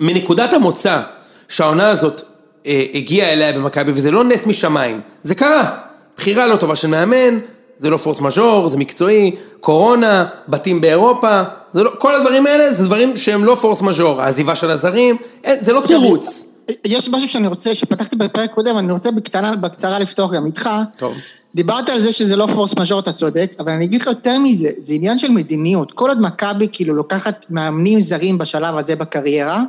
שמנקודת 0.00 0.54
המוצא 0.54 1.02
שהעונה 1.48 1.88
הזאת 1.88 2.22
אה, 2.66 2.84
הגיעה 2.94 3.32
אליה 3.32 3.52
במכבי, 3.52 3.92
וזה 3.94 4.10
לא 4.10 4.24
נס 4.24 4.46
משמיים, 4.46 5.00
זה 5.22 5.34
קרה. 5.34 5.76
בחירה 6.16 6.46
לא 6.46 6.56
טובה 6.56 6.76
של 6.76 6.88
מאמן, 6.88 7.38
זה 7.78 7.90
לא 7.90 7.96
פורס 7.96 8.20
מז'ור, 8.20 8.68
זה 8.68 8.76
מקצועי, 8.76 9.30
קורונה, 9.60 10.26
בתים 10.48 10.80
באירופה, 10.80 11.42
זה 11.74 11.82
לא, 11.82 11.90
כל 11.98 12.14
הדברים 12.14 12.46
האלה 12.46 12.72
זה 12.72 12.84
דברים 12.84 13.16
שהם 13.16 13.44
לא 13.44 13.54
פורס 13.54 13.80
מז'ור, 13.80 14.22
העזיבה 14.22 14.54
של 14.54 14.70
הזרים, 14.70 15.16
אין, 15.44 15.64
זה 15.64 15.72
לא 15.72 15.82
תירוץ. 15.86 16.44
יש 16.84 17.08
משהו 17.08 17.28
שאני 17.28 17.46
רוצה, 17.46 17.74
שפתחתי 17.74 18.16
בפרק 18.16 18.50
קודם, 18.54 18.78
אני 18.78 18.92
רוצה 18.92 19.10
בקטנה, 19.10 19.56
בקצרה 19.56 19.98
לפתוח 19.98 20.32
גם 20.32 20.46
איתך. 20.46 20.70
טוב. 20.98 21.14
דיברת 21.54 21.88
על 21.88 22.00
זה 22.00 22.12
שזה 22.12 22.36
לא 22.36 22.46
פורס 22.46 22.74
מז'ור, 22.78 23.00
אתה 23.00 23.12
צודק, 23.12 23.52
אבל 23.58 23.72
אני 23.72 23.84
אגיד 23.84 24.00
לך 24.00 24.06
יותר 24.06 24.38
מזה, 24.38 24.68
זה 24.78 24.92
עניין 24.92 25.18
של 25.18 25.30
מדיניות. 25.30 25.92
כל 25.92 26.08
עוד 26.08 26.20
מכבי 26.20 26.68
כאילו 26.72 26.94
לוקחת 26.94 27.46
מאמנים 27.50 28.02
זרים 28.02 28.38
בשלב 28.38 28.76
הזה 28.76 28.96
בקריירה, 28.96 29.62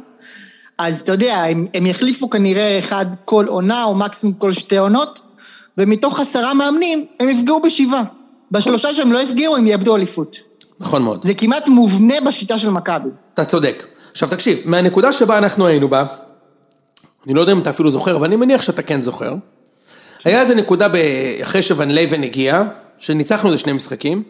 אז 0.77 0.99
אתה 0.99 1.11
יודע, 1.11 1.43
הם, 1.43 1.67
הם 1.73 1.85
יחליפו 1.85 2.29
כנראה 2.29 2.79
אחד 2.79 3.05
כל 3.25 3.45
עונה, 3.47 3.83
או 3.83 3.95
מקסימום 3.95 4.33
כל 4.33 4.53
שתי 4.53 4.77
עונות, 4.77 5.21
ומתוך 5.77 6.19
עשרה 6.19 6.53
מאמנים, 6.53 7.05
הם 7.19 7.29
יפגעו 7.29 7.61
בשבעה. 7.61 8.03
בשלושה 8.51 8.93
שהם 8.93 9.11
לא 9.11 9.19
יפגעו, 9.19 9.55
הם 9.55 9.67
יאבדו 9.67 9.95
אליפות. 9.95 10.37
נכון 10.79 11.01
מאוד. 11.01 11.25
זה 11.25 11.33
כמעט 11.33 11.67
מובנה 11.67 12.13
בשיטה 12.25 12.57
של 12.57 12.69
מכבי. 12.69 13.09
אתה 13.33 13.45
צודק. 13.45 13.85
עכשיו 14.11 14.29
תקשיב, 14.29 14.61
מהנקודה 14.65 15.11
שבה 15.11 15.37
אנחנו 15.37 15.67
היינו 15.67 15.89
בה, 15.89 16.05
אני 17.25 17.33
לא 17.33 17.41
יודע 17.41 17.53
אם 17.53 17.59
אתה 17.59 17.69
אפילו 17.69 17.91
זוכר, 17.91 18.15
אבל 18.15 18.25
אני 18.25 18.35
מניח 18.35 18.61
שאתה 18.61 18.81
כן 18.81 19.01
זוכר, 19.01 19.35
היה 20.23 20.41
איזה 20.41 20.55
נקודה 20.55 20.87
ב... 20.87 20.95
אחרי 21.43 21.61
שוון 21.61 21.91
לוון 21.91 22.23
הגיע, 22.23 22.63
שניצחנו 22.97 23.49
איזה 23.49 23.57
שני 23.57 23.73
משחקים. 23.73 24.23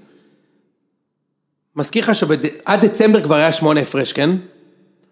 מזכיר 1.75 2.03
לך 2.03 2.15
שעד 2.15 2.85
דצמבר 2.85 3.23
כבר 3.23 3.35
היה 3.35 3.51
שמונה 3.51 3.79
הפרש, 3.79 4.13
כן? 4.13 4.29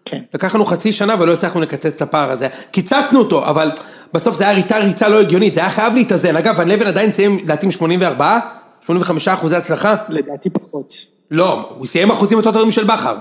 כן. 0.04 0.20
לקח 0.34 0.54
לנו 0.54 0.64
חצי 0.64 0.92
שנה 0.92 1.14
ולא 1.18 1.32
הצלחנו 1.32 1.60
לקצץ 1.60 1.96
את 1.96 2.02
הפער 2.02 2.30
הזה. 2.30 2.48
קיצצנו 2.70 3.18
אותו, 3.18 3.44
אבל 3.44 3.70
בסוף 4.12 4.36
זה 4.36 4.44
היה 4.44 4.52
ריצה 4.52 4.78
ריצה 4.78 5.08
לא 5.08 5.20
הגיונית, 5.20 5.52
זה 5.52 5.60
היה 5.60 5.70
חייב 5.70 5.94
להתאזן. 5.94 6.36
אגב, 6.36 6.54
ון 6.58 6.68
לוון 6.68 6.86
עדיין 6.86 7.12
סיים 7.12 7.38
לדעתי 7.38 7.66
עם 7.66 7.72
84, 7.72 8.38
85 8.86 9.28
אחוזי 9.28 9.56
הצלחה. 9.56 9.94
לדעתי 10.08 10.50
פחות. 10.50 10.94
לא, 11.30 11.70
הוא 11.78 11.86
סיים 11.86 12.10
אחוזים 12.10 12.38
יותר 12.38 12.52
טובים 12.52 12.70
של 12.70 12.84
בכר. 12.84 13.16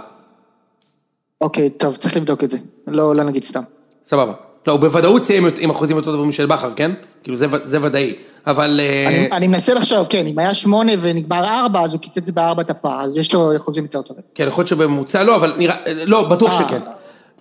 אוקיי, 1.42 1.70
טוב, 1.70 1.96
צריך 1.96 2.16
לבדוק 2.16 2.44
את 2.44 2.52
זה. 2.52 2.58
לא, 2.88 3.16
לא 3.16 3.24
נגיד 3.24 3.44
סתם. 3.44 3.64
סבבה. 4.10 4.34
לא, 4.68 4.74
הוא 4.74 4.80
בוודאות 4.80 5.24
סיים 5.24 5.48
עם 5.60 5.70
אחוזים 5.70 5.98
יותר 5.98 6.12
טובים 6.12 6.32
של 6.32 6.46
בכר, 6.46 6.74
כן? 6.76 6.92
כאילו 7.24 7.36
זה, 7.36 7.46
זה 7.64 7.78
ודאי. 7.82 8.16
אבל... 8.48 8.80
אה, 8.84 9.08
אני, 9.08 9.30
אני 9.32 9.48
מנסה 9.48 9.74
לחשוב, 9.74 10.08
כן, 10.10 10.26
אם 10.28 10.40
היה 10.40 10.54
שמונה 10.54 10.92
ונגמר 11.02 11.46
ארבע, 11.46 11.82
אז 11.82 11.94
הוא 11.94 12.02
קיצץ 12.02 12.30
בארבע 12.30 12.62
את 12.62 12.70
הפער, 12.70 13.02
אז 13.02 13.18
יש 13.18 13.34
לו 13.34 13.58
אחוזים 13.58 13.84
יותר 13.84 14.02
טובים. 14.02 14.24
כן, 14.36 14.48
יכול 14.48 14.62
להיות 14.62 14.68
שבממוצע 14.68 15.24
לא, 15.24 15.36
אבל 15.36 15.54
נראה... 15.58 15.76
לא, 16.06 16.24
בטוח 16.30 16.62
אה. 16.62 16.68
שכן. 16.68 16.80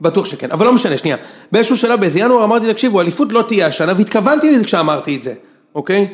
בטוח 0.00 0.26
שכן, 0.26 0.50
אבל 0.50 0.66
לא 0.66 0.72
משנה, 0.72 0.96
שנייה. 0.96 1.16
באיזשהו 1.52 1.76
שלב, 1.76 2.00
באיזה 2.00 2.18
ינואר 2.18 2.44
אמרתי, 2.44 2.72
תקשיבו, 2.72 3.00
אליפות 3.00 3.32
לא 3.32 3.42
תהיה 3.48 3.66
השנה, 3.66 3.92
והתכוונתי 3.96 4.50
לזה 4.50 4.64
כשאמרתי 4.64 5.16
את 5.16 5.22
זה, 5.22 5.34
אוקיי? 5.74 6.08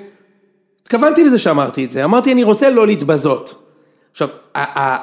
התכוונתי 0.82 1.24
לזה 1.24 1.38
שאמרתי 1.38 1.84
את 1.84 1.90
זה. 1.90 2.04
אמרתי, 2.04 2.32
אני 2.32 2.44
רוצה 2.44 2.70
לא 2.70 2.86
להתבזות. 2.86 3.54
עכשיו, 4.12 4.28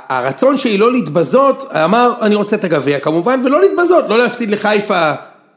הרצון 0.10 0.58
שלי 0.58 0.78
לא 0.78 0.94
להתבזות, 0.94 1.64
אמר, 1.72 2.14
אני 2.22 2.36
רוצה 2.36 2.56
את 2.56 2.64
הגביע 2.64 3.00
כמובן, 3.00 3.42
ולא 3.46 3.62
להתבזות, 3.62 4.06
לא 4.10 4.18
להפסיד 4.18 4.52
לחיפה 4.52 5.12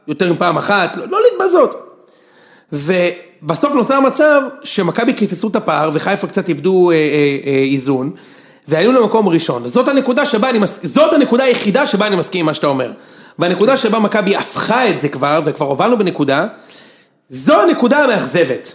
יותר 0.07 0.33
מפעם 0.33 0.57
אחת, 0.57 0.97
לא, 0.97 1.07
לא 1.07 1.19
להתבזות. 1.23 1.88
ובסוף 2.73 3.73
נוצר 3.73 3.99
מצב 3.99 4.41
שמכבי 4.63 5.13
קיצצו 5.13 5.47
את 5.47 5.55
הפער 5.55 5.91
וחיפה 5.93 6.27
קצת 6.27 6.49
איבדו 6.49 6.91
אה, 6.91 6.95
אה, 6.95 7.37
אה, 7.45 7.51
איזון 7.71 8.11
והיו 8.67 8.91
למקום 8.91 9.29
ראשון. 9.29 9.67
זאת 9.67 9.87
הנקודה 9.87 10.25
שבה 10.25 10.49
אני 10.49 10.59
מס... 10.59 10.79
זאת 10.83 11.13
הנקודה 11.13 11.43
היחידה 11.43 11.85
שבה 11.85 12.07
אני 12.07 12.15
מסכים 12.15 12.39
עם 12.39 12.45
מה 12.45 12.53
שאתה 12.53 12.67
אומר. 12.67 12.91
והנקודה 13.39 13.77
שבה 13.77 13.99
מכבי 13.99 14.35
הפכה 14.35 14.89
את 14.89 14.99
זה 14.99 15.09
כבר, 15.09 15.41
וכבר 15.45 15.65
הובלנו 15.65 15.97
בנקודה, 15.97 16.47
זו 17.29 17.61
הנקודה 17.61 18.03
המאכזבת. 18.03 18.71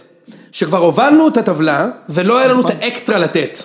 שכבר 0.51 0.77
הובלנו 0.77 1.27
את 1.27 1.37
הטבלה 1.37 1.89
ולא 2.09 2.37
היה 2.37 2.47
לנו 2.47 2.61
את 2.61 2.65
נכון. 2.65 2.81
האקסטרה 2.81 3.19
לתת. 3.19 3.59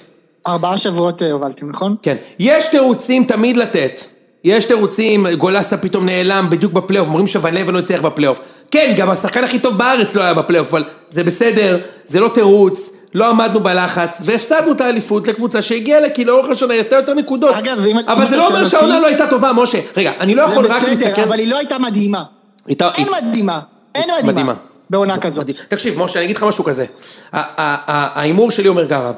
ארבעה 0.46 0.78
שבועות 0.78 1.22
הובלתם, 1.22 1.68
נכון? 1.68 1.96
כן. 2.02 2.16
יש 2.38 2.64
תירוצים 2.70 3.24
תמיד 3.24 3.56
לתת. 3.56 4.00
יש 4.44 4.64
תירוצים, 4.64 5.26
גולסה 5.38 5.76
פתאום 5.76 6.06
נעלם 6.06 6.46
בדיוק 6.50 6.72
בפלייאוף, 6.72 7.08
אומרים 7.08 7.26
שוון 7.26 7.54
לוון 7.54 7.74
לא 7.74 7.78
הצליח 7.78 8.00
בפלייאוף. 8.00 8.40
כן, 8.70 8.94
גם 8.96 9.10
השחקן 9.10 9.44
הכי 9.44 9.58
טוב 9.58 9.78
בארץ 9.78 10.14
לא 10.14 10.22
היה 10.22 10.34
בפלייאוף, 10.34 10.68
אבל 10.70 10.84
זה 11.10 11.24
בסדר, 11.24 11.78
זה 12.08 12.20
לא 12.20 12.28
תירוץ, 12.34 12.80
לא 13.14 13.30
עמדנו 13.30 13.60
בלחץ, 13.60 14.16
והפסדנו 14.24 14.72
את 14.72 14.80
האליפות 14.80 15.26
לקבוצה 15.26 15.62
שהגיעה 15.62 16.00
לכי 16.00 16.24
לאורך 16.24 16.50
השנה, 16.50 16.72
היא 16.74 16.80
עשתה 16.80 16.96
יותר 16.96 17.14
נקודות. 17.14 17.56
אגב, 17.56 17.78
ואם 17.82 17.98
את- 17.98 18.08
אבל 18.08 18.24
זה 18.26 18.28
אתה 18.28 18.36
לא 18.36 18.46
אומר 18.46 18.66
שהעונה 18.66 19.00
לא 19.00 19.06
הייתה 19.06 19.26
טובה, 19.26 19.52
משה. 19.52 19.78
רגע, 19.96 20.12
אני 20.20 20.34
לא 20.34 20.42
יכול 20.42 20.66
זה 20.66 20.74
רק 20.74 20.82
להסתכל... 20.82 21.10
בסדר, 21.10 21.24
אבל 21.24 21.38
היא 21.38 21.50
לא 21.50 21.58
הייתה 21.58 21.78
מדהימה. 21.78 22.22
אין 22.68 22.78
מדהימה. 23.22 23.60
אין 23.94 24.10
מדהימה. 24.26 24.54
בעונה 24.90 25.16
כזאת. 25.18 25.46
תקשיב, 25.68 25.98
משה, 25.98 26.18
אני 26.18 26.24
אגיד 26.24 26.36
לך 26.36 26.42
משהו 26.42 26.64
כזה. 26.64 26.84
ההימור 27.32 28.50
שלי 28.50 28.68
אומר 28.68 28.88
ככה, 28.88 29.12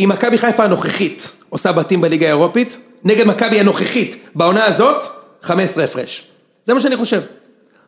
אם 0.00 0.08
מכבי 0.08 0.38
חיפה 0.38 0.64
הנוכחית 0.64 1.28
עושה 1.48 1.72
בתים 1.72 2.00
בליגה 2.00 2.26
האירופית, 2.26 2.78
נגד 3.04 3.26
מכבי 3.26 3.60
הנוכחית 3.60 4.16
בעונה 4.34 4.64
הזאת, 4.64 5.02
15 5.42 5.84
הפרש. 5.84 6.22
זה 6.66 6.74
מה 6.74 6.80
שאני 6.80 6.96
חושב. 6.96 7.20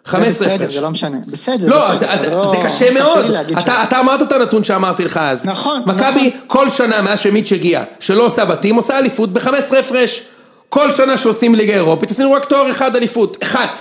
15 0.04 0.46
בסדר, 0.48 0.54
הפרש. 0.64 0.74
זה 0.74 0.80
לא 0.80 0.90
משנה. 0.90 1.16
בסדר, 1.26 1.66
לא, 1.66 1.90
בסדר, 1.90 2.10
אז, 2.10 2.20
אז 2.20 2.26
לא- 2.26 2.50
זה 2.50 2.56
קשה 2.68 2.90
מאוד. 2.94 3.24
להגיד 3.28 3.58
אתה, 3.58 3.72
ש- 3.82 3.86
אתה 3.86 4.00
אמרת 4.00 4.22
את 4.22 4.32
הנתון 4.32 4.64
שאמרתי 4.64 5.04
לך 5.04 5.16
אז. 5.16 5.44
נכון, 5.44 5.80
מכבי 5.86 6.28
נכון. 6.28 6.40
כל 6.46 6.68
שנה 6.68 7.02
מאז 7.02 7.20
שמיץ' 7.20 7.52
הגיע, 7.52 7.84
שלא 8.00 8.26
עושה 8.26 8.44
בתים, 8.44 8.74
עושה 8.76 8.98
אליפות 8.98 9.32
ב-15 9.32 9.76
הפרש. 9.78 10.22
כל 10.68 10.90
שנה 10.90 11.16
שעושים 11.18 11.54
ליגה 11.54 11.74
אירופית, 11.74 12.10
עשינו 12.10 12.32
רק 12.32 12.44
תואר 12.44 12.70
אחד 12.70 12.96
אליפות. 12.96 13.36
אחת. 13.42 13.80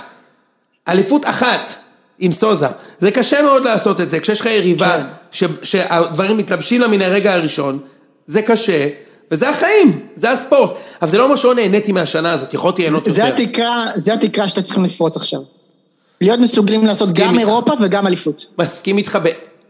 אליפות 0.88 1.26
אחת. 1.26 1.74
עם 2.18 2.32
סוזה. 2.32 2.66
זה 3.00 3.10
קשה 3.10 3.42
מאוד 3.42 3.64
לעשות 3.64 4.00
את 4.00 4.10
זה, 4.10 4.20
כשיש 4.20 4.40
לך 4.40 4.46
יריבה, 4.46 4.96
כן. 4.98 5.02
ש, 5.32 5.44
שהדברים 5.62 6.36
מתלבשים 6.36 6.80
לה 6.80 6.88
מן 6.88 7.02
הרגע 7.02 7.34
הראשון, 7.34 7.78
זה 8.26 8.42
קשה, 8.42 8.88
וזה 9.32 9.48
החיים, 9.48 10.00
זה 10.16 10.30
הספורט. 10.30 10.70
אבל 11.02 11.10
זה 11.10 11.18
לא 11.18 11.24
אומר 11.24 11.36
שלא 11.36 11.54
נהניתי 11.54 11.92
מהשנה 11.92 12.32
הזאת, 12.32 12.54
יכולתי 12.54 12.82
ליהנות 12.82 13.06
יותר. 13.06 13.22
זה 13.22 13.28
התקרה, 13.28 13.86
זה 13.94 14.14
התקרה 14.14 14.48
שאתם 14.48 14.62
צריכים 14.62 14.84
לפרוץ 14.84 15.16
עכשיו. 15.16 15.40
להיות 16.20 16.40
מסוגלים 16.40 16.86
לעשות 16.86 17.12
גם 17.12 17.28
איתך. 17.28 17.38
אירופה 17.38 17.72
וגם 17.80 18.06
אליפות. 18.06 18.46
מסכים 18.58 18.98
איתך 18.98 19.18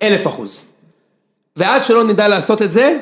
באלף 0.01 0.27
אחוז. 0.27 0.61
ועד 1.57 1.85
שלא 1.85 2.05
נדע 2.05 2.29
לעשות 2.29 2.63
את 2.63 2.73
זה, 2.73 2.99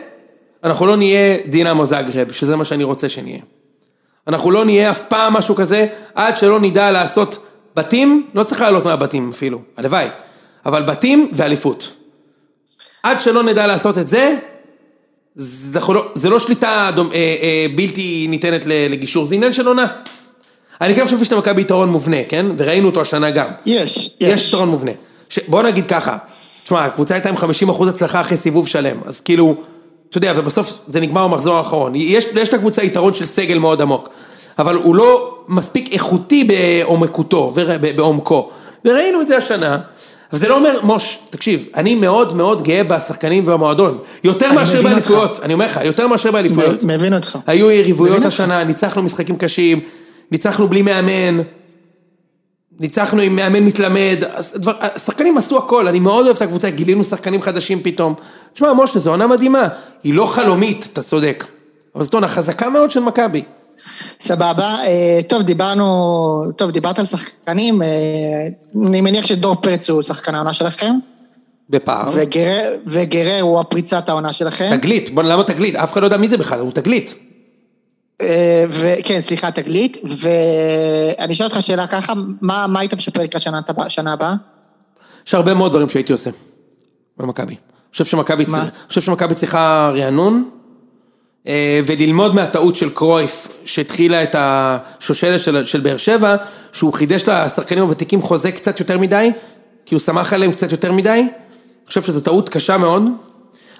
אנחנו 0.64 0.86
לא 0.86 0.96
נהיה 0.96 1.36
דינמו 1.46 1.86
זאגרב, 1.86 2.32
שזה 2.32 2.56
מה 2.56 2.64
שאני 2.64 2.84
רוצה 2.84 3.08
שנהיה. 3.08 3.40
אנחנו 4.28 4.50
לא 4.50 4.64
נהיה 4.64 4.90
אף 4.90 5.02
פעם 5.08 5.32
משהו 5.32 5.54
כזה, 5.54 5.86
עד 6.14 6.36
שלא 6.36 6.60
נדע 6.60 6.90
לעשות 6.90 7.46
בתים, 7.76 8.26
לא 8.34 8.42
צריך 8.42 8.60
לעלות 8.60 8.84
מהבתים 8.84 9.30
אפילו, 9.30 9.60
הלוואי, 9.76 10.06
אבל 10.66 10.82
בתים 10.82 11.30
ואליפות. 11.32 11.92
עד 13.02 13.20
שלא 13.20 13.42
נדע 13.42 13.66
לעשות 13.66 13.98
את 13.98 14.08
זה, 14.08 14.38
זה, 15.42 15.78
אנחנו 15.78 15.94
לא, 15.94 16.08
זה 16.14 16.30
לא 16.30 16.38
שליטה 16.38 16.90
דומ, 16.94 17.10
אה, 17.12 17.36
אה, 17.42 17.66
בלתי 17.74 18.26
ניתנת 18.30 18.64
לגישור, 18.66 19.26
זה 19.26 19.34
עניין 19.34 19.52
של 19.52 19.66
עונה. 19.66 19.86
אני 20.80 20.94
כן 20.94 21.04
חושב 21.04 21.18
שיש 21.18 21.32
למכבי 21.32 21.60
יתרון 21.60 21.88
מובנה, 21.90 22.16
כן? 22.28 22.46
וראינו 22.56 22.88
אותו 22.88 23.00
השנה 23.00 23.30
גם. 23.30 23.46
יש, 23.66 23.96
יש 23.96 24.10
יש. 24.20 24.48
יתרון 24.48 24.68
מובנה. 24.68 24.90
ש... 25.28 25.38
בוא 25.48 25.62
נגיד 25.62 25.86
ככה, 25.86 26.16
תשמע, 26.64 26.84
הקבוצה 26.84 27.14
הייתה 27.14 27.28
עם 27.28 27.36
50% 27.36 27.88
הצלחה 27.88 28.20
אחרי 28.20 28.36
סיבוב 28.36 28.68
שלם, 28.68 28.96
אז 29.06 29.20
כאילו, 29.20 29.54
אתה 30.10 30.18
יודע, 30.18 30.32
ובסוף 30.36 30.78
זה 30.86 31.00
נגמר 31.00 31.28
במחזור 31.28 31.56
האחרון. 31.56 31.92
יש, 31.94 32.24
יש 32.34 32.54
לקבוצה 32.54 32.82
יתרון 32.82 33.14
של 33.14 33.26
סגל 33.26 33.58
מאוד 33.58 33.80
עמוק, 33.82 34.08
אבל 34.58 34.74
הוא 34.74 34.96
לא 34.96 35.38
מספיק 35.48 35.92
איכותי 35.92 36.44
בעומקותו, 36.44 37.54
בעומקו. 37.96 38.50
וראינו 38.84 39.20
את 39.20 39.26
זה 39.26 39.36
השנה. 39.36 39.78
אבל 40.32 40.40
זה 40.40 40.48
לא 40.48 40.56
אומר, 40.56 40.78
מוש, 40.82 41.18
תקשיב, 41.30 41.66
אני 41.76 41.94
מאוד 41.94 42.36
מאוד 42.36 42.62
גאה 42.62 42.84
בשחקנים 42.84 43.42
ובמועדון. 43.42 43.98
יותר 44.24 44.52
מאשר. 44.52 44.82
באליפויות, 44.82 45.40
אני 45.42 45.54
אומר 45.54 45.66
לך, 45.66 45.80
יותר 45.84 46.06
מאשר 46.06 46.30
באליפויות. 46.30 46.84
מבין 46.84 47.14
אותך. 47.14 47.38
היו 47.46 47.70
יריבויות 47.70 48.16
מבין 48.16 48.26
אותך. 48.26 48.34
השנה, 48.40 48.64
ניצחנו 48.64 49.02
משחקים 49.02 49.36
קשים, 49.36 49.80
ניצחנו 50.30 50.68
בלי 50.68 50.82
מאמן, 50.82 51.42
ניצחנו 52.80 53.22
עם 53.22 53.36
מאמן 53.36 53.60
מתלמד, 53.64 54.22
השחקנים 54.80 55.38
עשו 55.38 55.58
הכל, 55.58 55.88
אני 55.88 56.00
מאוד 56.00 56.26
אוהב 56.26 56.36
את 56.36 56.42
הקבוצה, 56.42 56.70
גילינו 56.70 57.04
שחקנים 57.04 57.42
חדשים 57.42 57.80
פתאום. 57.82 58.14
תשמע, 58.52 58.72
משה, 58.72 58.98
זו 58.98 59.10
עונה 59.10 59.26
מדהימה, 59.26 59.68
היא 60.04 60.14
לא 60.14 60.26
חלומית, 60.26 60.88
אתה 60.92 61.02
צודק. 61.02 61.46
אבל 61.94 62.04
זאת 62.04 62.14
עונה 62.14 62.28
חזקה 62.28 62.70
מאוד 62.70 62.90
של 62.90 63.00
מכבי. 63.00 63.42
סבבה, 64.20 64.76
אה, 64.86 65.20
טוב 65.28 65.42
דיברנו, 65.42 66.42
טוב 66.56 66.70
דיברת 66.70 66.98
על 66.98 67.06
שחקנים, 67.06 67.82
אה, 67.82 67.88
אני 68.86 69.00
מניח 69.00 69.26
שדור 69.26 69.54
פרץ 69.54 69.90
הוא 69.90 70.02
שחקן 70.02 70.34
העונה 70.34 70.52
שלכם, 70.52 70.94
בפער. 71.70 72.10
וגרר, 72.14 72.76
וגרר 72.86 73.40
הוא 73.42 73.60
הפריצת 73.60 74.08
העונה 74.08 74.32
שלכם, 74.32 74.76
תגלית, 74.76 75.14
בוא, 75.14 75.22
למה 75.22 75.44
תגלית? 75.44 75.76
אף 75.76 75.92
אחד 75.92 76.00
לא 76.00 76.06
יודע 76.06 76.16
מי 76.16 76.28
זה 76.28 76.36
בכלל, 76.36 76.60
הוא 76.60 76.72
תגלית. 76.72 77.14
אה, 78.20 78.64
וכן 78.70 79.20
סליחה 79.20 79.50
תגלית, 79.50 79.98
ואני 80.04 81.32
אשאל 81.32 81.46
אותך 81.46 81.62
שאלה 81.62 81.86
ככה, 81.86 82.12
מה, 82.40 82.66
מה 82.66 82.80
היית 82.80 82.94
משפר 82.94 83.22
לקראת 83.22 83.42
שנה, 83.42 83.60
שנה 83.88 84.12
הבאה? 84.12 84.34
יש 85.26 85.34
הרבה 85.34 85.54
מאוד 85.54 85.72
דברים 85.72 85.88
שהייתי 85.88 86.12
עושה 86.12 86.30
במכבי. 87.16 87.54
אני 87.54 87.56
חושב 88.88 89.00
שמכבי? 89.00 89.34
צריכה, 89.34 89.92
רענון, 89.94 90.50
וללמוד 91.84 92.34
מהטעות 92.34 92.76
של 92.76 92.90
קרויף, 92.90 93.48
שהתחילה 93.70 94.22
את 94.22 94.34
השושלת 94.38 95.40
של, 95.40 95.64
של 95.64 95.80
באר 95.80 95.96
שבע, 95.96 96.36
שהוא 96.72 96.92
חידש 96.92 97.28
לשחקנים 97.28 97.82
הוותיקים 97.82 98.22
חוזה 98.22 98.52
קצת 98.52 98.80
יותר 98.80 98.98
מדי, 98.98 99.30
כי 99.86 99.94
הוא 99.94 100.00
סמך 100.00 100.32
עליהם 100.32 100.52
קצת 100.52 100.72
יותר 100.72 100.92
מדי. 100.92 101.10
אני 101.10 101.28
חושב 101.86 102.02
שזו 102.02 102.20
טעות 102.20 102.48
קשה 102.48 102.78
מאוד. 102.78 103.04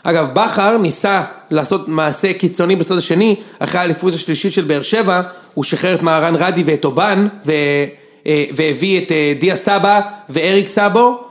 אגב, 0.03 0.27
בכר 0.35 0.79
ניסה 0.79 1.25
לעשות 1.51 1.89
מעשה 1.89 2.33
קיצוני 2.33 2.77
בצד 2.77 2.97
השני, 2.97 3.37
אחרי 3.59 3.81
האליפות 3.81 4.15
השלישית 4.15 4.53
של 4.53 4.65
באר 4.65 4.83
שבע, 4.83 5.23
הוא 5.55 5.65
שחרר 5.65 5.95
את 5.95 6.03
מהרן 6.03 6.35
רדי 6.37 6.63
ואת 6.67 6.85
אובן, 6.85 7.29
ו, 7.47 7.53
אה, 8.27 8.45
והביא 8.55 9.03
את 9.03 9.13
אה, 9.13 9.33
דיה 9.41 9.57
סבא 9.57 10.01
ואריק 10.29 10.67
סאבו, 10.67 11.25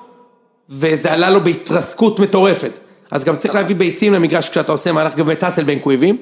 וזה 0.69 1.11
עלה 1.11 1.29
לו 1.29 1.43
בהתרסקות 1.43 2.19
מטורפת. 2.19 2.79
אז 3.11 3.23
גם 3.23 3.35
צריך 3.35 3.55
להביא 3.55 3.75
ביצים 3.75 4.13
למגרש 4.13 4.49
כשאתה 4.49 4.71
עושה 4.71 4.91
מהלך, 4.91 5.15
גם 5.15 5.31
את 5.31 5.39
טאסלבנק 5.39 5.83
הוא 5.83 5.93
הביא. 5.93 6.13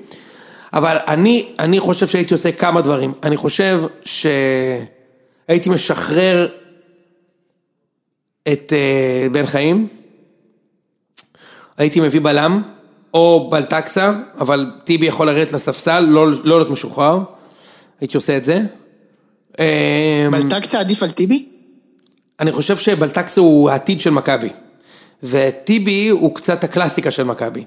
אבל 0.74 0.98
אני, 1.08 1.50
אני 1.60 1.80
חושב 1.80 2.08
שהייתי 2.08 2.34
עושה 2.34 2.52
כמה 2.52 2.82
דברים. 2.82 3.14
אני 3.24 3.38
חושב 3.38 3.82
שהייתי 4.06 5.70
משחרר 5.70 6.48
את 8.48 8.74
uh, 8.74 9.30
בן 9.34 9.46
חיים, 9.46 9.88
הייתי 11.78 12.00
מביא 12.00 12.22
בלם, 12.22 12.62
או 13.14 13.48
בלטקסה, 13.52 14.12
אבל 14.40 14.72
טיבי 14.84 15.06
יכול 15.06 15.28
לרדת 15.28 15.52
לספסל, 15.52 16.00
לא, 16.00 16.32
לא 16.32 16.58
להיות 16.58 16.70
משוחרר. 16.70 17.20
הייתי 18.02 18.18
עושה 18.18 18.38
את 18.38 18.44
זה. 18.44 18.62
אמ, 19.60 19.66
בלטקסה 20.32 20.80
עדיף 20.80 21.04
על 21.04 21.12
טיבי? 21.12 21.50
אני 22.40 22.52
חושב 22.52 22.78
שבלטקסה 22.78 23.42
הוא 23.42 23.70
העתיד 23.70 24.00
של 24.00 24.10
מכבי. 24.10 24.50
וטיבי 25.24 26.08
הוא 26.08 26.36
קצת 26.36 26.64
הקלאסיקה 26.64 27.12
של 27.12 27.24
מכבי. 27.24 27.64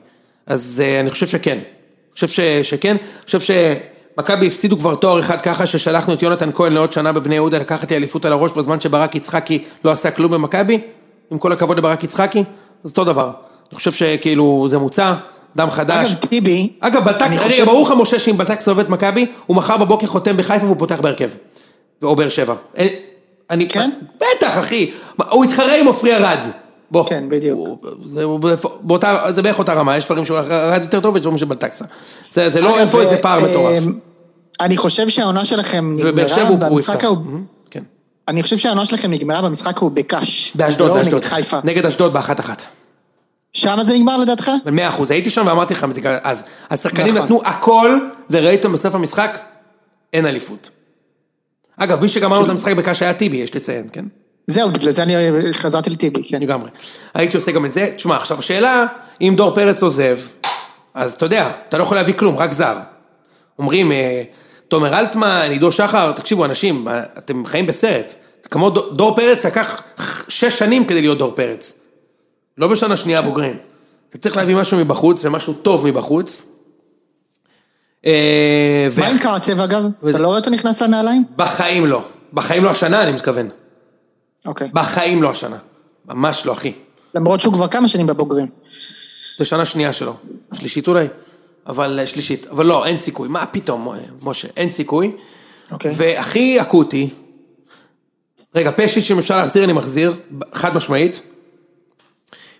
אז 0.46 0.82
uh, 0.82 1.00
אני 1.00 1.10
חושב 1.10 1.26
שכן. 1.26 1.58
חושב 2.20 2.28
ש, 2.28 2.40
שכן. 2.70 2.96
אני 3.00 3.24
חושב 3.26 3.40
שמכבי 3.40 4.46
הפסידו 4.46 4.78
כבר 4.78 4.94
תואר 4.94 5.20
אחד 5.20 5.40
ככה 5.40 5.66
ששלחנו 5.66 6.14
את 6.14 6.22
יונתן 6.22 6.50
כהן 6.54 6.72
לעוד 6.72 6.92
שנה 6.92 7.12
בבני 7.12 7.34
יהודה 7.34 7.58
לקחת 7.58 7.90
לי 7.90 7.96
אליפות 7.96 8.24
על 8.24 8.32
הראש 8.32 8.52
בזמן 8.52 8.80
שברק 8.80 9.14
יצחקי 9.14 9.64
לא 9.84 9.90
עשה 9.90 10.10
כלום 10.10 10.32
במכבי. 10.32 10.80
עם 11.30 11.38
כל 11.38 11.52
הכבוד 11.52 11.78
לברק 11.78 12.04
יצחקי, 12.04 12.44
אז 12.84 12.90
אותו 12.90 13.04
דבר. 13.04 13.30
אני 13.70 13.76
חושב 13.76 13.92
שכאילו 13.92 14.66
זה 14.70 14.78
מוצע, 14.78 15.14
דם 15.56 15.70
חדש. 15.70 16.10
אגב, 16.12 16.14
טיבי... 16.28 16.72
אגב, 16.80 17.08
רגע, 17.08 17.50
חושב- 17.50 17.64
ברור 17.64 17.82
לך 17.82 17.94
משה 18.00 18.18
שאם 18.18 18.36
בלטקס 18.36 18.66
אוהב 18.68 18.78
את 18.78 18.88
מכבי, 18.88 19.26
הוא 19.46 19.56
מחר 19.56 19.76
בבוקר 19.76 20.06
חותם 20.06 20.36
בחיפה 20.36 20.64
והוא 20.66 20.76
פותח 20.78 21.00
בהרכב. 21.00 21.30
או 22.02 22.16
באר 22.16 22.28
שבע. 22.28 22.54
אני... 23.50 23.68
כן? 23.68 23.90
בטח, 24.16 24.58
אחי. 24.58 24.90
הוא 25.30 25.44
התחרה 25.44 25.76
עם 25.80 25.86
עופרי 25.86 26.16
ארד. 26.16 26.38
בוא. 26.90 27.06
כן, 27.08 27.24
בדיוק. 27.28 27.86
זה, 28.04 28.24
באותה, 28.80 29.30
בערך 29.42 29.58
אותה 29.58 29.72
רמה, 29.72 29.96
יש 29.96 30.04
דברים 30.04 30.24
שהוא 30.24 30.38
ארד 30.38 30.82
יותר 30.82 31.00
טוב 31.00 31.14
ויש 31.14 31.22
דברים 31.22 31.38
של 31.38 31.44
בלטקסה. 31.44 31.84
זה, 32.32 32.50
זה 32.50 32.60
לא, 32.60 32.78
אין 32.78 32.88
פה 32.88 33.00
איזה 33.00 33.16
פער 33.22 33.44
אה, 33.44 33.50
מטורף. 33.50 33.84
אני 34.60 34.76
חושב 34.76 35.08
שהעונה 35.08 35.44
שלכם 35.44 35.94
נגמרה 35.94 36.44
במשחק. 36.56 37.04
ההוא... 37.04 37.16
כן. 37.70 37.82
אני 38.28 38.42
חושב 38.42 38.56
שהעונה 38.56 38.84
שלכם 38.84 39.10
נגמרה 39.10 39.42
במשחק 39.42 39.76
ההוא 39.78 39.90
בקאש. 39.90 40.52
באשדוד, 40.54 40.88
לא 40.88 40.94
באשדוד. 40.94 41.24
נגד 41.64 41.86
אשדוד 41.86 42.12
באחת 42.12 42.40
אחת. 42.40 42.62
שם 43.52 43.76
זה 43.86 43.94
נגמר 43.94 44.16
לדעתך? 44.16 44.50
במאה 44.64 44.88
אחוז, 44.88 45.10
הייתי 45.10 45.30
שם 45.30 45.46
ואמרתי 45.46 45.74
לך 45.74 45.86
אז. 46.22 46.44
השחקנים 46.70 47.14
נכון. 47.14 47.22
נתנו 47.24 47.42
הכל, 47.44 47.98
וראיתם 48.30 48.72
בסוף 48.72 48.94
המשחק, 48.94 49.38
אין 50.12 50.26
אליפות. 50.26 50.70
אגב, 51.76 52.02
מי 52.02 52.08
שגמרנו 52.08 52.44
את 52.44 52.50
המשחק 52.50 52.76
בקש 52.76 53.02
היה 53.02 53.14
טיבי, 53.14 53.36
יש 53.36 53.54
לציין, 53.56 53.88
כן? 53.92 54.04
זהו, 54.50 54.70
בגלל 54.70 54.92
זה 54.92 55.02
אני 55.02 55.14
חזרתי 55.52 55.90
לטיבי, 55.90 56.22
כן. 56.24 56.42
לגמרי. 56.42 56.70
הייתי 57.14 57.36
עושה 57.36 57.52
גם 57.52 57.66
את 57.66 57.72
זה. 57.72 57.92
תשמע, 57.96 58.16
עכשיו 58.16 58.38
השאלה, 58.38 58.86
אם 59.20 59.34
דור 59.36 59.54
פרץ 59.54 59.82
עוזב, 59.82 60.18
אז 60.94 61.12
אתה 61.12 61.26
יודע, 61.26 61.50
אתה 61.68 61.78
לא 61.78 61.82
יכול 61.82 61.96
להביא 61.96 62.14
כלום, 62.14 62.36
רק 62.36 62.52
זר. 62.52 62.76
אומרים, 63.58 63.92
אה, 63.92 64.22
תומר 64.68 64.98
אלטמן, 64.98 65.48
עידו 65.50 65.72
שחר, 65.72 66.12
תקשיבו, 66.12 66.44
אנשים, 66.44 66.88
אה, 66.88 67.02
אתם 67.18 67.46
חיים 67.46 67.66
בסרט. 67.66 68.14
כמו 68.50 68.70
דור 68.70 69.16
פרץ 69.16 69.46
לקח 69.46 69.82
שש 70.28 70.58
שנים 70.58 70.84
כדי 70.84 71.00
להיות 71.00 71.18
דור 71.18 71.32
פרץ. 71.34 71.72
לא 72.58 72.68
בשנה 72.68 72.96
שנייה 72.96 73.22
בוגרים. 73.22 73.56
אתה 74.10 74.18
צריך 74.18 74.36
להביא 74.36 74.56
משהו 74.56 74.78
מבחוץ, 74.78 75.24
ומשהו 75.24 75.52
טוב 75.52 75.86
מבחוץ. 75.86 76.42
אה, 78.06 78.88
מה 78.96 79.06
עם 79.06 79.18
קרצב 79.18 79.60
אגב? 79.60 79.82
אתה 80.10 80.18
לא 80.18 80.26
רואה 80.26 80.38
אותו 80.38 80.50
נכנס 80.50 80.82
לנעליים? 80.82 81.24
בחיים 81.36 81.86
לא. 81.86 82.02
בחיים 82.32 82.64
לא 82.64 82.70
השנה, 82.70 83.02
אני 83.02 83.12
מתכוון. 83.12 83.48
אוקיי. 84.46 84.68
בחיים 84.72 85.22
לא 85.22 85.30
השנה. 85.30 85.58
ממש 86.08 86.46
לא, 86.46 86.52
אחי. 86.52 86.72
למרות 87.14 87.40
שהוא 87.40 87.54
כבר 87.54 87.68
כמה 87.68 87.88
שנים 87.88 88.06
בבוגרים. 88.06 88.46
זו 89.38 89.44
שנה 89.44 89.64
שנייה 89.64 89.92
שלו. 89.92 90.16
שלישית 90.52 90.88
אולי? 90.88 91.06
אבל 91.66 91.98
אה, 91.98 92.06
שלישית. 92.06 92.46
אבל 92.46 92.66
לא, 92.66 92.86
אין 92.86 92.96
סיכוי. 92.96 93.28
מה 93.28 93.46
פתאום, 93.46 93.88
אה, 93.88 93.98
משה? 94.22 94.48
אין 94.56 94.70
סיכוי. 94.70 95.12
אוקיי. 95.70 95.92
והכי 95.94 96.60
אקוטי, 96.60 97.10
רגע, 98.54 98.70
פשיץ' 98.76 99.10
אם 99.10 99.18
אפשר 99.18 99.36
להחזיר, 99.36 99.64
אני 99.64 99.72
מחזיר, 99.72 100.14
חד 100.52 100.76
משמעית. 100.76 101.20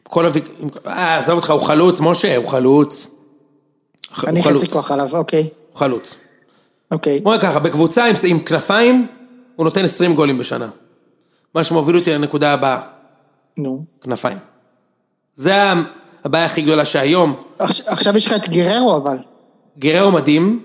כל 0.03 0.27
הוויק... 0.27 0.45
אה, 0.87 1.19
עזוב 1.19 1.35
אותך, 1.37 1.51
הוא 1.51 1.61
חלוץ, 1.61 2.01
משה, 2.01 2.37
הוא 2.37 2.49
חלוץ. 2.49 3.07
אני. 4.27 4.43
חצי 4.43 4.67
כוח 4.67 4.91
עליו, 4.91 5.17
אוקיי. 5.17 5.49
הוא 5.73 5.79
חלוץ. 5.79 6.15
אוקיי. 6.91 7.21
בוא 7.21 7.35
נגיד 7.35 7.49
ככה, 7.49 7.59
בקבוצה 7.59 8.07
עם, 8.07 8.15
עם 8.25 8.41
כנפיים, 8.41 9.07
הוא 9.57 9.65
נותן 9.65 9.85
20 9.85 10.15
גולים 10.15 10.39
בשנה. 10.39 10.69
מה 11.55 11.65
שמוביל 11.65 11.97
אותי 11.97 12.15
לנקודה 12.15 12.53
הבאה, 12.53 12.81
נו. 13.59 13.85
כנפיים. 14.01 14.39
זה 15.37 15.55
הבעיה 16.25 16.45
הכי 16.47 16.63
גדולה 16.63 16.85
שהיום, 16.85 17.35
עכש- 17.59 17.83
עכשיו 17.87 18.17
יש 18.17 18.27
לך 18.27 18.33
את 18.33 18.49
גררו 18.49 18.97
אבל. 18.97 19.17
גררו 19.79 20.11
מדהים, 20.13 20.61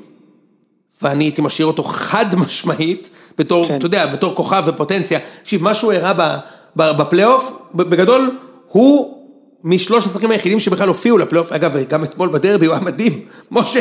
ואני 1.02 1.24
הייתי 1.24 1.42
משאיר 1.42 1.68
אותו 1.68 1.84
חד 1.84 2.26
משמעית, 2.36 3.10
בתור, 3.38 3.68
כן. 3.68 3.76
אתה 3.76 3.86
יודע, 3.86 4.06
בתור 4.06 4.36
כוכב 4.36 4.64
ופוטנציה. 4.68 5.20
תקשיב, 5.44 5.64
מה 5.64 5.74
שהוא 5.74 5.94
הראה 5.94 6.38
בפלייאוף, 6.76 7.52
בגדול, 7.76 8.38
הוא 8.68 9.18
משלוש 9.64 10.06
השחקנים 10.06 10.32
היחידים 10.32 10.60
שבכלל 10.60 10.88
הופיעו 10.88 11.18
לפלייאוף, 11.18 11.52
אגב, 11.52 11.72
גם 11.90 12.04
אתמול 12.04 12.30
בדרבי 12.30 12.66
הוא 12.66 12.76
היה 12.76 12.84
מדהים. 12.84 13.20
משה, 13.52 13.80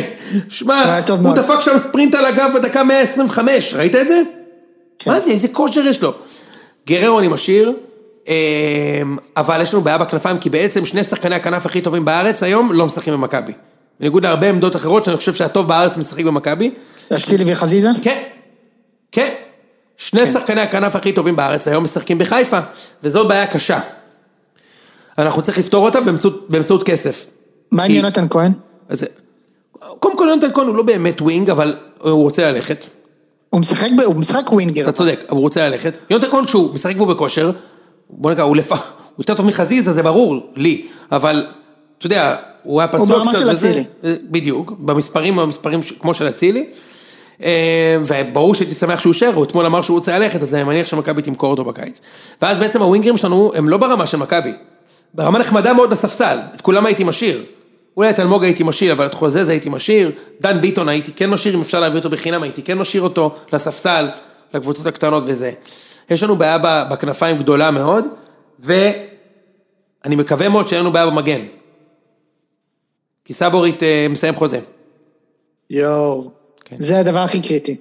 שמע, 0.48 1.00
הוא. 1.08 1.34
דפק 1.34 1.60
שם 1.60 1.78
ספרינט 1.78 2.14
על 2.14 2.24
הגב 2.24 2.50
בדקה 2.54 2.84
125, 2.84 3.74
ראית 3.74 3.94
את 3.94 4.08
זה? 4.08 4.22
כן. 4.98 5.10
מה 5.10 5.20
זה, 5.20 5.30
איזה 5.30 5.48
כושר 5.48 5.80
יש 5.80 6.02
לו. 6.02 6.14
גררו 6.86 7.18
אני 7.18 7.28
משאיר, 7.28 7.72
אמ, 8.28 8.32
אבל 9.36 9.60
יש 9.62 9.74
לנו 9.74 9.82
בעיה 9.82 9.98
בכנפיים, 9.98 10.38
כי 10.38 10.50
בעצם 10.50 10.84
שני 10.84 11.04
שחקני 11.04 11.34
הכנף 11.34 11.66
הכי 11.66 11.80
טובים 11.80 12.04
בארץ 12.04 12.42
היום 12.42 12.72
לא 12.72 12.86
משחקים 12.86 13.12
במכבי. 13.12 13.52
בניגוד 14.00 14.24
להרבה 14.24 14.48
עמדות 14.48 14.76
אחרות 14.76 15.04
שאני 15.04 15.16
חושב 15.16 15.34
שהטוב 15.34 15.68
בארץ 15.68 15.96
משחק 15.96 16.24
במכבי. 16.24 16.70
אצילי 17.14 17.52
וחזיזה? 17.52 17.88
כן, 18.02 18.22
כן. 19.12 19.34
שני 19.96 20.26
שחקני 20.26 20.60
הכנף 20.60 20.96
הכי 20.96 21.12
טובים 21.12 21.36
בארץ 21.36 21.68
היום 21.68 21.84
משחקים 21.84 22.18
בחיפה, 22.18 22.58
וזו 23.02 23.28
בעיה 23.28 23.46
קשה. 23.46 23.80
אנחנו 25.18 25.42
צריך 25.42 25.58
לפתור 25.58 25.84
אותה 25.86 26.00
באמצעות, 26.00 26.50
באמצעות 26.50 26.82
כסף. 26.82 27.26
מה 27.70 27.82
עם 27.82 27.88
כי- 27.88 27.96
יונתן 27.96 28.26
כהן? 28.30 28.52
אז, 28.88 29.04
קודם 30.00 30.16
כל 30.18 30.26
יונתן 30.30 30.52
כהן 30.54 30.66
הוא 30.66 30.76
לא 30.76 30.82
באמת 30.82 31.20
wing, 31.20 31.50
אבל 31.50 31.76
הוא 32.00 32.22
רוצה 32.22 32.50
ללכת. 32.52 32.86
הוא 33.54 33.60
משחק, 33.60 33.88
ב- 33.98 34.00
הוא 34.00 34.16
משחק 34.16 34.52
winger. 34.52 34.82
אתה 34.82 34.92
צודק, 34.92 35.20
אבל 35.28 35.30
הוא 35.30 35.40
רוצה 35.40 35.68
ללכת. 35.68 35.96
יונתן 36.10 36.26
כהן 36.30 36.44
כשהוא 36.44 36.74
משחק 36.74 36.92
והוא 36.96 37.08
בכושר, 37.08 37.50
בוא 38.10 38.30
נקרא, 38.30 38.42
הוא 38.44 38.56
לפ... 38.56 38.72
הוא 38.72 38.78
יותר 39.18 39.34
טוב 39.34 39.46
מחזיזה, 39.46 39.92
זה 39.92 40.02
ברור, 40.02 40.40
לי, 40.56 40.86
אבל, 41.12 41.46
אתה 41.98 42.06
יודע, 42.06 42.36
הוא 42.62 42.80
היה 42.80 42.88
פצוע 42.88 43.06
ברמה 43.18 43.30
קצת 43.32 43.40
של 43.40 43.48
וזה- 43.48 43.68
אצילי. 43.68 43.84
בדיוק, 44.30 44.72
במספרים, 44.78 45.36
במספרים 45.36 45.82
ש- 45.82 45.92
כמו 46.00 46.14
של 46.14 46.28
אצילי. 46.28 46.66
אה, 47.42 47.96
וברור 48.04 48.54
שהייתי 48.54 48.74
שמח 48.74 48.98
שהוא 49.00 49.10
יישאר, 49.12 49.32
הוא 49.34 49.44
אתמול 49.44 49.66
אמר 49.66 49.82
שהוא 49.82 49.94
רוצה 49.98 50.18
ללכת, 50.18 50.42
אז 50.42 50.54
אני 50.54 50.64
מניח 50.64 50.86
שמכבי 50.86 51.22
תמכור 51.22 51.50
אותו 51.50 51.64
בקיץ. 51.64 52.00
ואז 52.42 52.58
בעצם 52.58 52.82
הווינגרים 52.82 53.16
שלנו 53.16 53.52
הם 53.54 53.68
לא 53.68 53.76
ברמה 53.76 54.06
של 54.06 54.16
מכבי, 54.16 54.52
ברמה 55.14 55.38
נחמדה 55.38 55.72
מאוד 55.72 55.92
לספסל, 55.92 56.38
את 56.54 56.60
כולם 56.60 56.86
הייתי 56.86 57.04
משאיר. 57.04 57.42
אולי 57.96 58.10
את 58.10 58.20
אלמוג 58.20 58.44
הייתי 58.44 58.62
משאיר, 58.62 58.92
אבל 58.92 59.06
את 59.06 59.14
חוזז 59.14 59.48
הייתי 59.48 59.68
משאיר, 59.68 60.12
דן 60.40 60.60
ביטון 60.60 60.88
הייתי 60.88 61.12
כן 61.12 61.30
משאיר, 61.30 61.54
אם 61.54 61.60
אפשר 61.60 61.80
להביא 61.80 61.98
אותו 61.98 62.10
בחינם, 62.10 62.42
הייתי 62.42 62.62
כן 62.62 62.78
משאיר 62.78 63.02
אותו 63.02 63.34
לספסל, 63.52 64.08
לקבוצות 64.54 64.86
הקטנות 64.86 65.24
וזה. 65.26 65.52
יש 66.10 66.22
לנו 66.22 66.36
בעיה 66.36 66.58
בכנפיים 66.90 67.38
גדולה 67.38 67.70
מאוד, 67.70 68.04
ואני 68.58 70.16
מקווה 70.16 70.48
מאוד 70.48 70.68
שאין 70.68 70.80
לנו 70.80 70.92
בעיה 70.92 71.06
במגן. 71.06 71.40
כי 73.24 73.32
סבורית 73.32 73.82
אה, 73.82 74.06
מסיים 74.10 74.34
חוזה. 74.34 74.60
יואו. 75.70 76.30
כן. 76.64 76.76
זה 76.78 76.98
הדבר 76.98 77.18
הכי 77.18 77.42
קריטי. 77.42 77.76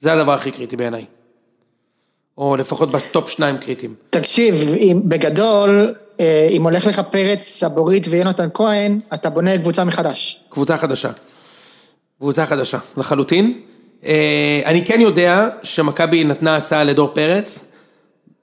זה 0.00 0.12
הדבר 0.12 0.32
הכי 0.32 0.50
קריטי 0.50 0.76
בעיניי. 0.76 1.04
או 2.38 2.56
לפחות 2.56 2.90
בטופ 2.90 3.30
שניים 3.30 3.58
קריטיים. 3.58 3.94
תקשיב, 4.10 4.54
אם, 4.76 5.00
בגדול, 5.04 5.94
אה, 6.20 6.48
אם 6.50 6.62
הולך 6.62 6.86
לך 6.86 7.00
פרץ, 7.00 7.42
סבורית 7.42 8.06
ויונתן 8.10 8.48
כהן, 8.54 9.00
אתה 9.14 9.30
בונה 9.30 9.58
קבוצה 9.58 9.84
מחדש. 9.84 10.40
קבוצה 10.48 10.76
חדשה. 10.76 11.10
קבוצה 12.18 12.46
חדשה, 12.46 12.78
לחלוטין. 12.96 13.60
אה, 14.06 14.62
אני 14.66 14.84
כן 14.84 15.00
יודע 15.00 15.48
שמכבי 15.62 16.24
נתנה 16.24 16.56
הצעה 16.56 16.84
לדור 16.84 17.10
פרץ, 17.14 17.64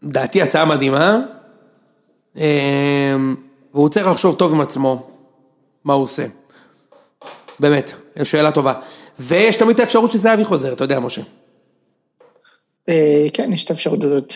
דעתי 0.03 0.41
הצעה 0.41 0.65
מדהימה, 0.65 1.19
אה, 2.37 3.15
והוא 3.73 3.89
צריך 3.89 4.07
לחשוב 4.07 4.35
טוב 4.35 4.53
עם 4.53 4.61
עצמו, 4.61 5.09
מה 5.83 5.93
הוא 5.93 6.03
עושה. 6.03 6.25
באמת, 7.59 7.91
שאלה 8.23 8.51
טובה. 8.51 8.73
ויש 9.19 9.55
תמיד 9.55 9.73
את 9.73 9.79
האפשרות 9.79 10.11
שזהבי 10.11 10.45
חוזר, 10.45 10.73
אתה 10.73 10.83
יודע, 10.83 10.99
משה. 10.99 11.21
אה, 12.89 13.27
כן, 13.33 13.53
יש 13.53 13.63
את 13.63 13.69
האפשרות 13.69 14.03
הזאת. 14.03 14.33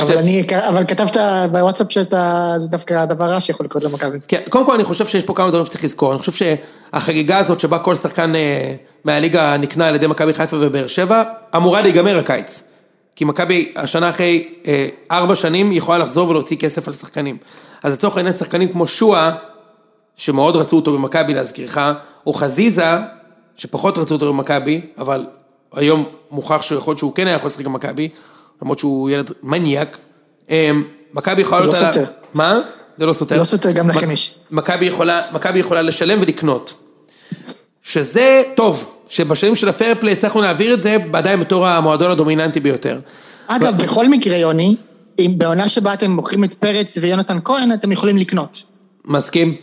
אבל 0.00 0.18
אני, 0.18 0.42
אבל 0.68 0.84
כתבת 0.84 1.16
בוואטסאפ 1.52 1.92
שאתה, 1.92 2.54
זה 2.58 2.68
דווקא 2.68 2.94
הדבר 2.94 3.24
רע 3.24 3.40
שיכול 3.40 3.66
לקרות 3.66 3.84
למכבי. 3.84 4.18
כן, 4.28 4.40
קודם 4.48 4.66
כל 4.66 4.74
אני 4.74 4.84
חושב 4.84 5.06
שיש 5.06 5.24
פה 5.24 5.34
כמה 5.34 5.50
דברים 5.50 5.66
שצריך 5.66 5.84
לזכור, 5.84 6.12
אני 6.12 6.18
חושב 6.18 6.32
שהחגיגה 6.32 7.38
הזאת 7.38 7.60
שבה 7.60 7.78
כל 7.78 7.96
שחקן 7.96 8.34
אה, 8.34 8.74
מהליגה 9.04 9.56
נקנה 9.56 9.88
על 9.88 9.94
ידי 9.94 10.06
מכבי 10.06 10.34
חיפה 10.34 10.56
ובאר 10.60 10.86
שבע, 10.86 11.22
אמורה 11.56 11.82
להיגמר 11.82 12.18
הקיץ. 12.18 12.62
כי 13.16 13.24
מכבי 13.24 13.72
השנה 13.76 14.10
אחרי 14.10 14.48
אה, 14.66 14.88
ארבע 15.10 15.34
שנים 15.34 15.72
יכולה 15.72 15.98
לחזור 15.98 16.28
ולהוציא 16.28 16.56
כסף 16.56 16.88
על 16.88 16.94
שחקנים. 16.94 17.36
אז 17.82 17.92
לצורך 17.92 18.16
העניין 18.16 18.34
שחקנים 18.34 18.68
כמו 18.68 18.86
שואה, 18.86 19.34
שמאוד 20.16 20.56
רצו 20.56 20.76
אותו 20.76 20.92
במכבי 20.92 21.34
להזכירך, 21.34 21.78
או 22.26 22.34
חזיזה, 22.34 22.96
שפחות 23.56 23.98
רצו 23.98 24.14
אותו 24.14 24.32
במכבי, 24.32 24.80
אבל 24.98 25.26
היום 25.74 26.04
מוכח 26.30 26.62
שיכול 26.62 26.92
להיות 26.92 26.98
שהוא 26.98 27.14
כן 27.14 27.26
היה 27.26 27.36
יכול 27.36 27.48
לשחק 27.48 27.64
במכבי, 27.64 28.08
למרות 28.62 28.78
שהוא 28.78 29.10
ילד 29.10 29.30
מניאק. 29.42 29.98
אמ, 30.50 30.84
מכבי 31.14 31.42
יכולה... 31.42 31.62
זה 31.62 31.68
לא 31.68 31.74
סותר. 31.74 32.04
מה? 32.34 32.60
זה 32.98 33.06
לא 33.06 33.12
סותר. 33.12 33.38
לא 33.38 33.44
סותר, 33.44 33.70
גם 33.70 33.88
לכם 33.88 34.10
יש. 34.10 34.34
מכבי 34.50 34.86
יכולה, 35.58 35.82
לשלם 35.82 36.18
ולקנות. 36.20 36.74
שזה 37.82 38.42
טוב, 38.54 38.84
שבשנים 39.08 39.56
של 39.56 39.68
הפייר 39.68 39.94
פליי 40.00 40.12
הצלחנו 40.12 40.40
להעביר 40.40 40.74
את 40.74 40.80
זה 40.80 40.96
עדיין 41.12 41.40
בתור 41.40 41.66
המועדון 41.66 42.10
הדומיננטי 42.10 42.60
ביותר. 42.60 42.98
אגב, 43.46 43.82
בכל 43.82 44.08
מקרה, 44.08 44.36
יוני, 44.36 44.76
אם 45.18 45.34
בעונה 45.38 45.68
שבה 45.68 45.94
אתם 45.94 46.10
מוכרים 46.10 46.44
את 46.44 46.54
פרץ 46.54 46.98
ויונתן 47.00 47.38
כהן, 47.44 47.72
אתם 47.72 47.92
יכולים 47.92 48.16
לקנות. 48.16 48.64
מסכים? 49.04 49.54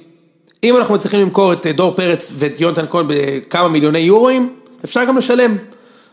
אם 0.64 0.78
אנחנו 0.78 0.96
מצליחים 0.96 1.20
למכור 1.20 1.54
את 1.54 1.68
אה, 1.68 1.72
דור 1.72 1.96
פרץ 1.96 2.32
ואת 2.36 2.62
יונתן 2.62 2.86
כהן 2.90 3.06
בכמה 3.10 3.68
מיליוני 3.68 4.00
יורואים, 4.00 4.56
אפשר 4.86 5.06
גם 5.06 5.18
לשלם. 5.18 5.58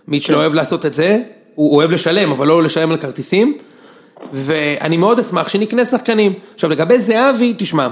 מי 0.08 0.20
שלא 0.20 0.36
אוהב 0.36 0.54
לעשות 0.54 0.86
את 0.86 0.92
זה, 0.92 1.22
הוא 1.54 1.76
אוהב 1.76 1.90
לשלם, 1.90 2.30
אבל 2.30 2.46
לא 2.46 2.62
לשלם 2.62 2.90
על 2.90 2.96
כרטיסים. 2.96 3.54
ואני 4.32 4.96
מאוד 4.96 5.18
אשמח 5.18 5.48
שנקנה 5.48 5.84
שחקנים. 5.84 6.32
עכשיו 6.54 6.70
לגבי 6.70 7.00
זהבי, 7.00 7.54
תשמע, 7.58 7.88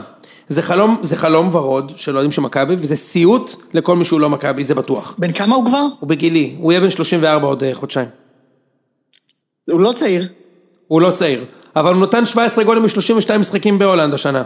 זה 0.48 0.62
חלום, 0.62 1.00
זה 1.02 1.16
חלום 1.16 1.54
ורוד 1.54 1.92
של 1.96 2.14
אוהדים 2.14 2.30
של 2.30 2.40
מכבי, 2.40 2.74
וזה 2.78 2.96
סיוט 2.96 3.50
לכל 3.74 3.96
מי 3.96 4.04
שהוא 4.04 4.20
לא 4.20 4.30
מכבי, 4.30 4.64
זה 4.64 4.74
בטוח. 4.74 5.14
בן 5.18 5.32
כמה 5.32 5.56
הוא 5.56 5.66
כבר? 5.66 5.86
הוא 6.00 6.08
בגילי, 6.08 6.54
הוא 6.58 6.72
יהיה 6.72 6.80
בן 6.80 6.90
34 6.90 7.46
עוד 7.46 7.64
אה, 7.64 7.74
חודשיים. 7.74 8.08
הוא 9.70 9.80
לא 9.80 9.92
צעיר. 9.92 10.28
הוא 10.88 11.00
לא 11.00 11.10
צעיר, 11.10 11.44
אבל 11.76 11.94
הוא 11.94 12.02
נתן 12.02 12.26
17 12.26 12.64
גולים 12.64 12.82
ב-32 12.82 13.38
משחקים 13.38 13.78
בהולנד 13.78 14.14
השנה. 14.14 14.42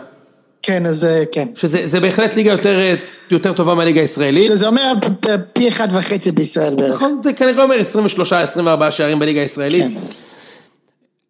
כן. 0.62 0.86
אז 0.86 1.04
אה, 1.04 1.22
כן. 1.32 1.48
שזה 1.56 1.86
זה 1.86 2.00
בהחלט 2.00 2.36
ליגה 2.36 2.50
יותר, 2.50 2.78
אה, 2.80 2.94
יותר 3.30 3.52
טובה 3.52 3.74
מהליגה 3.74 4.00
הישראלית. 4.00 4.46
שזה 4.46 4.66
אומר 4.66 4.92
פ- 5.20 5.26
פי 5.52 5.68
אחד 5.68 5.88
וחצי 5.92 6.32
בישראל 6.32 6.74
בערך. 6.74 6.94
נכון, 6.94 7.20
זה 7.24 7.32
כנראה 7.32 7.62
אומר 7.62 7.76
23-24 8.88 8.90
שערים 8.90 9.18
בליגה 9.18 9.40
הישראלית. 9.40 9.84
כן. 9.84 9.92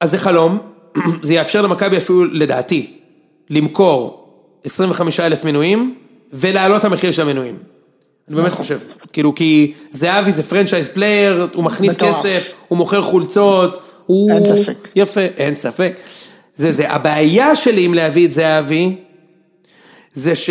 אז 0.00 0.10
זה 0.10 0.18
חלום, 0.18 0.58
זה 1.22 1.34
יאפשר 1.34 1.62
למכבי 1.62 1.96
אפילו, 1.96 2.24
לדעתי, 2.24 2.90
למכור 3.50 4.28
25 4.64 5.20
אלף 5.20 5.44
מנויים, 5.44 5.94
ולהעלות 6.32 6.80
את 6.80 6.84
המחיר 6.84 7.10
של 7.10 7.22
המנויים. 7.22 7.56
אני 8.28 8.36
באמת 8.36 8.46
נכון. 8.46 8.58
חושב. 8.64 8.78
כאילו, 9.12 9.34
כי 9.34 9.72
זהבי 9.92 10.32
זה 10.32 10.42
franchise 10.42 10.88
player, 10.88 11.48
הוא 11.54 11.64
מכניס. 11.64 11.96
כסף, 11.96 12.54
הוא 12.68 12.78
מוכר 12.78 13.02
חולצות, 13.02 13.80
הוא... 14.06 14.30
אין 14.30 14.44
ספק. 14.44 14.88
יפה, 14.96 15.20
אין 15.20 15.54
ספק. 15.54 15.96
זה 16.56 16.72
זה. 16.72 16.90
הבעיה 16.90 17.56
שלי 17.56 17.84
עם 17.84 17.94
להביא 17.94 18.26
את 18.26 18.32
זהבי, 18.32 18.96
זה 20.18 20.34
ש... 20.34 20.50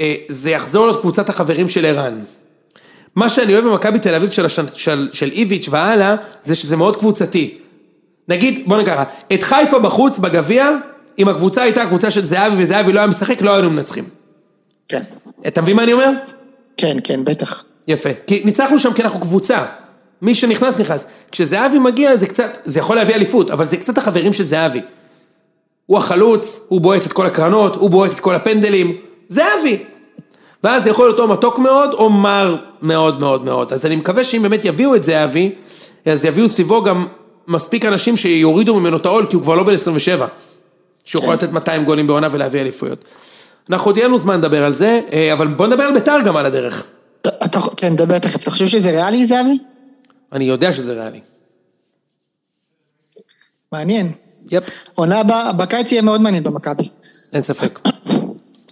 אה, 0.00 0.14
יחזור 0.46 0.86
להיות 0.86 1.00
קבוצת 1.00 1.28
החברים 1.28 1.68
של 1.68 1.86
ערן. 1.86 2.20
מה 3.14 3.28
שאני 3.28 3.54
אוהב 3.54 3.64
במכבי 3.64 3.98
תל 3.98 4.14
אביב 4.14 4.30
של, 4.30 4.46
השנ... 4.46 4.64
של, 4.74 5.08
של 5.12 5.30
איביץ' 5.30 5.68
והלאה, 5.70 6.16
זה 6.44 6.54
שזה 6.54 6.76
מאוד 6.76 6.96
קבוצתי. 6.96 7.58
נגיד, 8.28 8.62
בוא 8.66 8.78
נקרא, 8.80 9.04
את 9.34 9.42
חיפה 9.42 9.78
בחוץ 9.78 10.18
בגביע, 10.18 10.70
אם 11.18 11.28
הקבוצה 11.28 11.62
הייתה 11.62 11.82
הקבוצה 11.82 12.10
של 12.10 12.24
זהבי 12.24 12.62
וזהבי 12.62 12.92
לא 12.92 13.00
היה 13.00 13.06
משחק, 13.06 13.42
לא 13.42 13.54
היינו 13.54 13.70
מנצחים. 13.70 14.04
כן. 14.88 15.02
אתה 15.46 15.62
מבין 15.62 15.76
מה 15.76 15.82
אני 15.82 15.92
אומר? 15.92 16.10
כן, 16.76 16.96
כן, 17.04 17.24
בטח. 17.24 17.64
יפה. 17.88 18.08
כי 18.26 18.42
ניצחנו 18.44 18.78
שם 18.78 18.92
כי 18.92 19.02
אנחנו 19.02 19.20
קבוצה. 19.20 19.64
מי 20.22 20.34
שנכנס, 20.34 20.80
נכנס. 20.80 21.04
כשזהבי 21.32 21.78
מגיע 21.78 22.16
זה 22.16 22.26
קצת, 22.26 22.58
זה 22.64 22.78
יכול 22.78 22.96
להביא 22.96 23.14
אליפות, 23.14 23.50
אבל 23.50 23.64
זה 23.64 23.76
קצת 23.76 23.98
החברים 23.98 24.32
של 24.32 24.46
זהבי. 24.46 24.80
הוא 25.86 25.98
החלוץ, 25.98 26.60
הוא 26.68 26.80
בועט 26.80 27.06
את 27.06 27.12
כל 27.12 27.26
הקרנות, 27.26 27.76
הוא 27.76 27.90
בועט 27.90 28.12
את 28.12 28.20
כל 28.20 28.34
הפנדלים. 28.34 28.96
זהבי. 29.28 29.78
ואז 30.64 30.82
זה 30.82 30.90
יכול 30.90 31.06
להיות 31.06 31.18
או 31.18 31.28
מתוק 31.28 31.58
מאוד, 31.58 31.92
או 31.92 32.10
מר 32.10 32.56
מאוד 32.82 33.20
מאוד 33.20 33.44
מאוד. 33.44 33.72
אז 33.72 33.86
אני 33.86 33.96
מקווה 33.96 34.24
שאם 34.24 34.42
באמת 34.42 34.64
יביאו 34.64 34.96
את 34.96 35.04
זהבי, 35.04 35.52
אז 36.04 36.24
יביאו 36.24 36.48
סביבו 36.48 36.84
גם 36.84 37.06
מספיק 37.48 37.84
אנשים 37.84 38.16
שיורידו 38.16 38.80
ממנו 38.80 38.96
את 38.96 39.06
העול, 39.06 39.26
כי 39.26 39.36
הוא 39.36 39.42
כבר 39.42 39.54
לא 39.54 39.62
בן 39.62 39.74
27. 39.74 40.26
שיכול 41.04 41.34
לתת 41.34 41.52
200 41.52 41.84
גולים 41.84 42.06
בעונה 42.06 42.28
ולהביא 42.30 42.60
אליפויות. 42.60 43.04
אנחנו 43.70 43.88
עוד 43.88 43.96
יהיה 43.96 44.08
לנו 44.08 44.18
זמן 44.18 44.38
לדבר 44.38 44.64
על 44.64 44.72
זה, 44.72 45.00
אה, 45.12 45.32
אבל 45.32 45.46
בוא 45.46 45.66
נדבר 45.66 45.82
על 45.82 45.94
ביתר 45.94 46.18
גם 46.26 46.36
על 46.36 46.46
הדרך. 46.46 46.82
אתה, 47.26 47.58
כן, 47.76 47.92
נדבר 47.92 48.18
תכף. 48.18 48.42
אתה 48.42 48.50
חושב 48.50 48.66
שזה 48.66 48.90
ריאלי, 48.90 49.26
זהבי? 49.26 49.58
אני 50.32 50.44
יודע 50.44 50.72
שזה 50.72 50.92
ריאלי. 50.92 51.20
מעניין. 53.72 54.25
יפ, 54.50 54.64
עונה 54.94 55.20
הבאה, 55.20 55.52
בקיץ 55.52 55.92
יהיה 55.92 56.02
מאוד 56.02 56.20
מעניין 56.20 56.42
במכבי. 56.42 56.88
אין 57.32 57.42
ספק. 57.42 57.78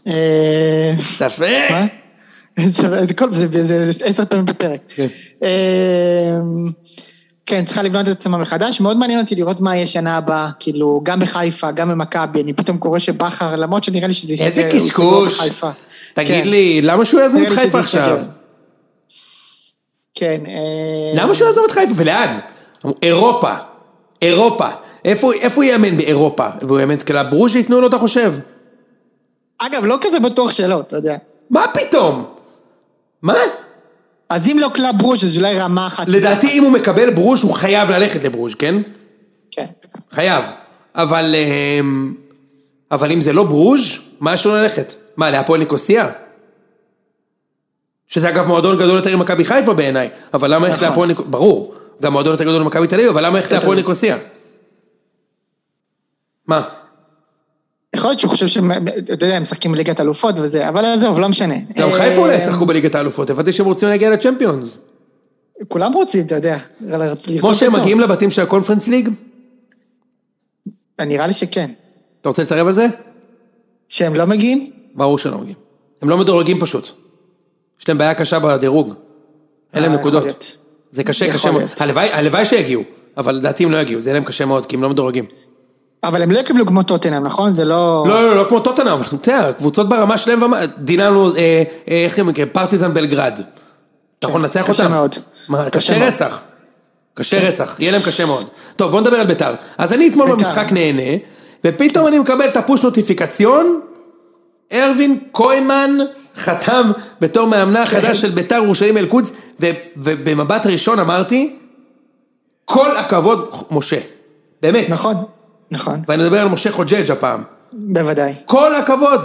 אה, 0.06 0.92
ספק! 1.00 1.68
זה 2.58 3.14
כל- 3.14 3.32
זה- 3.32 3.64
זה 3.92 4.04
עשר 4.04 4.24
פעמים 4.24 4.46
בפרק. 4.46 4.80
כן. 4.88 5.06
אה, 5.42 6.38
כן, 7.46 7.64
צריכה 7.64 7.82
לבנות 7.82 8.08
את 8.08 8.16
עצמה 8.16 8.38
מחדש. 8.38 8.80
מאוד 8.80 8.96
מעניין 8.96 9.20
אותי 9.20 9.34
לראות 9.34 9.60
מה 9.60 9.76
יהיה 9.76 9.86
שנה 9.86 10.16
הבאה, 10.16 10.48
כאילו, 10.60 11.00
גם 11.02 11.20
בחיפה, 11.20 11.70
גם 11.70 11.88
במכבי. 11.88 12.42
אני 12.42 12.52
פתאום 12.52 12.78
קורא 12.78 12.98
שבכר, 12.98 13.56
למרות 13.56 13.84
שנראה 13.84 14.06
לי 14.08 14.14
שזה 14.14 14.32
איזה 14.44 14.60
הוא 14.60 14.76
יסתדר 14.76 14.86
קשקוש. 14.88 15.40
תגיד 16.14 16.44
כן. 16.44 16.48
לי, 16.50 16.80
למה 16.82 17.04
שהוא 17.04 17.20
יעזוב 17.20 17.40
את 17.42 17.48
חיפה 17.52 17.78
עכשיו? 17.78 18.18
כן. 20.14 20.40
אה, 20.48 20.52
למה 21.14 21.34
שהוא 21.34 21.46
יעזוב 21.46 21.64
את 21.66 21.70
חיפה? 21.70 21.92
ולאן? 21.96 22.38
אירופה. 23.02 23.52
אירופה. 24.22 24.68
איפה 25.04 25.32
הוא 25.54 25.64
יאמן 25.64 25.96
באירופה? 25.96 26.48
והוא 26.62 26.80
יאמן 26.80 26.94
את 26.94 27.02
קלאב 27.02 27.30
ברוז' 27.30 27.56
ייתנו 27.56 27.80
לו, 27.80 27.86
אתה 27.86 27.98
חושב? 27.98 28.32
אגב, 29.58 29.84
לא 29.84 29.98
כזה 30.00 30.20
בטוח 30.20 30.52
שלא, 30.52 30.80
אתה 30.80 30.96
יודע. 30.96 31.16
מה 31.50 31.64
פתאום? 31.74 32.24
מה? 33.22 33.34
אז 34.28 34.46
אם 34.46 34.56
לא 34.60 34.68
קלאב 34.74 34.94
ברוז' 34.98 35.24
אז 35.24 35.36
אולי 35.36 35.58
רמה 35.58 35.86
אחת. 35.86 36.08
לדעתי 36.08 36.58
אם 36.58 36.62
הוא 36.62 36.72
מקבל 36.72 37.10
ברוז' 37.10 37.42
הוא 37.42 37.54
חייב 37.54 37.90
ללכת 37.90 38.24
לברוז', 38.24 38.54
כן? 38.54 38.74
כן. 39.50 39.66
חייב. 40.12 40.44
אבל... 40.94 41.34
אמ, 41.34 42.14
אבל 42.90 43.12
אם 43.12 43.20
זה 43.20 43.32
לא 43.32 43.44
ברוז', 43.44 43.90
מה 44.20 44.34
יש 44.34 44.44
לו 44.44 44.54
ללכת? 44.54 44.94
מה, 45.16 45.30
לאפואל 45.30 45.60
ניקוסיה? 45.60 46.10
שזה 48.06 48.28
אגב 48.28 48.46
מועדון 48.46 48.76
גדול 48.76 48.96
יותר 48.96 49.16
ממכבי 49.16 49.44
חיפה 49.44 49.74
בעיניי, 49.74 50.08
אבל 50.34 50.54
למה 50.54 50.66
ללכת 50.66 50.78
נכון. 50.78 50.88
לאפואל 50.88 51.08
ניקוסיה? 51.08 51.30
ברור, 51.30 51.74
גם 52.02 52.12
מועדון 52.12 52.32
יותר 52.32 52.44
גדול 52.44 52.62
ממכבי 52.62 52.86
תל 52.86 52.94
אביב, 52.94 53.08
אבל 53.08 53.26
למה 53.26 53.36
ללכת 53.36 53.52
לאפואל 53.52 53.76
ניקוסיה? 53.76 54.16
מה? 56.46 56.68
יכול 57.96 58.10
להיות 58.10 58.20
שהוא 58.20 58.30
חושב 58.30 58.46
שהם, 58.46 58.70
אתה 58.98 59.12
יודע, 59.12 59.36
הם 59.36 59.42
משחקים 59.42 59.72
בליגת 59.72 60.00
אלופות 60.00 60.38
וזה, 60.38 60.68
אבל 60.68 60.84
עזוב, 60.84 61.18
לא 61.18 61.28
משנה. 61.28 61.54
גם 61.78 61.88
אה, 61.88 61.94
חיפה 61.94 62.16
אולי 62.16 62.36
ישחקו 62.36 62.66
בליגת 62.66 62.94
האלופות, 62.94 63.30
הבנתי 63.30 63.52
שהם 63.52 63.66
רוצים 63.66 63.88
להגיע 63.88 64.10
לצ'מפיונס. 64.10 64.78
כולם 65.68 65.92
רוצים, 65.92 66.26
אתה 66.26 66.34
יודע. 66.34 66.58
כמו 67.40 67.54
שהם. 67.54 67.72
מגיעים 67.72 68.00
לבתים 68.00 68.30
של 68.30 68.42
הקונפרנס 68.42 68.86
ליג? 68.86 69.08
נראה 71.00 71.26
לי 71.26 71.32
שכן. 71.32 71.70
אתה 72.20 72.28
רוצה 72.28 72.42
להתערב 72.42 72.66
על 72.66 72.72
זה? 72.72 72.86
שהם 73.88 74.14
לא 74.14 74.24
מגיעים? 74.24 74.70
ברור 74.94 75.18
שלא 75.18 75.38
מגיעים. 75.38 75.56
הם 76.02 76.08
לא 76.08 76.18
מדורגים 76.18 76.60
פשוט. 76.60 76.90
יש 77.80 77.88
להם 77.88 77.98
בעיה 77.98 78.14
קשה 78.14 78.38
בדירוג. 78.38 78.94
אין 79.74 79.82
להם 79.82 79.92
אה, 79.92 79.98
נקודות. 79.98 80.56
זה 80.90 81.04
קשה, 81.04 81.32
קשה 81.32 81.52
מאוד. 81.52 81.62
הלוואי 82.12 82.44
שיגיעו, 82.44 82.82
אבל 83.16 83.34
לדעתי 83.34 83.64
הם 83.64 83.70
לא 83.70 83.76
יגיעו, 83.76 84.00
זה 84.00 84.08
יהיה 84.08 84.14
להם 84.14 84.24
קשה 84.24 84.46
מאוד, 84.46 84.66
כי 84.66 84.76
הם 84.76 84.82
לא 84.82 84.90
מדורגים. 84.90 85.24
אבל 86.08 86.22
הם 86.22 86.30
לא 86.30 86.38
יקבלו 86.38 86.66
כמו 86.66 86.82
טוטנאם, 86.82 87.24
נכון? 87.24 87.52
זה 87.52 87.64
לא... 87.64 88.04
לא, 88.08 88.22
לא, 88.28 88.36
לא 88.36 88.46
כמו 88.48 88.60
טוטנאם, 88.60 88.88
אבל 88.92 89.02
אתה 89.02 89.30
יודע, 89.30 89.52
קבוצות 89.52 89.88
ברמה 89.88 90.16
שלהם, 90.18 90.42
ומה- 90.42 90.66
דיננו, 90.78 91.36
אה, 91.36 91.62
אה, 91.88 92.04
איך 92.04 92.18
הם 92.18 92.28
נקראים? 92.28 92.48
פרטיזן 92.52 92.94
בלגרד. 92.94 93.40
אתה 94.18 94.28
יכול 94.28 94.40
לנצח 94.40 94.60
אותם? 94.62 94.72
קשה 94.72 94.88
מאוד. 94.88 95.14
קשה. 95.70 96.06
רצח. 96.06 96.40
קשה 97.14 97.48
רצח, 97.48 97.76
יהיה 97.78 97.92
להם 97.92 98.00
קשה 98.02 98.26
מאוד. 98.26 98.46
טוב, 98.76 98.90
בוא 98.90 99.00
נדבר 99.00 99.20
על 99.20 99.26
ביתר. 99.26 99.54
אז 99.78 99.92
אני 99.92 100.08
אתמול. 100.08 100.30
במשחק 100.32 100.66
נהנה, 100.72 101.16
ופתאום 101.64 102.06
אני 102.06 102.18
מקבל 102.18 102.44
את 102.48 102.56
הפוש 102.56 102.82
נוטיפיקציון, 102.84 103.80
ארווין 104.72 105.18
קוימן 105.32 105.98
חתם 106.36 106.90
בתור 107.20 107.46
מאמנה 107.48 107.82
החדש 107.82 108.20
של 108.20 108.28
ביתר 108.30 108.54
ירושלים 108.64 108.96
אל-קודס, 108.98 109.30
ובמבט 109.96 110.66
ראשון 110.66 110.98
אמרתי, 110.98 111.56
כל 112.64 112.96
הכבוד, 112.96 113.48
משה. 113.70 113.98
באמת. 114.62 114.86
נכון, 114.88 115.14
נכון, 115.74 116.02
ואני 116.08 116.22
מדבר 116.22 116.40
על 116.40 116.48
משה 116.48 116.72
חוג'ג' 116.72 117.10
הפעם. 117.10 117.42
בוודאי, 117.72 118.32
כל 118.46 118.74
הכבוד. 118.74 119.20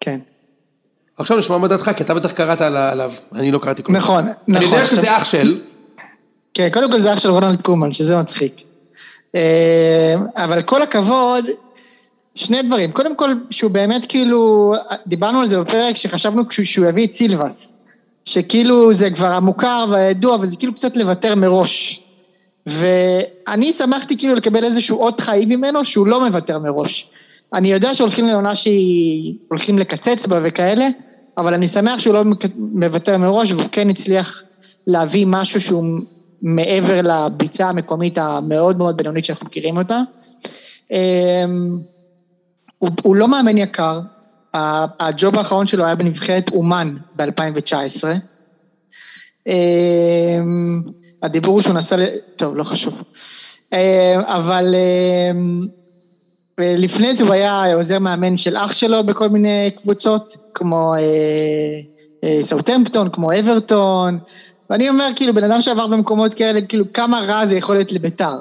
כן. 0.00 0.18
עכשיו 1.18 1.38
נשמע 1.38 1.58
מה 1.58 1.68
דעתך, 1.68 1.90
כי 1.96 2.02
אתה 2.02 2.14
בטח 2.14 2.32
קראת 2.32 2.60
על- 2.60 2.76
עליו, 2.76 3.12
אני 3.34 3.50
לא 3.52 3.58
קראתי 3.58 3.82
כלום. 3.82 3.96
נכון, 3.96 4.24
אני 4.26 4.34
נכון. 4.48 4.64
יודע 4.78 4.86
שזה 4.86 5.16
אח 5.16 5.24
של, 5.24 5.60
כן, 6.54 6.68
קודם 6.72 6.90
כל 6.90 6.98
זה 6.98 7.12
אח 7.12 7.18
של 7.20 7.30
רונלד 7.30 7.62
קומן, 7.62 7.92
שזה 7.92 8.16
מצחיק. 8.16 8.62
אה, 9.34 10.14
אבל 10.36 10.62
כל 10.62 10.82
הכבוד, 10.82 11.44
שני 12.34 12.62
דברים. 12.62 12.92
קודם 12.92 13.16
כל, 13.16 13.30
שהוא 13.50 13.70
באמת 13.70 14.06
כאילו, 14.08 14.72
דיברנו 15.06 15.40
על 15.40 15.48
זה 15.48 15.60
בפרק 15.60 15.96
שחשבנו 15.96 16.42
שהוא 16.62 16.86
יביא 16.86 17.06
את 17.06 17.12
סילבס. 17.12 17.72
שכאילו 18.24 18.92
זה 18.92 19.10
כבר 19.10 19.26
המוכר 19.26 19.84
והידוע, 19.90 20.36
וזה 20.40 20.56
כאילו 20.56 20.74
קצת 20.74 20.96
לוותר 20.96 21.34
מראש. 21.34 21.99
ואני 22.70 23.72
שמחתי 23.72 24.18
כאילו 24.18 24.34
לקבל 24.34 24.64
איזשהו 24.64 25.00
אות 25.00 25.20
חיים 25.20 25.48
ממנו 25.48 25.84
שהוא 25.84 26.06
לא 26.06 26.26
מוותר 26.26 26.58
מראש. 26.58 27.10
אני 27.54 27.72
יודע 27.72 27.94
שהולכים 27.94 28.26
לעונה 28.26 28.54
שהיא... 28.54 29.34
הולכים 29.48 29.78
לקצץ 29.78 30.26
בה 30.26 30.40
וכאלה, 30.42 30.88
אבל 31.38 31.54
אני 31.54 31.68
שמח 31.68 31.98
שהוא 31.98 32.14
לא 32.14 32.24
מוותר 32.58 33.18
מראש, 33.18 33.52
והוא 33.52 33.68
כן 33.72 33.90
הצליח 33.90 34.42
להביא 34.86 35.26
משהו 35.28 35.60
שהוא 35.60 35.84
מעבר 36.42 37.00
לביצה 37.02 37.68
המקומית 37.68 38.18
המאוד 38.18 38.78
מאוד 38.78 38.96
בינונית 38.96 39.24
שאנחנו 39.24 39.46
מכירים 39.46 39.76
אותה. 39.76 40.00
אמ, 40.90 41.78
הוא, 42.78 42.90
הוא 43.02 43.16
לא 43.16 43.28
מאמן 43.28 43.58
יקר, 43.58 44.00
הג'וב 44.54 45.36
האחרון 45.36 45.66
שלו 45.66 45.84
היה 45.84 45.94
בנבחרת 45.94 46.50
אומן 46.50 46.96
ב-2019. 47.16 48.04
הדיבור 51.22 51.54
הוא 51.54 51.62
שהוא 51.62 51.74
נסע 51.74 51.96
ל... 51.96 52.00
טוב, 52.36 52.56
לא 52.56 52.64
חשוב. 52.64 52.94
אמ, 53.72 53.78
אבל 54.20 54.74
אמ, 54.74 55.66
לפני 56.60 57.16
זה 57.16 57.24
הוא 57.24 57.32
היה 57.32 57.74
עוזר 57.74 57.98
מאמן 57.98 58.36
של 58.36 58.56
אח 58.56 58.72
שלו 58.72 59.04
בכל 59.04 59.28
מיני 59.28 59.70
קבוצות, 59.76 60.36
כמו 60.54 60.94
אה, 60.94 61.00
אה, 62.24 62.38
סאוטמפטון, 62.42 63.08
כמו 63.10 63.32
אברטון, 63.38 64.18
ואני 64.70 64.88
אומר, 64.88 65.08
כאילו, 65.16 65.34
בן 65.34 65.44
אדם 65.44 65.60
שעבר 65.60 65.86
במקומות 65.86 66.34
כאלה, 66.34 66.60
כאילו, 66.60 66.92
כמה 66.92 67.20
רע 67.20 67.46
זה 67.46 67.56
יכול 67.56 67.74
להיות 67.74 67.92
לביתר. 67.92 68.34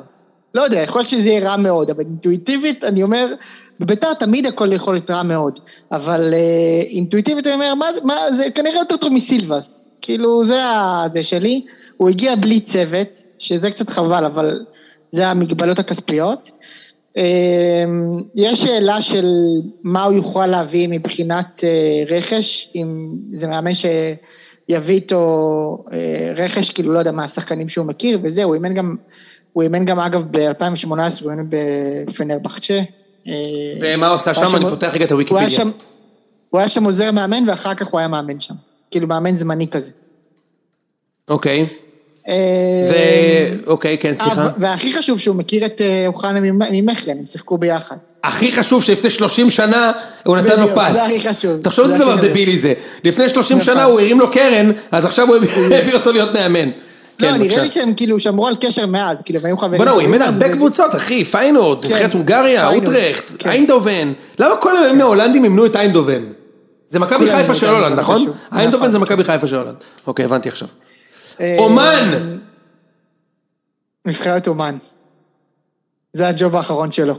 לא 0.54 0.62
יודע, 0.62 0.80
יכול 0.80 1.00
להיות 1.00 1.10
שזה 1.10 1.30
יהיה 1.30 1.50
רע 1.50 1.58
מאוד, 1.58 1.90
אבל 1.90 2.04
אינטואיטיבית, 2.04 2.84
אני 2.84 3.04
אומר, 3.04 3.34
בביתר 3.80 4.14
תמיד 4.14 4.46
הכל 4.46 4.74
יכול 4.74 4.94
להיות 4.94 5.12
רע 5.12 5.24
מאוד, 5.24 5.60
אבל 5.92 6.34
אה, 6.34 6.82
אינטואיטיבית 6.90 7.48
אני 7.48 7.56
אומר, 7.56 7.76
מה 7.76 7.94
זה, 7.94 8.02
מה, 8.04 8.32
זה 8.32 8.44
כנראה 8.56 8.80
יותר 8.80 8.98
טוב 8.98 9.14
מסילבס. 9.14 9.86
כאילו, 10.02 10.44
זה 10.44 10.64
ה- 10.66 11.06
זה 11.08 11.24
שלי. 11.24 11.62
הוא 12.00 12.10
הגיע 12.10 12.36
בלי 12.36 12.60
צוות, 12.60 13.24
שזה 13.40 13.72
קצת 13.72 13.90
חבל, 13.90 14.26
אבל 14.26 14.66
זה 15.12 15.28
המגבלות 15.28 15.80
הכספיות. 15.80 16.50
אה, 17.18 17.84
יש 18.36 18.62
שאלה 18.62 19.02
של 19.02 19.26
מה 19.84 20.04
הוא 20.04 20.14
יוכל 20.14 20.48
להביא 20.48 20.88
מבחינת 20.92 21.64
אה, 21.64 22.04
רכש, 22.16 22.70
אם 22.76 23.16
זה 23.32 23.48
מאמן 23.48 23.72
שיביא 23.74 24.96
איתו 24.96 25.84
אה, 25.94 26.34
רכש, 26.36 26.70
כאילו, 26.70 26.94
לא 26.94 27.00
יודע 27.00 27.12
מה 27.12 27.24
השחקנים 27.24 27.70
שהוא 27.70 27.86
מכיר, 27.86 28.20
וזהו, 28.24 28.48
הוא 28.48 28.56
אימן 28.56 28.74
גם, 28.74 28.96
הוא 29.54 29.64
אימן 29.64 29.86
גם 29.86 30.00
אגב 30.00 30.26
ב-2018, 30.32 30.90
הוא 31.22 31.32
אימן 31.32 31.46
בפנרבחצ'ה. 31.50 32.82
אה, 33.28 33.34
ומה 33.82 34.08
הוא 34.08 34.16
עשה 34.16 34.34
שם? 34.34 34.56
אני 34.56 34.70
פותח 34.70 34.92
רגע 34.94 35.06
את 35.06 35.12
הוויקיפדיה. 35.12 35.64
הוא 36.50 36.60
היה 36.60 36.68
שם 36.68 36.84
עוזר 36.84 37.12
מאמן, 37.12 37.50
ואחר 37.50 37.76
כך 37.76 37.88
הוא 37.88 38.00
היה 38.00 38.08
מאמן 38.08 38.40
שם. 38.40 38.56
כאילו, 38.92 39.08
מאמן 39.08 39.36
זמני 39.36 39.68
כזה. 39.68 39.92
אוקיי. 41.28 41.60
אה, 41.60 41.89
ו... 42.92 42.96
אוקיי, 43.68 43.98
כן, 43.98 44.14
סליחה. 44.24 44.42
אה, 44.42 44.48
והכי 44.58 44.94
חשוב 44.98 45.20
שהוא 45.20 45.36
מכיר 45.36 45.66
את 45.66 45.82
אה, 45.82 46.04
אוחנה 46.08 46.40
ממ- 46.42 46.72
ממכלן, 46.72 47.18
הם 47.18 47.26
שיחקו 47.32 47.58
ביחד. 47.58 47.96
הכי 48.24 48.52
חשוב 48.52 48.84
שלפני 48.84 49.10
30 49.10 49.50
שנה 49.50 49.92
הוא 50.24 50.38
נתן 50.38 50.60
לו 50.62 50.68
פס. 50.76 50.92
זה 50.94 51.04
הכי 51.04 51.30
חשוב. 51.30 51.58
תחשוב 51.62 51.88
זה 51.88 51.94
איזה 51.94 52.06
דבר. 52.06 52.16
דבילי 52.16 52.60
זה. 52.60 52.74
לפני 53.04 53.30
30 53.30 53.58
נכון. 53.58 53.74
שנה 53.74 53.84
הוא 53.84 54.00
הרים 54.00 54.20
לו 54.20 54.32
קרן, 54.32 54.72
אז 54.92 55.06
עכשיו 55.06 55.28
הוא 55.28 55.36
העביר 55.76 55.96
אותו 55.98 56.12
להיות 56.12 56.34
מאמן. 56.34 56.70
לא, 57.20 57.28
כן, 57.28 57.34
נראה. 57.40 57.62
לי 57.62 57.68
שהם 57.70 57.94
כאילו 57.94 58.20
שמרו 58.20 58.48
על 58.48 58.56
קשר 58.62 58.86
מאז, 58.88 59.22
כאילו, 59.22 59.40
הם 59.40 59.46
היו 59.46 59.58
חברים. 59.58 59.78
בוא'נה, 59.78 59.92
הוא 59.92 60.02
אימן 60.02 60.22
הרבה 60.22 60.50
קבוצות, 60.50 60.96
אחי, 60.96 61.24
פיינורד, 61.26 61.86
כן. 61.86 61.92
נבחרת 61.92 62.14
הונגריה, 62.14 62.68
אוטרכט, 62.68 63.32
כן. 63.40 63.50
איינדובן. 63.50 64.14
למה 64.40 64.56
כל 64.56 64.78
המאמנים 64.78 65.02
ההולנדים 65.02 65.44
אימנו 65.44 65.66
את 65.66 65.76
איינדובן? 65.76 66.22
זה 66.92 67.00
מכבי 67.00 67.32
חיפה 67.32 67.56
של 67.56 67.70
הולנד, 67.70 68.00
נכון? 68.00 68.26
איינדובן 68.56 68.78
נכון. 68.78 68.92
זה 68.92 69.00
מכבי 69.00 69.24
חיפה 69.24 69.48
של 69.48 69.56
הולנד. 69.56 69.76
אוקיי, 70.08 70.26
הבנתי 70.26 70.50
עכשיו. 70.50 70.68
אה, 71.40 71.56
עומאן! 71.60 72.40
נבחרת 74.06 74.48
עומאן. 74.48 74.78
זה 76.14 76.28
הג'וב 76.28 76.56
האחרון 76.56 76.92
שלו. 76.92 77.14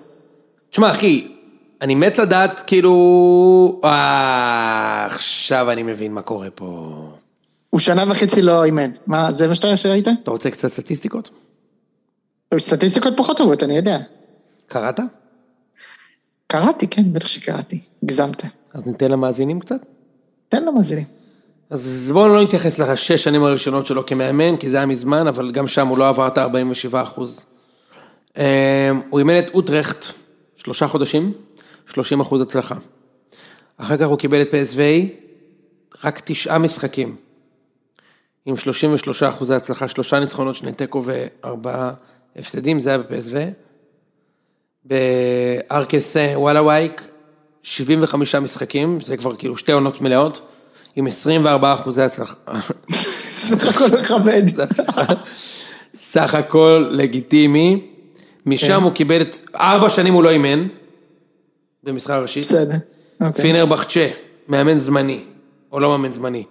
תשמע, 0.71 0.91
אחי, 0.91 1.35
אני 1.81 1.95
מת 1.95 2.19
לדעת, 2.19 2.61
כאילו... 2.67 3.81
אה, 3.85 5.07
עכשיו 5.07 5.71
אני 5.71 5.83
מבין 5.83 6.15
מה 6.15 6.23
קורה 6.23 6.51
פה. 6.51 6.97
הוא 7.71 7.81
שנה 7.81 8.05
וחצי 8.09 8.43
לא 8.43 8.65
אימן. 8.65 8.91
מה, 9.07 9.33
זה 9.33 9.49
מה 9.49 9.55
שאתה 9.55 9.77
שראית? 9.77 10.09
אתה 10.23 10.31
רוצה 10.31 10.51
קצת 10.51 10.69
סטטיסטיקות? 10.69 11.31
סטטיסטיקות 12.59 13.15
פחות 13.17 13.37
טובות, 13.37 13.63
אני 13.63 13.77
יודע. 13.77 13.99
קראת? 14.67 15.01
קראתי, 16.47 16.87
כן, 16.87 17.13
בטח 17.13 17.27
שקראתי. 17.27 17.81
הגזמת. 18.03 18.45
אז 18.75 18.87
ניתן 18.87 19.11
למאזינים 19.11 19.61
קצת? 19.61 19.87
תן 20.49 20.65
לו 20.65 20.73
מאזינים. 20.73 21.20
אז 21.71 22.11
בואו 22.13 22.29
לא 22.29 22.43
נתייחס 22.43 22.79
לשש 22.79 23.25
שנים 23.25 23.45
הראשונות 23.45 23.87
שלו 23.87 24.07
כמאמן, 24.07 24.57
כי 24.57 24.71
זה 24.71 24.77
היה 24.77 24.87
מזמן, 24.87 25.27
אבל 25.27 25.51
גם 25.51 25.69
שם 25.69 25.87
הוא 25.87 25.99
לא 25.99 26.09
עבר 26.09 26.27
את 26.27 26.39
ה-47 26.39 27.03
אחוז. 27.03 27.47
הוא 29.11 29.19
אימן 29.19 29.39
את 29.39 29.55
אוטרכט 29.55 30.07
שלושה 30.57 30.89
חודשים, 30.89 31.33
30 31.87 32.21
אחוז 32.21 32.41
הצלחה. 32.41 32.75
אחר 33.77 33.97
כך 33.97 34.07
הוא 34.07 34.19
קיבל 34.19 34.43
את 34.43 34.55
PSV, 34.55 34.79
רק 36.05 36.21
תשעה 36.25 36.59
משחקים, 36.59 37.17
עם 38.47 38.57
33 38.57 39.23
אחוזי 39.23 39.55
הצלחה, 39.55 39.89
שלושה 39.89 40.21
ניצחונות, 40.21 40.55
שני 40.55 40.73
תיקו 40.73 41.03
וארבעה 41.05 41.93
הפסדים, 42.37 42.81
זה 42.81 42.89
היה 42.89 42.99
ב-PSV. 42.99 43.37
בארקס 44.85 46.17
וואלה 46.35 46.63
וייק, 46.63 47.09
75 47.63 48.35
משחקים, 48.35 49.01
זה 49.01 49.17
כבר 49.17 49.37
כאילו 49.37 49.57
שתי 49.57 49.73
עונות 49.73 50.01
מלאות, 50.01 50.41
עם 50.97 51.07
24 51.07 51.75
אחוזי 51.75 52.03
הצלחה. 52.03 52.35
סך 53.31 53.69
הכל 53.69 54.01
מכבד. 54.01 54.43
סך 56.03 56.35
הכל 56.35 56.89
לגיטימי. 56.91 57.87
משם 58.47 58.83
הוא 58.83 58.93
קיבל 58.93 59.21
את... 59.21 59.41
ארבע 59.55 59.91
שנים 59.91 60.15
הוא 60.15 60.23
לא 60.23 60.31
אימן, 60.31 60.67
במשחק 61.85 62.15
ראשית. 62.23 62.45
בסדר. 62.45 62.77
אוקיי. 63.21 63.43
פינרבחצ'ה, 63.43 64.09
מאמן 64.49 64.79
זמני, 64.79 65.21
או 65.73 65.81
לא 65.81 65.89
מאמן 65.89 66.13
זמני. 66.13 66.45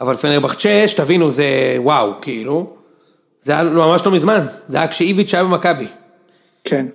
אבל 0.00 0.16
פנרבחצ'ה, 0.16 0.84
שתבינו, 0.88 1.30
זה 1.30 1.76
וואו, 1.78 2.12
כאילו. 2.20 2.76
זה 3.42 3.52
היה 3.52 3.62
ממש 3.62 4.06
לא 4.06 4.12
מזמן, 4.12 4.46
זה 4.68 4.78
היה 4.78 4.88
כשאיביץ' 4.88 5.34
היה 5.34 5.44
במכבי. 5.44 5.86
כן. 6.64 6.86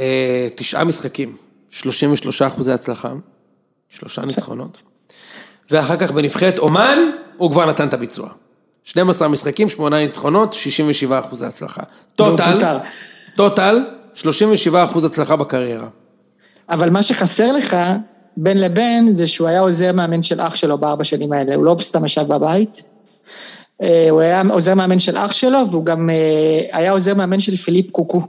אה, 0.00 0.48
תשעה 0.54 0.84
משחקים, 0.84 1.36
33 1.70 2.42
אחוזי 2.42 2.72
הצלחה, 2.72 3.12
שלושה 3.88 4.24
ניצחונות. 4.24 4.82
ואחר 5.70 5.96
כך 5.96 6.10
בנבחרת 6.10 6.58
אומן, 6.58 6.98
הוא 7.36 7.50
כבר 7.50 7.66
נתן 7.66 7.88
את 7.88 7.94
הביצוע. 7.94 8.28
12 8.84 9.28
משחקים, 9.28 9.68
שמונה 9.68 9.98
ניצחונות, 9.98 10.52
67 10.52 11.18
אחוזי 11.18 11.44
הצלחה. 11.44 11.82
טוטל, 12.16 12.52
פוטר. 12.52 12.78
טוטל, 13.36 13.84
37 14.14 14.84
אחוז 14.84 15.04
הצלחה 15.04 15.36
בקריירה. 15.36 15.88
אבל 16.68 16.90
מה 16.90 17.02
שחסר 17.02 17.52
לך, 17.52 17.76
בין 18.36 18.60
לבין, 18.60 19.12
זה 19.12 19.26
שהוא 19.26 19.48
היה 19.48 19.60
עוזר 19.60 19.92
מאמן 19.92 20.22
של 20.22 20.40
אח 20.40 20.54
שלו 20.54 20.78
בארבע 20.78 21.04
שנים 21.04 21.32
האלה, 21.32 21.54
הוא 21.54 21.64
לא 21.64 21.76
סתם 21.80 22.04
ישב 22.04 22.22
בבית. 22.22 22.82
אה, 23.82 24.06
הוא 24.10 24.20
היה 24.20 24.42
עוזר 24.50 24.74
מאמן 24.74 24.98
של 24.98 25.16
אח 25.16 25.32
שלו, 25.32 25.58
והוא 25.70 25.84
גם 25.84 26.10
אה, 26.10 26.60
היה 26.72 26.92
עוזר 26.92 27.14
מאמן 27.14 27.40
של 27.40 27.56
פיליפ 27.56 27.90
קוקו. 27.90 28.22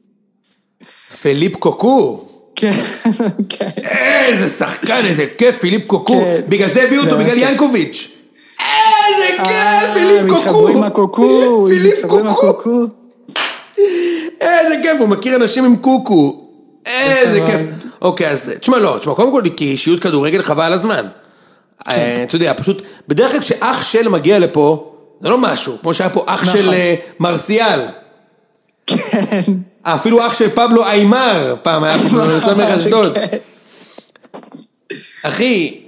פיליפ 1.22 1.56
קוקו, 1.56 2.24
כן, 2.56 2.72
כן. 3.48 3.68
איזה 3.84 4.48
שחקן, 4.58 5.00
איזה 5.04 5.26
כיף, 5.38 5.58
פיליפ 5.58 5.86
קוקו. 5.86 6.20
כן. 6.20 6.40
בגלל 6.48 6.68
זה 6.68 6.82
הביאו 6.82 7.02
אותו, 7.02 7.16
זה 7.16 7.24
בגלל 7.24 7.38
כיף. 7.38 7.48
ינקוביץ'. 7.50 8.10
איזה 8.60 9.42
אה, 9.42 9.48
כיף, 9.48 9.94
פיליפ 9.94 10.44
קוקו. 10.44 10.68
עם 10.68 10.82
הקוקו, 10.82 11.66
פיליפ 11.70 12.06
קוקו. 12.06 12.84
איזה 14.40 14.76
כיף, 14.82 15.00
הוא 15.00 15.08
מכיר 15.08 15.36
אנשים 15.36 15.64
עם 15.64 15.76
קוקו. 15.76 16.44
איזה 16.86 17.40
נכון. 17.40 17.50
כיף. 17.56 17.60
אוקיי, 18.02 18.28
אז 18.28 18.50
תשמע, 18.60 18.78
לא, 18.78 18.96
תשמע, 19.00 19.14
קודם 19.14 19.32
כל, 19.32 19.42
כאישיות 19.56 20.00
כדורגל 20.00 20.42
חבל 20.42 20.64
על 20.64 20.72
הזמן. 20.72 21.06
אה, 21.88 22.22
אתה 22.22 22.36
יודע, 22.36 22.52
פשוט, 22.56 22.82
בדרך 23.08 23.30
כלל 23.30 23.40
כשאח 23.40 23.84
של 23.84 24.08
מגיע 24.08 24.38
לפה, 24.38 24.92
זה 25.20 25.28
לא 25.28 25.38
משהו, 25.38 25.78
כמו 25.80 25.94
שהיה 25.94 26.10
פה 26.10 26.24
אח 26.26 26.42
נכון. 26.42 26.60
של 26.60 26.72
אה, 26.72 26.94
מרסיאל. 27.20 27.80
כן. 28.86 28.96
אפילו 29.84 30.26
אח 30.26 30.38
של 30.38 30.48
פבלו 30.48 30.84
איימר, 30.84 31.54
פעם 31.62 31.84
היה 31.84 31.98
פה 31.98 32.18
בסמך 32.36 32.68
אשדוד. 32.68 33.14
כן. 33.14 33.36
אחי, 35.22 35.80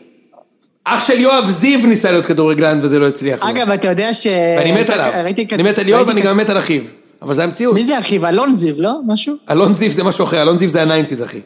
אח 0.84 1.07
של 1.07 1.20
יואב 1.20 1.44
זיו 1.61 1.86
ניסה 1.86 2.11
להיות 2.11 2.26
כדורגלן 2.26 2.78
וזה 2.82 2.99
לא 2.99 3.09
הצליח. 3.09 3.42
אגב, 3.42 3.70
אתה 3.70 3.88
יודע 3.88 4.14
ש... 4.14 4.26
ואני 4.59 4.72
מת 4.72 4.90
עליו. 4.90 5.12
אני 5.53 5.62
מת 5.62 5.78
על 5.78 5.88
יואב 5.88 6.09
ואני 6.09 6.20
גם 6.20 6.36
מת 6.36 6.51
על 6.51 6.59
אחיו. 6.59 6.82
אבל 7.22 7.34
זה 7.34 7.44
המציאות. 7.44 7.74
מי 7.74 7.84
זה 7.84 7.99
אחיו? 7.99 8.28
אלון 8.28 8.55
זיו, 8.55 8.74
לא? 8.78 8.92
משהו? 9.07 9.34
אלון 9.51 9.74
זיו 9.74 9.90
זה 9.90 10.05
משהו 10.05 10.24
אחר, 10.24 10.42
אלון 10.42 10.59
זיו 10.59 10.68
זה 10.68 10.82
ה 10.82 10.87
nineties, 10.87 11.22
אחי. 11.22 11.40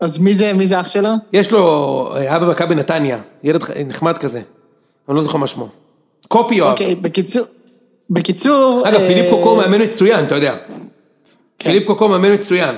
אז 0.00 0.18
מי 0.18 0.34
זה, 0.34 0.52
מי 0.52 0.66
זה 0.66 0.80
אח 0.80 0.88
שלו? 0.88 1.08
יש 1.32 1.50
לו, 1.50 2.10
היה 2.14 2.38
במכבי 2.38 2.74
נתניה, 2.74 3.18
ילד 3.44 3.62
נחמד 3.86 4.18
כזה. 4.18 4.40
אני 5.08 5.16
לא 5.16 5.22
זוכר 5.22 5.38
מה 5.38 5.46
שמו. 5.46 5.68
קופי 6.28 6.54
יואב. 6.54 6.70
אוקיי, 6.70 6.94
בקיצור... 6.94 7.44
בקיצור... 8.10 8.82
אגב, 8.88 9.00
אה, 9.00 9.06
פיליפ 9.06 9.30
קוקו 9.30 9.56
מאמן 9.56 9.82
מצוין, 9.82 10.24
אתה 10.24 10.34
יודע. 10.34 10.54
פיליפ 11.64 11.86
קוקו 11.86 12.08
מאמן 12.08 12.32
מצוין. 12.34 12.74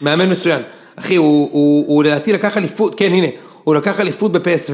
מאמן 0.00 0.30
מצוין. 0.32 0.62
אחי, 0.96 1.16
הוא- 1.16 2.04
לדעתי 2.04 2.32
לקח 2.32 2.56
אליפות, 2.56 2.94
כן, 2.94 3.12
הנה, 3.12 3.26
הוא 3.64 3.74
לקח 3.74 4.00
אליפות 4.00 4.32
בפסו, 4.32 4.72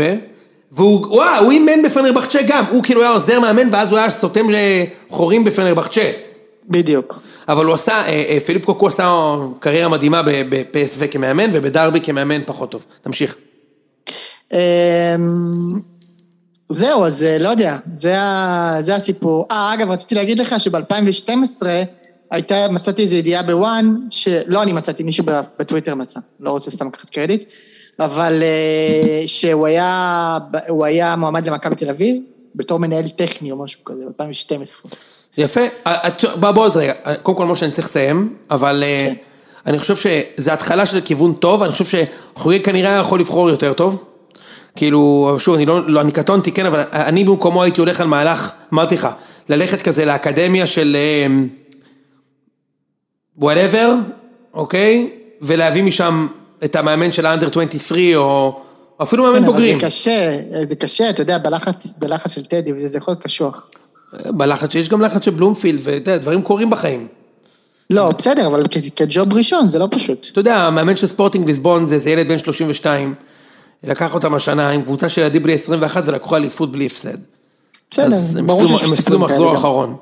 והוא, 0.72 1.06
וואו, 1.06 1.44
הוא 1.44 1.52
אימן 1.52 1.82
בפנרבחצ'ה 1.84 2.38
גם. 2.46 2.64
הוא 2.70 2.82
כאילו 2.82 3.00
היה 3.02 3.10
עוזר 3.10 3.40
מאמן, 3.40 3.68
ואז 3.72 3.90
הוא 3.90 3.98
היה 3.98 4.10
סותם 4.10 4.46
לחורים 4.50 5.44
בפנרבחצ'ה. 5.44 6.10
בדיוק. 6.68 7.20
אבל 7.48 7.64
הוא 7.64 7.74
עשה, 7.74 7.92
אה, 7.92 8.24
אה, 8.28 8.38
פיליפ 8.40 8.64
קוקו 8.64 8.88
עשה 8.88 9.34
קריירה 9.60 9.88
מדהימה 9.88 10.22
ב-PSV 10.22 11.06
כמאמן, 11.10 11.50
ובדרבי 11.52 12.00
כמאמן 12.00 12.40
פחות 12.46 12.70
טוב. 12.70 12.86
תמשיך. 13.00 13.36
אמ, 14.52 14.58
זהו, 16.68 17.04
אז 17.04 17.22
אה, 17.22 17.38
לא 17.38 17.48
יודע, 17.48 17.76
זה 18.80 18.94
הסיפור. 18.94 19.46
אה, 19.50 19.74
אגב, 19.74 19.90
רציתי 19.90 20.14
להגיד 20.14 20.38
לך 20.38 20.54
שב-2012 20.58 21.62
הייתה, 22.30 22.66
מצאתי 22.70 23.02
איזו 23.02 23.14
ידיעה 23.16 23.42
בוואן, 23.42 23.94
שלא 24.10 24.62
אני 24.62 24.72
מצאתי, 24.72 25.02
מישהו 25.02 25.24
בטוויטר 25.58 25.94
מצא, 25.94 26.20
לא 26.40 26.50
רוצה 26.50 26.70
סתם 26.70 26.88
לקחת 26.88 27.10
קרדיט, 27.10 27.48
אבל 28.00 28.42
אה, 28.42 29.22
שהוא 29.26 29.66
היה, 29.66 30.38
הוא 30.68 30.84
היה 30.84 31.16
מועמד 31.16 31.48
למכבי 31.48 31.74
תל 31.74 31.90
אביב, 31.90 32.16
בתור 32.54 32.78
מנהל 32.78 33.08
טכני 33.08 33.50
או 33.50 33.56
משהו 33.56 33.84
כזה, 33.84 34.04
ב-2012. 34.18 34.88
יפה, 35.38 35.60
אה, 35.86 36.08
בוא 36.40 36.50
בוא 36.50 36.66
אז 36.66 36.76
רגע, 36.76 36.92
קודם 37.22 37.38
כל 37.38 37.46
משה 37.46 37.66
אני 37.66 37.72
צריך 37.72 37.86
לסיים, 37.86 38.36
אבל 38.50 38.84
כן. 39.06 39.14
אני 39.66 39.78
חושב 39.78 39.96
שזה 39.96 40.52
התחלה 40.52 40.86
של 40.86 41.00
כיוון 41.00 41.32
טוב, 41.32 41.62
אני 41.62 41.72
חושב 41.72 42.06
שחוגג 42.34 42.64
כנראה 42.64 43.00
יכול 43.00 43.20
לבחור 43.20 43.50
יותר 43.50 43.72
טוב. 43.72 44.04
כאילו, 44.76 45.36
שוב, 45.38 45.54
אני 45.54 45.66
לא, 45.66 45.90
לא, 45.90 46.00
אני 46.00 46.12
קטונתי, 46.12 46.52
כן, 46.52 46.66
אבל 46.66 46.82
אני 46.92 47.24
במקומו 47.24 47.62
הייתי 47.62 47.80
הולך 47.80 48.00
על 48.00 48.06
מהלך, 48.06 48.50
אמרתי 48.72 48.94
לך, 48.94 49.08
ללכת 49.48 49.82
כזה 49.82 50.04
לאקדמיה 50.04 50.66
של 50.66 50.96
whatever, 53.38 53.94
אוקיי? 54.54 55.10
ולהביא 55.42 55.82
משם 55.82 56.26
את 56.64 56.76
המאמן 56.76 57.12
של 57.12 57.26
ה 57.26 57.30
under 57.30 57.48
23, 57.48 57.98
או 58.14 58.60
אפילו 59.02 59.24
מאמן 59.24 59.38
כן, 59.38 59.46
בוגרים. 59.46 59.80
זה 59.80 59.86
קשה, 59.86 60.38
זה 60.68 60.76
קשה, 60.76 61.10
אתה 61.10 61.22
יודע, 61.22 61.38
בלחץ, 61.38 61.86
בלחץ 61.98 62.30
של 62.30 62.44
טדי, 62.44 62.72
וזה 62.72 62.88
זה 62.88 62.98
יכול 62.98 63.12
להיות 63.12 63.22
קשוח. 63.22 63.62
בלחץ, 64.26 64.74
יש 64.74 64.88
גם 64.88 65.00
לחץ 65.00 65.24
של 65.24 65.30
בלומפילד, 65.30 65.80
ואתה 65.82 66.10
יודע, 66.10 66.18
דברים 66.18 66.42
קורים 66.42 66.70
בחיים. 66.70 67.08
לא, 67.90 68.10
בסדר, 68.18 68.46
אבל 68.46 68.62
כג'וב 68.96 69.34
ראשון 69.34 69.68
זה 69.68 69.78
לא 69.78 69.88
פשוט. 69.90 70.28
אתה 70.32 70.40
יודע, 70.40 70.56
המאמן 70.56 70.96
של 70.96 71.06
ספורטינג 71.06 71.46
ליסבון 71.46 71.86
זה 71.86 71.94
איזה 71.94 72.10
ילד 72.10 72.28
בן 72.28 72.38
32, 72.38 73.14
לקח 73.84 74.14
אותם 74.14 74.34
השנה 74.34 74.70
עם 74.70 74.82
קבוצה 74.82 75.08
של 75.08 75.20
ילדים 75.20 75.42
בני 75.42 75.52
21 75.52 76.02
ולקחו 76.06 76.36
אליפות 76.36 76.72
בלי 76.72 76.86
הפסד. 76.86 77.18
בסדר, 77.90 78.16
הם 78.38 78.46
ברור 78.46 78.66
שיש 78.66 78.82
הם 78.82 78.88
סיפורים 78.88 79.20
כאלה 79.20 79.32
מחזור 79.32 79.50
גם. 79.50 79.56
אחרון. 79.56 79.96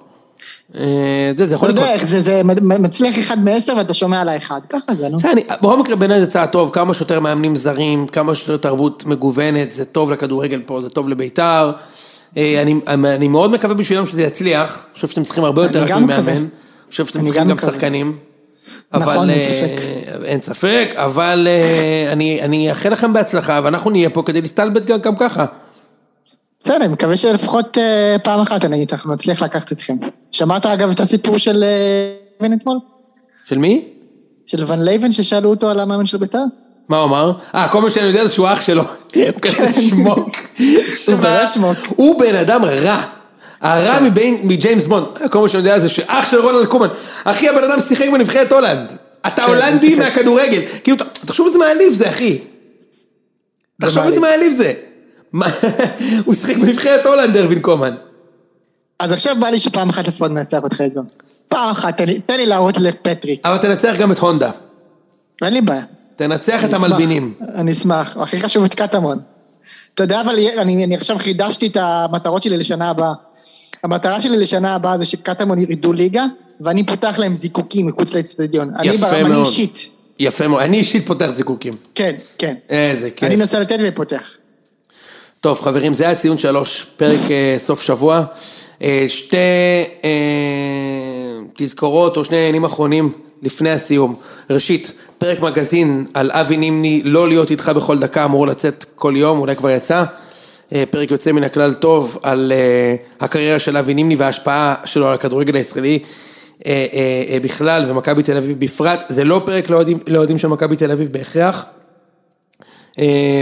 אה, 0.80 1.30
זה, 1.36 1.46
זה 1.46 1.54
אתה 1.54 1.54
יכול 1.54 1.68
לקרות. 1.68 1.84
יודע 1.84 1.94
איך 1.94 2.06
זה, 2.06 2.18
זה 2.18 2.42
מצליח 2.78 3.18
אחד 3.18 3.44
מעשר 3.44 3.74
ואתה 3.76 3.94
שומע 3.94 4.20
על 4.20 4.28
האחד, 4.28 4.60
ככה 4.70 4.94
זה, 4.94 5.08
נו. 5.08 5.18
בכל 5.62 5.78
מקרה 5.78 5.96
בעיניי 5.96 6.20
זה 6.20 6.26
צעד 6.26 6.48
טוב, 6.48 6.70
כמה 6.72 6.94
שיותר 6.94 7.20
מאמנים 7.20 7.56
זרים, 7.56 8.06
כמה 8.06 8.34
שיותר 8.34 8.56
תרבות 8.56 9.06
מגוונת, 9.06 9.72
זה 9.72 9.84
טוב 9.84 10.10
לכדורגל 10.10 10.62
פה, 10.66 10.80
זה 10.82 10.90
טוב 10.90 11.08
לביתר. 11.08 11.72
אה, 12.36 12.62
אני, 12.62 12.74
אני 12.86 13.28
מאוד 13.28 13.50
מקווה 13.50 13.74
בשבילם 13.74 14.06
שזה 14.06 14.22
יצליח, 14.22 14.74
אני 14.74 14.94
חושב 14.94 15.08
שאתם 15.08 15.24
צריכים 15.24 15.44
הרבה 15.44 15.62
יותר 15.62 15.82
אני 15.82 15.92
רק. 15.92 15.98
ממאמן. 15.98 16.28
אני 16.32 16.46
חושב 16.90 17.06
שאתם 17.06 17.24
צריכים 17.24 17.48
גם. 17.48 17.58
שחקנים. 17.58 18.16
נכון, 18.94 19.30
אין 19.30 19.38
אה, 19.38 19.42
ספק. 19.42 19.82
אין 20.24 20.40
ספק, 20.40 20.88
אבל 20.94 21.48
אני 22.42 22.70
אאחל 22.70 22.88
לכם 22.88 23.12
בהצלחה, 23.12 23.60
ואנחנו 23.64 23.90
נהיה 23.90 24.10
פה 24.10 24.22
כדי 24.26 24.40
להסתלבט 24.40 24.86
גם, 24.86 25.16
ככה. 25.16 25.44
בסדר, 26.60 26.76
אני 26.76 26.88
מקווה 26.88 27.16
שלפחות 27.16 27.78
פעם 28.22 28.40
אחת 28.40 28.64
אני 28.64 28.86
אנחנו 28.92 29.14
נצליח 29.14 29.42
לקחת 29.42 29.72
אתכם. 29.72 29.96
שמעת 30.36 30.66
אגב 30.66 30.90
את 30.90 31.00
הסיפור 31.00 31.38
של 31.38 31.64
אה, 31.64 31.68
ליוון 32.40 32.56
אתמול? 32.58 32.78
של 33.48 33.58
מי? 33.58 33.84
של 34.46 34.64
ון 34.66 34.82
ליוון 34.82 35.12
ששאלו 35.12 35.50
אותו 35.50 35.70
על 35.70 35.80
המאמן 35.80 36.06
של 36.06 36.16
בית"ר? 36.16 36.38
מה 36.88 36.96
הוא 36.96 37.04
אמר? 37.04 37.32
אה, 37.54 37.68
כל 37.68 37.80
מה 37.80 37.90
שאני 37.90 38.06
יודע 38.06 38.26
זה 38.26 38.32
שהוא 38.32 38.48
אח 38.48 38.60
שלו. 38.60 38.82
הוא 39.14 39.40
כזה 39.42 39.72
שמוק. 39.72 40.28
הוא 41.88 42.20
בן 42.20 42.34
אדם 42.34 42.64
רע. 42.64 43.02
הרע 43.60 44.00
מבין, 44.00 44.40
מג'יימס 44.42 44.84
בונד. 44.84 45.06
כל 45.30 45.40
מה 45.40 45.48
שאני 45.48 45.58
יודע 45.58 45.78
זה 45.78 45.88
שאח 45.88 46.30
של 46.30 46.40
רונלד 46.40 46.66
קומן. 46.66 46.88
אחי, 47.24 47.48
הבן 47.48 47.64
אדם 47.64 47.80
שיחק 47.80 48.06
בנבחרת 48.12 48.52
הולנד. 48.52 48.92
אתה 49.26 49.42
כן, 49.42 49.48
הולנדי. 49.48 49.94
מהכדורגל. 49.98 50.60
כאילו, 50.84 50.96
תחשוב 51.26 51.46
איזה 51.46 51.58
מעליב 51.58 51.92
זה, 51.92 52.08
אחי. 52.08 52.38
תחשוב 53.80 54.02
איזה 54.02 54.20
מעליב 54.20 54.52
זה. 54.52 54.72
הוא 56.24 56.34
שיחק 56.34 56.56
בנבחרת 56.56 57.06
הולנד, 57.06 57.36
ארווין 57.36 57.60
קומן. 57.60 57.94
אז 58.98 59.12
עכשיו 59.12 59.36
בא 59.40 59.46
לי 59.48 59.58
שפעם 59.58 59.88
אחת 59.88 60.08
לפחות 60.08 60.30
ננצח 60.30 60.58
אותך 60.62 60.82
גם. 60.96 61.04
פעם 61.48 61.70
אחת, 61.70 61.96
תן 61.96 62.06
לי- 62.06 62.20
תן 62.20 62.36
לי 62.36 62.46
להראות 62.46 62.76
לפטריק. 62.76 63.46
אבל 63.46 63.56
תנצח 63.58 63.94
גם 63.98 64.12
את 64.12 64.18
הונדה. 64.18 64.50
אין 65.42 65.52
לי 65.54 65.60
בעיה. 65.60 65.82
תנצח 66.16 66.64
את 66.64 66.74
אני. 66.74 66.84
המלבינים. 66.84 67.34
אני 67.54 67.72
אשמח, 67.72 68.16
הכי 68.16 68.40
חשוב 68.40 68.64
את 68.64 68.74
קטמון. 68.74 69.18
אתה 69.94 70.02
יודע, 70.04 70.20
אבל 70.20 70.34
אני, 70.58 70.84
אני 70.84 70.94
עכשיו 70.96 71.18
חידשתי 71.18 71.66
את 71.66 71.76
המטרות 71.80 72.42
שלי 72.42 72.56
לשנה 72.56 72.90
הבאה. 72.90 73.12
המטרה 73.82 74.20
שלי 74.20 74.36
לשנה 74.38 74.74
הבאה 74.74 74.98
זה 74.98 75.04
שקטמון 75.04 75.58
ירדו 75.58 75.92
ליגה, 75.92 76.24
ואני 76.60 76.86
פותח 76.86 77.18
להם 77.18 77.34
זיקוקים 77.34 77.86
מחוץ 77.86 78.12
לאצטדיון. 78.12 78.72
אני 78.78 78.96
ברמה 78.96 79.28
מאוד. 79.28 79.46
אישית. 79.46 79.88
יפה 80.18 80.48
מאוד. 80.48 80.62
אני 80.62 80.76
אישית 80.76 81.06
פותח 81.06 81.26
זיקוקים. 81.26 81.72
כן, 81.94 82.14
כן. 82.38 82.54
איזה 82.68 83.10
כיף. 83.10 83.28
אני 83.28 83.36
מנסה 83.36 83.58
לתת 83.60 83.78
ופותח. 83.82 84.30
טוב 85.40 85.60
חברים, 85.60 85.94
זה 85.94 86.04
היה 86.06 86.14
ציון 86.14 86.38
שלוש, 86.38 86.86
פרק 86.96 87.30
אה, 87.30 87.56
סוף 87.58 87.82
שבוע. 87.82 88.24
אה, 88.82 89.04
שתי 89.08 89.36
אה, 90.04 90.10
תזכורות 91.56 92.16
או 92.16 92.24
שני 92.24 92.36
עניינים 92.36 92.64
אחרונים 92.64 93.12
לפני 93.42 93.70
הסיום. 93.70 94.14
ראשית, 94.50 94.92
פרק 95.18 95.40
מגזין 95.40 96.06
על 96.14 96.30
אבי 96.32 96.56
נימני, 96.56 97.02
לא 97.04 97.28
להיות 97.28 97.50
איתך 97.50 97.68
בכל 97.76 97.98
דקה, 97.98 98.24
אמור 98.24 98.46
לצאת 98.46 98.84
כל 98.94 99.12
יום, 99.16 99.38
אולי 99.38 99.56
כבר 99.56 99.70
יצא. 99.70 100.04
אה, 100.72 100.84
פרק 100.90 101.10
יוצא 101.10 101.32
מן 101.32 101.42
הכלל 101.44 101.74
טוב 101.74 102.18
על 102.22 102.52
הקריירה 103.20 103.58
של 103.58 103.76
אבי 103.76 103.94
נימני 103.94 104.16
וההשפעה 104.16 104.74
שלו 104.84 105.06
על 105.06 105.14
הכדורגל 105.14 105.56
הישראלי. 105.56 105.98
בכלל 107.42 107.84
ומכבי 107.88 108.22
תל 108.22 108.36
אביב 108.36 108.60
בפרט, 108.60 109.00
זה 109.08 109.24
לא 109.24 109.42
פרק 109.46 109.70
לאוהדים- 110.08 110.38
של 110.38 110.48
מכבי 110.48 110.76
תל 110.76 110.90
אביב 110.90 111.08
בהכרח, 111.12 111.64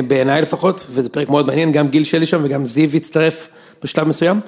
בעיניי 0.08 0.42
לפחות, 0.42 0.86
וזה 0.90 1.08
פרק 1.08 1.28
מאוד 1.28 1.46
מעניין, 1.46 1.72
גם 1.72 1.88
גיל 1.88 2.04
שלי 2.04 2.26
שם 2.26 2.40
וגם 2.44 2.66
זיו 2.66 2.88
הצטרף 2.94 3.48
בשלב 3.82 4.08
מסוים. 4.08 4.40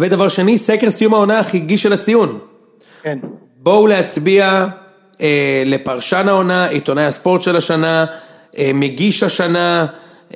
ודבר 0.00 0.28
שני, 0.28 0.58
סקר 0.58 0.90
סיום 0.90 1.14
העונה 1.14 1.38
החגיגי 1.38 1.76
של 1.76 1.92
הציון. 1.92 2.38
כן. 3.02 3.18
בואו 3.56 3.86
להצביע 3.86 4.66
אה, 5.20 5.62
לפרשן 5.66 6.28
העונה, 6.28 6.66
עיתונאי 6.66 7.04
הספורט 7.04 7.42
של 7.42 7.56
השנה, 7.56 8.04
אה, 8.58 8.70
מגיש 8.74 9.22
השנה 9.22 9.86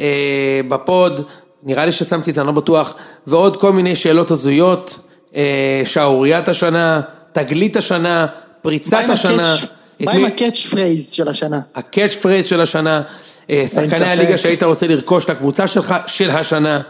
אה, 0.01 0.61
בפוד, 0.69 1.27
נראה 1.63 1.87
לי 1.87 1.93
ששמתי 1.93 2.31
את 2.31 2.35
זה, 2.35 2.41
אני 2.41 2.47
לא 2.47 2.53
בטוח, 2.53 2.95
ועוד 3.27 3.57
כל 3.57 3.73
מיני 3.73 3.97
שאלות 3.97 4.31
הזויות, 4.31 4.99
אה, 5.37 5.83
שערוריית 5.85 6.49
השנה, 6.49 7.01
תגלית 7.33 7.77
השנה, 7.77 8.27
פריצת 8.63 9.05
השנה. 9.09 9.55
את 10.03 10.07
מה 10.07 10.13
עם 10.13 10.25
ה 10.25 10.32
catch 10.32 10.67
phrase 10.71 11.11
של 11.11 11.29
השנה? 11.29 11.61
ה 11.75 11.82
catch 11.82 12.15
phrase 12.15 12.47
של 12.47 12.61
השנה, 12.61 13.03
אה, 13.51 13.65
שחקני. 13.75 14.07
הליגה 14.07 14.39
שהיית 14.39 14.63
רוצה 14.63 14.87
לרכוש 14.87 15.31
לקבוצה 15.31 15.67
שלך 15.67 15.95
של 16.07 16.31
השנה, 16.31 16.81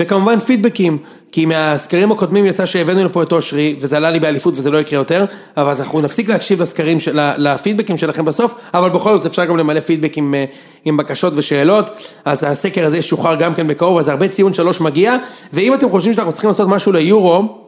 וכמובן 0.00 0.38
פידבקים, 0.40 0.98
כי 1.32 1.46
מהסקרים 1.46 2.12
הקודמים 2.12 2.46
יצא 2.46 2.66
שהבאנו 2.66 3.04
לפה 3.04 3.22
את 3.22 3.32
אושרי, 3.32 3.76
וזה 3.80 3.96
עלה 3.96 4.10
לי 4.10 4.20
באליפות 4.20 4.56
וזה 4.56 4.70
לא 4.70 4.78
יקרה 4.78 4.98
יותר, 4.98 5.24
אבל 5.56 5.70
אז 5.70 5.80
אנחנו 5.80 6.00
נפסיק 6.00 6.28
להקשיב 6.28 6.62
לסקרים, 6.62 7.00
של- 7.00 7.18
לפידבקים 7.38 7.96
שלכם 7.98 8.24
בסוף, 8.24 8.54
אבל 8.74 8.90
בכל 8.90 9.18
זאת 9.18 9.26
אפשר 9.26 9.44
גם 9.44 9.56
למלא 9.56 9.80
פידבק 9.80 10.16
עם, 10.16 10.34
אה, 10.34 10.44
עם 10.84 10.96
בקשות 10.96 11.32
ושאלות, 11.36 11.90
אז 12.24 12.42
הסקר 12.48 12.86
הזה 12.86 12.98
ישוחרר 12.98 13.34
גם 13.34 13.54
כן 13.54 13.66
בקרוב, 13.68 13.98
אז 13.98 14.08
הרבה 14.08 14.28
ציון 14.28 14.52
שלוש 14.54 14.80
מגיע, 14.80 15.16
ואם 15.52 15.74
אתם 15.74 15.90
חושבים 15.90 16.12
שאנחנו 16.12 16.32
צריכים 16.32 16.48
לעשות 16.50 16.68
משהו 16.68 16.92
ליורו, 16.92 17.58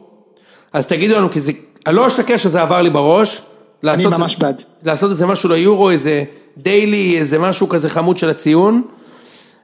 אז 0.73 0.87
תגידו 0.87 1.15
לנו, 1.15 1.31
כי 1.31 1.39
זה, 1.39 1.51
אני 1.87 1.95
לא 1.95 2.07
אשקר 2.07 2.37
שזה 2.37 2.61
עבר 2.61 2.81
לי 2.81 2.89
בראש. 2.89 3.37
אני 3.37 3.43
לעשות- 3.91 4.13
ממש 4.13 4.35
בעד. 4.35 4.61
לעשות 4.83 5.11
איזה 5.11 5.25
משהו 5.25 5.49
ליורו, 5.49 5.89
איזה 5.89 6.23
דיילי, 6.57 7.17
איזה 7.19 7.39
משהו 7.39 7.69
כזה 7.69 7.89
חמוד 7.89 8.17
של 8.17 8.29
הציון. 8.29 8.81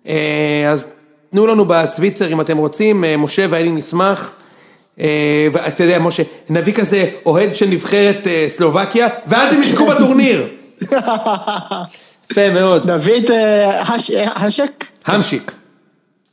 אה, 0.07 0.65
אז 0.71 0.87
תנו 1.29 1.47
לנו 1.47 1.65
בצוויצר 1.67 2.27
אם 2.33 2.41
אתם 2.41 2.57
רוצים, 2.57 3.03
אה, 3.03 3.17
משה 3.17 3.45
ואני 3.49 3.69
נשמח. 3.71 4.29
אה, 4.99 5.07
ואתה 5.53 5.83
יודע, 5.83 5.99
משה, 5.99 6.23
נביא 6.49 6.73
כזה 6.73 7.09
אוהד 7.25 7.55
של 7.55 7.67
נבחרת 7.67 8.27
אה, 8.27 8.45
סלובקיה, 8.49 9.07
ואז 9.27 9.53
הם 9.53 9.61
יזכו 9.63 9.85
בטורניר. 9.87 10.47
יפה 12.31 12.49
מאוד. 12.53 12.89
הש- 12.89 14.11
אה, 14.11 14.31
השק? 14.35 14.85
המשיק. 15.05 15.51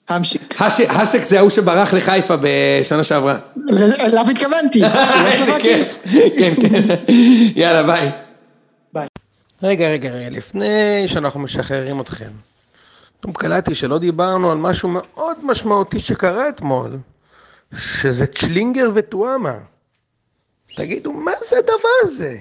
המשיק. 0.09 0.63
הש- 0.63 0.81
השק 0.81 1.23
זה 1.29 1.39
ההוא 1.39 1.51
שברח 1.51 1.95
לחיפה 1.95 2.35
בשנה 2.41 3.03
שעברה. 3.03 3.39
אליו 4.01 4.25
התכוונתי. 4.31 4.81
לא 4.81 4.87
איזה 5.27 5.45
סלובקי? 5.45 5.63
כיף. 5.63 5.99
כן, 6.39 6.53
כן. 6.63 6.95
יאללה, 7.57 7.83
ביי. 7.83 8.11
ביי. 8.93 9.07
רגע, 9.63 9.89
רגע, 9.89 10.09
רגע, 10.11 10.31
לפני 10.31 10.69
שאנחנו 11.07 11.41
משחררים 11.41 12.01
אתכם. 12.01 12.31
פתאום 13.27 13.35
קלטתי 13.35 13.75
שלא 13.75 13.99
דיברנו 13.99 14.53
על 14.53 14.59
משהו 14.59 14.89
מאוד 14.89 15.45
משמעותי 15.45 16.01
שקרה 16.01 16.49
אתמול, 16.49 16.99
שזה 17.75 18.27
צ'לינגר 18.27 18.91
וטואמה. 18.95 19.59
תגידו, 20.77 21.13
מה 21.13 21.33
זה 21.43 21.59
הדבר 21.59 21.89
הזה? 22.03 22.39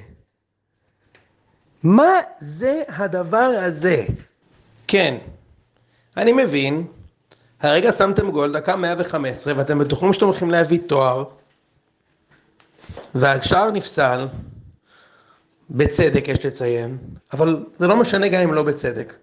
מה 1.84 2.14
זה 2.38 2.84
הדבר 2.88 3.52
הזה? 3.66 4.06
כן, 4.88 5.18
אני 6.18 6.34
מבין, 6.34 6.88
הרגע 7.62 7.92
שמתם 7.92 8.32
גול, 8.32 8.54
דקה 8.54 8.76
115, 8.76 9.54
ואתם 9.58 9.80
בטוחים 9.80 10.14
שאתם 10.14 10.26
הולכים 10.26 10.52
להביא 10.52 10.80
תואר, 10.88 11.24
והשער 13.16 13.72
נפסל, 13.72 14.28
בצדק 15.70 16.28
יש 16.28 16.46
לציין, 16.46 16.98
אבל 17.34 17.66
זה 17.76 17.88
לא 17.88 17.96
משנה 17.96 18.28
גם 18.28 18.42
אם 18.42 18.54
לא 18.54 18.64
בצדק. 18.64 19.14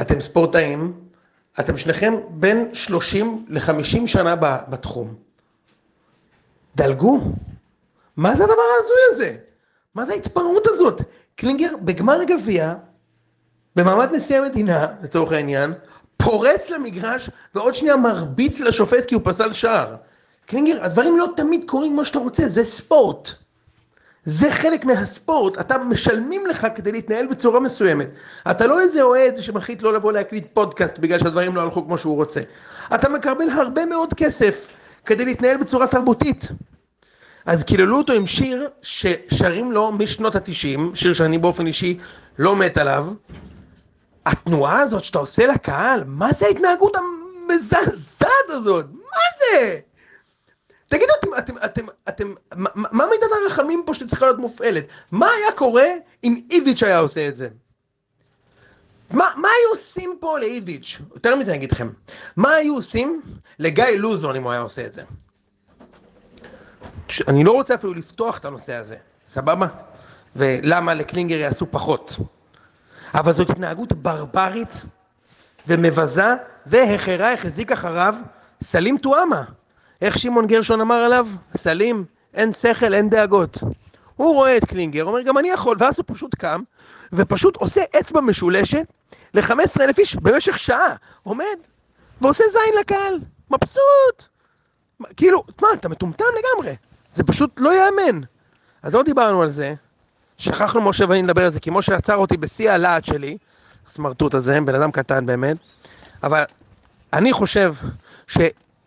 אתם 0.00 0.20
ספורטאים, 0.20 0.92
אתם 1.60 1.78
שניכם 1.78 2.14
בין 2.30 2.74
30 2.74 3.44
ל-50 3.48 4.06
שנה 4.06 4.36
בתחום. 4.68 5.14
דלגו. 6.76 7.20
מה 8.16 8.36
זה 8.36 8.44
הדבר 8.44 8.62
ההזוי 8.76 8.96
הזה? 9.10 9.36
מה 9.94 10.04
זה 10.04 10.12
ההתפרעות 10.12 10.66
הזאת? 10.66 11.02
קלינגר 11.36 11.72
בגמר 11.82 12.24
גביע, 12.24 12.74
במעמד 13.76 14.08
נשיא 14.12 14.38
המדינה, 14.38 14.86
לצורך 15.02 15.32
העניין, 15.32 15.72
פורץ 16.16 16.70
למגרש 16.70 17.30
ועוד 17.54 17.74
שנייה 17.74 17.96
מרביץ 17.96 18.60
לשופט 18.60 19.04
כי 19.06 19.14
הוא 19.14 19.22
פסל 19.24 19.52
שער. 19.52 19.96
קלינגר, 20.46 20.84
הדברים 20.84 21.18
לא 21.18 21.26
תמיד 21.36 21.64
קורים 21.66 21.92
כמו 21.92 22.04
שאתה 22.04 22.18
רוצה, 22.18 22.48
זה 22.48 22.64
ספורט. 22.64 23.30
זה 24.24 24.50
חלק 24.50 24.84
מהספורט, 24.84 25.58
אתה 25.60 25.78
משלמים 25.78 26.46
לך 26.46 26.66
כדי 26.74 26.92
להתנהל 26.92 27.26
בצורה 27.26 27.60
מסוימת. 27.60 28.08
אתה 28.50 28.66
לא 28.66 28.80
איזה 28.80 29.02
אוהד 29.02 29.36
שמחליט 29.42 29.82
לא 29.82 29.92
לבוא 29.92 30.12
להקליט 30.12 30.46
פודקאסט 30.54 30.98
בגלל 30.98 31.18
שהדברים 31.18 31.56
לא 31.56 31.60
הלכו 31.60 31.84
כמו 31.84 31.98
שהוא 31.98 32.16
רוצה. 32.16 32.40
אתה 32.94 33.08
מקבל 33.08 33.50
הרבה 33.50 33.86
מאוד 33.86 34.14
כסף 34.14 34.66
כדי 35.06 35.24
להתנהל 35.24 35.56
בצורה 35.56 35.86
תרבותית. 35.86 36.48
אז 37.46 37.64
קיללו 37.64 37.98
אותו 37.98 38.12
עם 38.12 38.26
שיר 38.26 38.68
ששרים 38.82 39.72
לו 39.72 39.92
משנות 39.92 40.36
התשעים, 40.36 40.92
שיר 40.94 41.12
שאני 41.12 41.38
באופן 41.38 41.66
אישי 41.66 41.98
לא 42.38 42.56
מת 42.56 42.78
עליו. 42.78 43.06
התנועה 44.26 44.80
הזאת 44.80 45.04
שאתה 45.04 45.18
עושה 45.18 45.46
לקהל, 45.46 46.04
מה 46.06 46.32
זה 46.32 46.46
ההתנהגות 46.46 46.96
המזעזעת 46.96 48.48
הזאת? 48.48 48.86
מה 48.92 49.18
זה? 49.38 49.80
תגידו, 50.90 51.12
אתם, 51.20 51.28
אתם, 51.38 51.54
אתם, 51.64 51.86
אתם, 52.08 52.34
מה, 52.74 53.06
מידת 53.06 53.30
הרחמים 53.42 53.82
פה 53.86 53.94
שצריכה 53.94 54.26
להיות 54.26 54.38
מופעלת? 54.38 54.84
מה 55.12 55.26
היה 55.30 55.52
קורה 55.56 55.86
אם 56.24 56.40
איביץ' 56.50 56.82
היה 56.82 56.98
עושה 56.98 57.28
את 57.28 57.36
זה? 57.36 57.48
מה, 59.10 59.24
מה 59.36 59.48
היו 59.48 59.70
עושים 59.70 60.16
פה 60.20 60.38
לאיביץ'? 60.38 61.00
יותר 61.14 61.36
מזה 61.36 61.50
אני 61.50 61.58
אגיד 61.58 61.72
לכם. 61.72 61.90
מה 62.36 62.54
היו 62.54 62.74
עושים 62.74 63.22
לגיא 63.58 63.84
לוזון 63.84 64.36
אם 64.36 64.42
הוא 64.42 64.52
היה 64.52 64.60
עושה 64.60 64.86
את 64.86 64.92
זה? 64.92 65.02
אני 67.28 67.44
לא 67.44 67.52
רוצה 67.52 67.74
אפילו 67.74 67.94
לפתוח 67.94 68.38
את 68.38 68.44
הנושא 68.44 68.74
הזה, 68.74 68.96
סבבה? 69.26 69.66
ולמה 70.36 70.94
לקלינגר 70.94 71.36
יעשו 71.36 71.66
פחות. 71.70 72.16
אבל 73.14 73.32
זאת 73.32 73.50
התנהגות 73.50 73.92
ברברית 73.92 74.82
ומבזה, 75.66 76.34
והחרה 76.66 77.32
החזיק 77.32 77.72
אחריו 77.72 78.14
סלים 78.62 78.98
טועמה. 78.98 79.44
איך 80.00 80.18
שמעון 80.18 80.46
גרשון 80.46 80.80
אמר 80.80 80.94
עליו? 80.94 81.26
סלים, 81.56 82.04
אין 82.34 82.52
שכל, 82.52 82.94
אין 82.94 83.10
דאגות. 83.10 83.58
הוא 84.16 84.34
רואה 84.34 84.56
את 84.56 84.64
קלינגר, 84.64 85.04
אומר 85.04 85.22
גם 85.22 85.38
אני 85.38 85.48
יכול, 85.48 85.76
ואז 85.80 85.94
הוא 85.96 86.04
פשוט 86.08 86.34
קם, 86.34 86.62
ופשוט 87.12 87.56
עושה 87.56 87.82
אצבע 88.00 88.20
משולשת 88.20 88.86
ל-15 89.34 89.80
אלף 89.80 89.98
איש 89.98 90.16
במשך 90.16 90.58
שעה, 90.58 90.94
עומד, 91.22 91.44
ועושה 92.20 92.44
זין 92.52 92.74
לקהל, 92.80 93.18
מבסוט. 93.50 94.24
כאילו, 95.16 95.44
מה, 95.62 95.68
אתה 95.74 95.88
מטומטם 95.88 96.24
לגמרי, 96.38 96.76
זה 97.12 97.24
פשוט 97.24 97.60
לא 97.60 97.70
ייאמן. 97.70 98.20
אז 98.82 98.94
לא 98.94 99.02
דיברנו 99.02 99.42
על 99.42 99.48
זה, 99.48 99.74
שכחנו 100.38 100.80
משה 100.80 101.04
ואני 101.08 101.22
לדבר 101.22 101.44
על 101.44 101.52
זה, 101.52 101.60
כי 101.60 101.70
משה 101.72 101.96
עצר 101.96 102.16
אותי 102.16 102.36
בשיא 102.36 102.70
הלהט 102.70 103.04
שלי, 103.04 103.38
הסמרטוט 103.86 104.34
הזה, 104.34 104.60
בן 104.60 104.74
אדם 104.74 104.90
קטן 104.90 105.26
באמת, 105.26 105.56
אבל 106.22 106.42
אני 107.12 107.32
חושב 107.32 107.74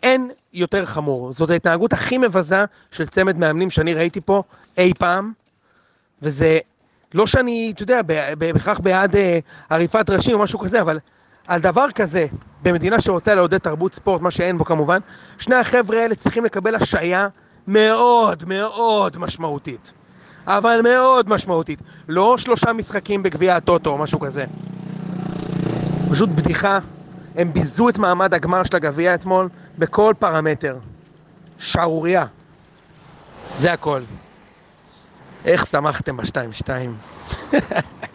שאין 0.04 0.32
יותר 0.54 0.86
חמור, 0.86 1.34
זאת 1.34 1.50
ההתנהגות 1.50 1.94
הכי 1.94 2.18
מבזה 2.18 2.66
של 2.92 3.08
צמד 3.08 3.38
מאמנים 3.38 3.70
שאני 3.70 3.94
ראיתי 3.94 4.22
פה 4.22 4.44
אי 4.78 4.94
פעם, 5.00 5.32
וזה 6.22 6.60
לא 7.14 7.28
שאני, 7.28 7.72
אתה 7.76 7.84
יודע, 7.84 8.02
בהכרח 8.38 8.80
בעד 8.80 9.16
אה, 9.16 9.40
עריפת 9.70 10.10
ראשים 10.10 10.36
או 10.36 10.40
משהו 10.40 10.60
כזה, 10.60 10.82
אבל 10.82 11.00
על 11.48 11.62
דבר 11.62 11.92
כזה, 11.96 12.26
במדינה 12.64 13.02
שרוצה 13.02 13.36
לעודד 13.36 13.58
תרבות 13.58 13.94
ספורט, 13.94 14.22
מה 14.22 14.32
שאין 14.32 14.58
בו 14.58 14.66
כמובן, 14.66 15.00
שני 15.38 15.56
החבר'ה 15.56 16.02
האלה 16.02 16.16
צריכים 16.16 16.46
לקבל 16.46 16.76
השעיה 16.76 17.28
מאוד 17.68 18.44
מאוד 18.48 19.18
משמעותית. 19.18 19.94
אבל 20.48 20.80
מאוד 20.84 21.30
משמעותית. 21.30 21.82
לא 22.08 22.38
שלושה 22.38 22.74
משחקים 22.74 23.24
בגביע 23.24 23.56
הטוטו 23.56 23.90
או 23.90 23.98
משהו 23.98 24.20
כזה. 24.20 24.46
פשוט 26.12 26.30
בדיחה. 26.30 26.80
הם 27.36 27.54
ביזו 27.54 27.90
את 27.90 27.98
מעמד 27.98 28.34
הגמר 28.34 28.64
של 28.64 28.76
הגביע 28.76 29.16
אתמול 29.16 29.50
בכל 29.78 30.14
פרמטר. 30.20 30.80
שערורייה. 31.58 32.26
זה 33.58 33.74
הכל. 33.74 34.02
איך 35.46 35.68
שמחתם 35.68 36.18
בשתיים 36.18 36.54
שתיים. 36.54 36.96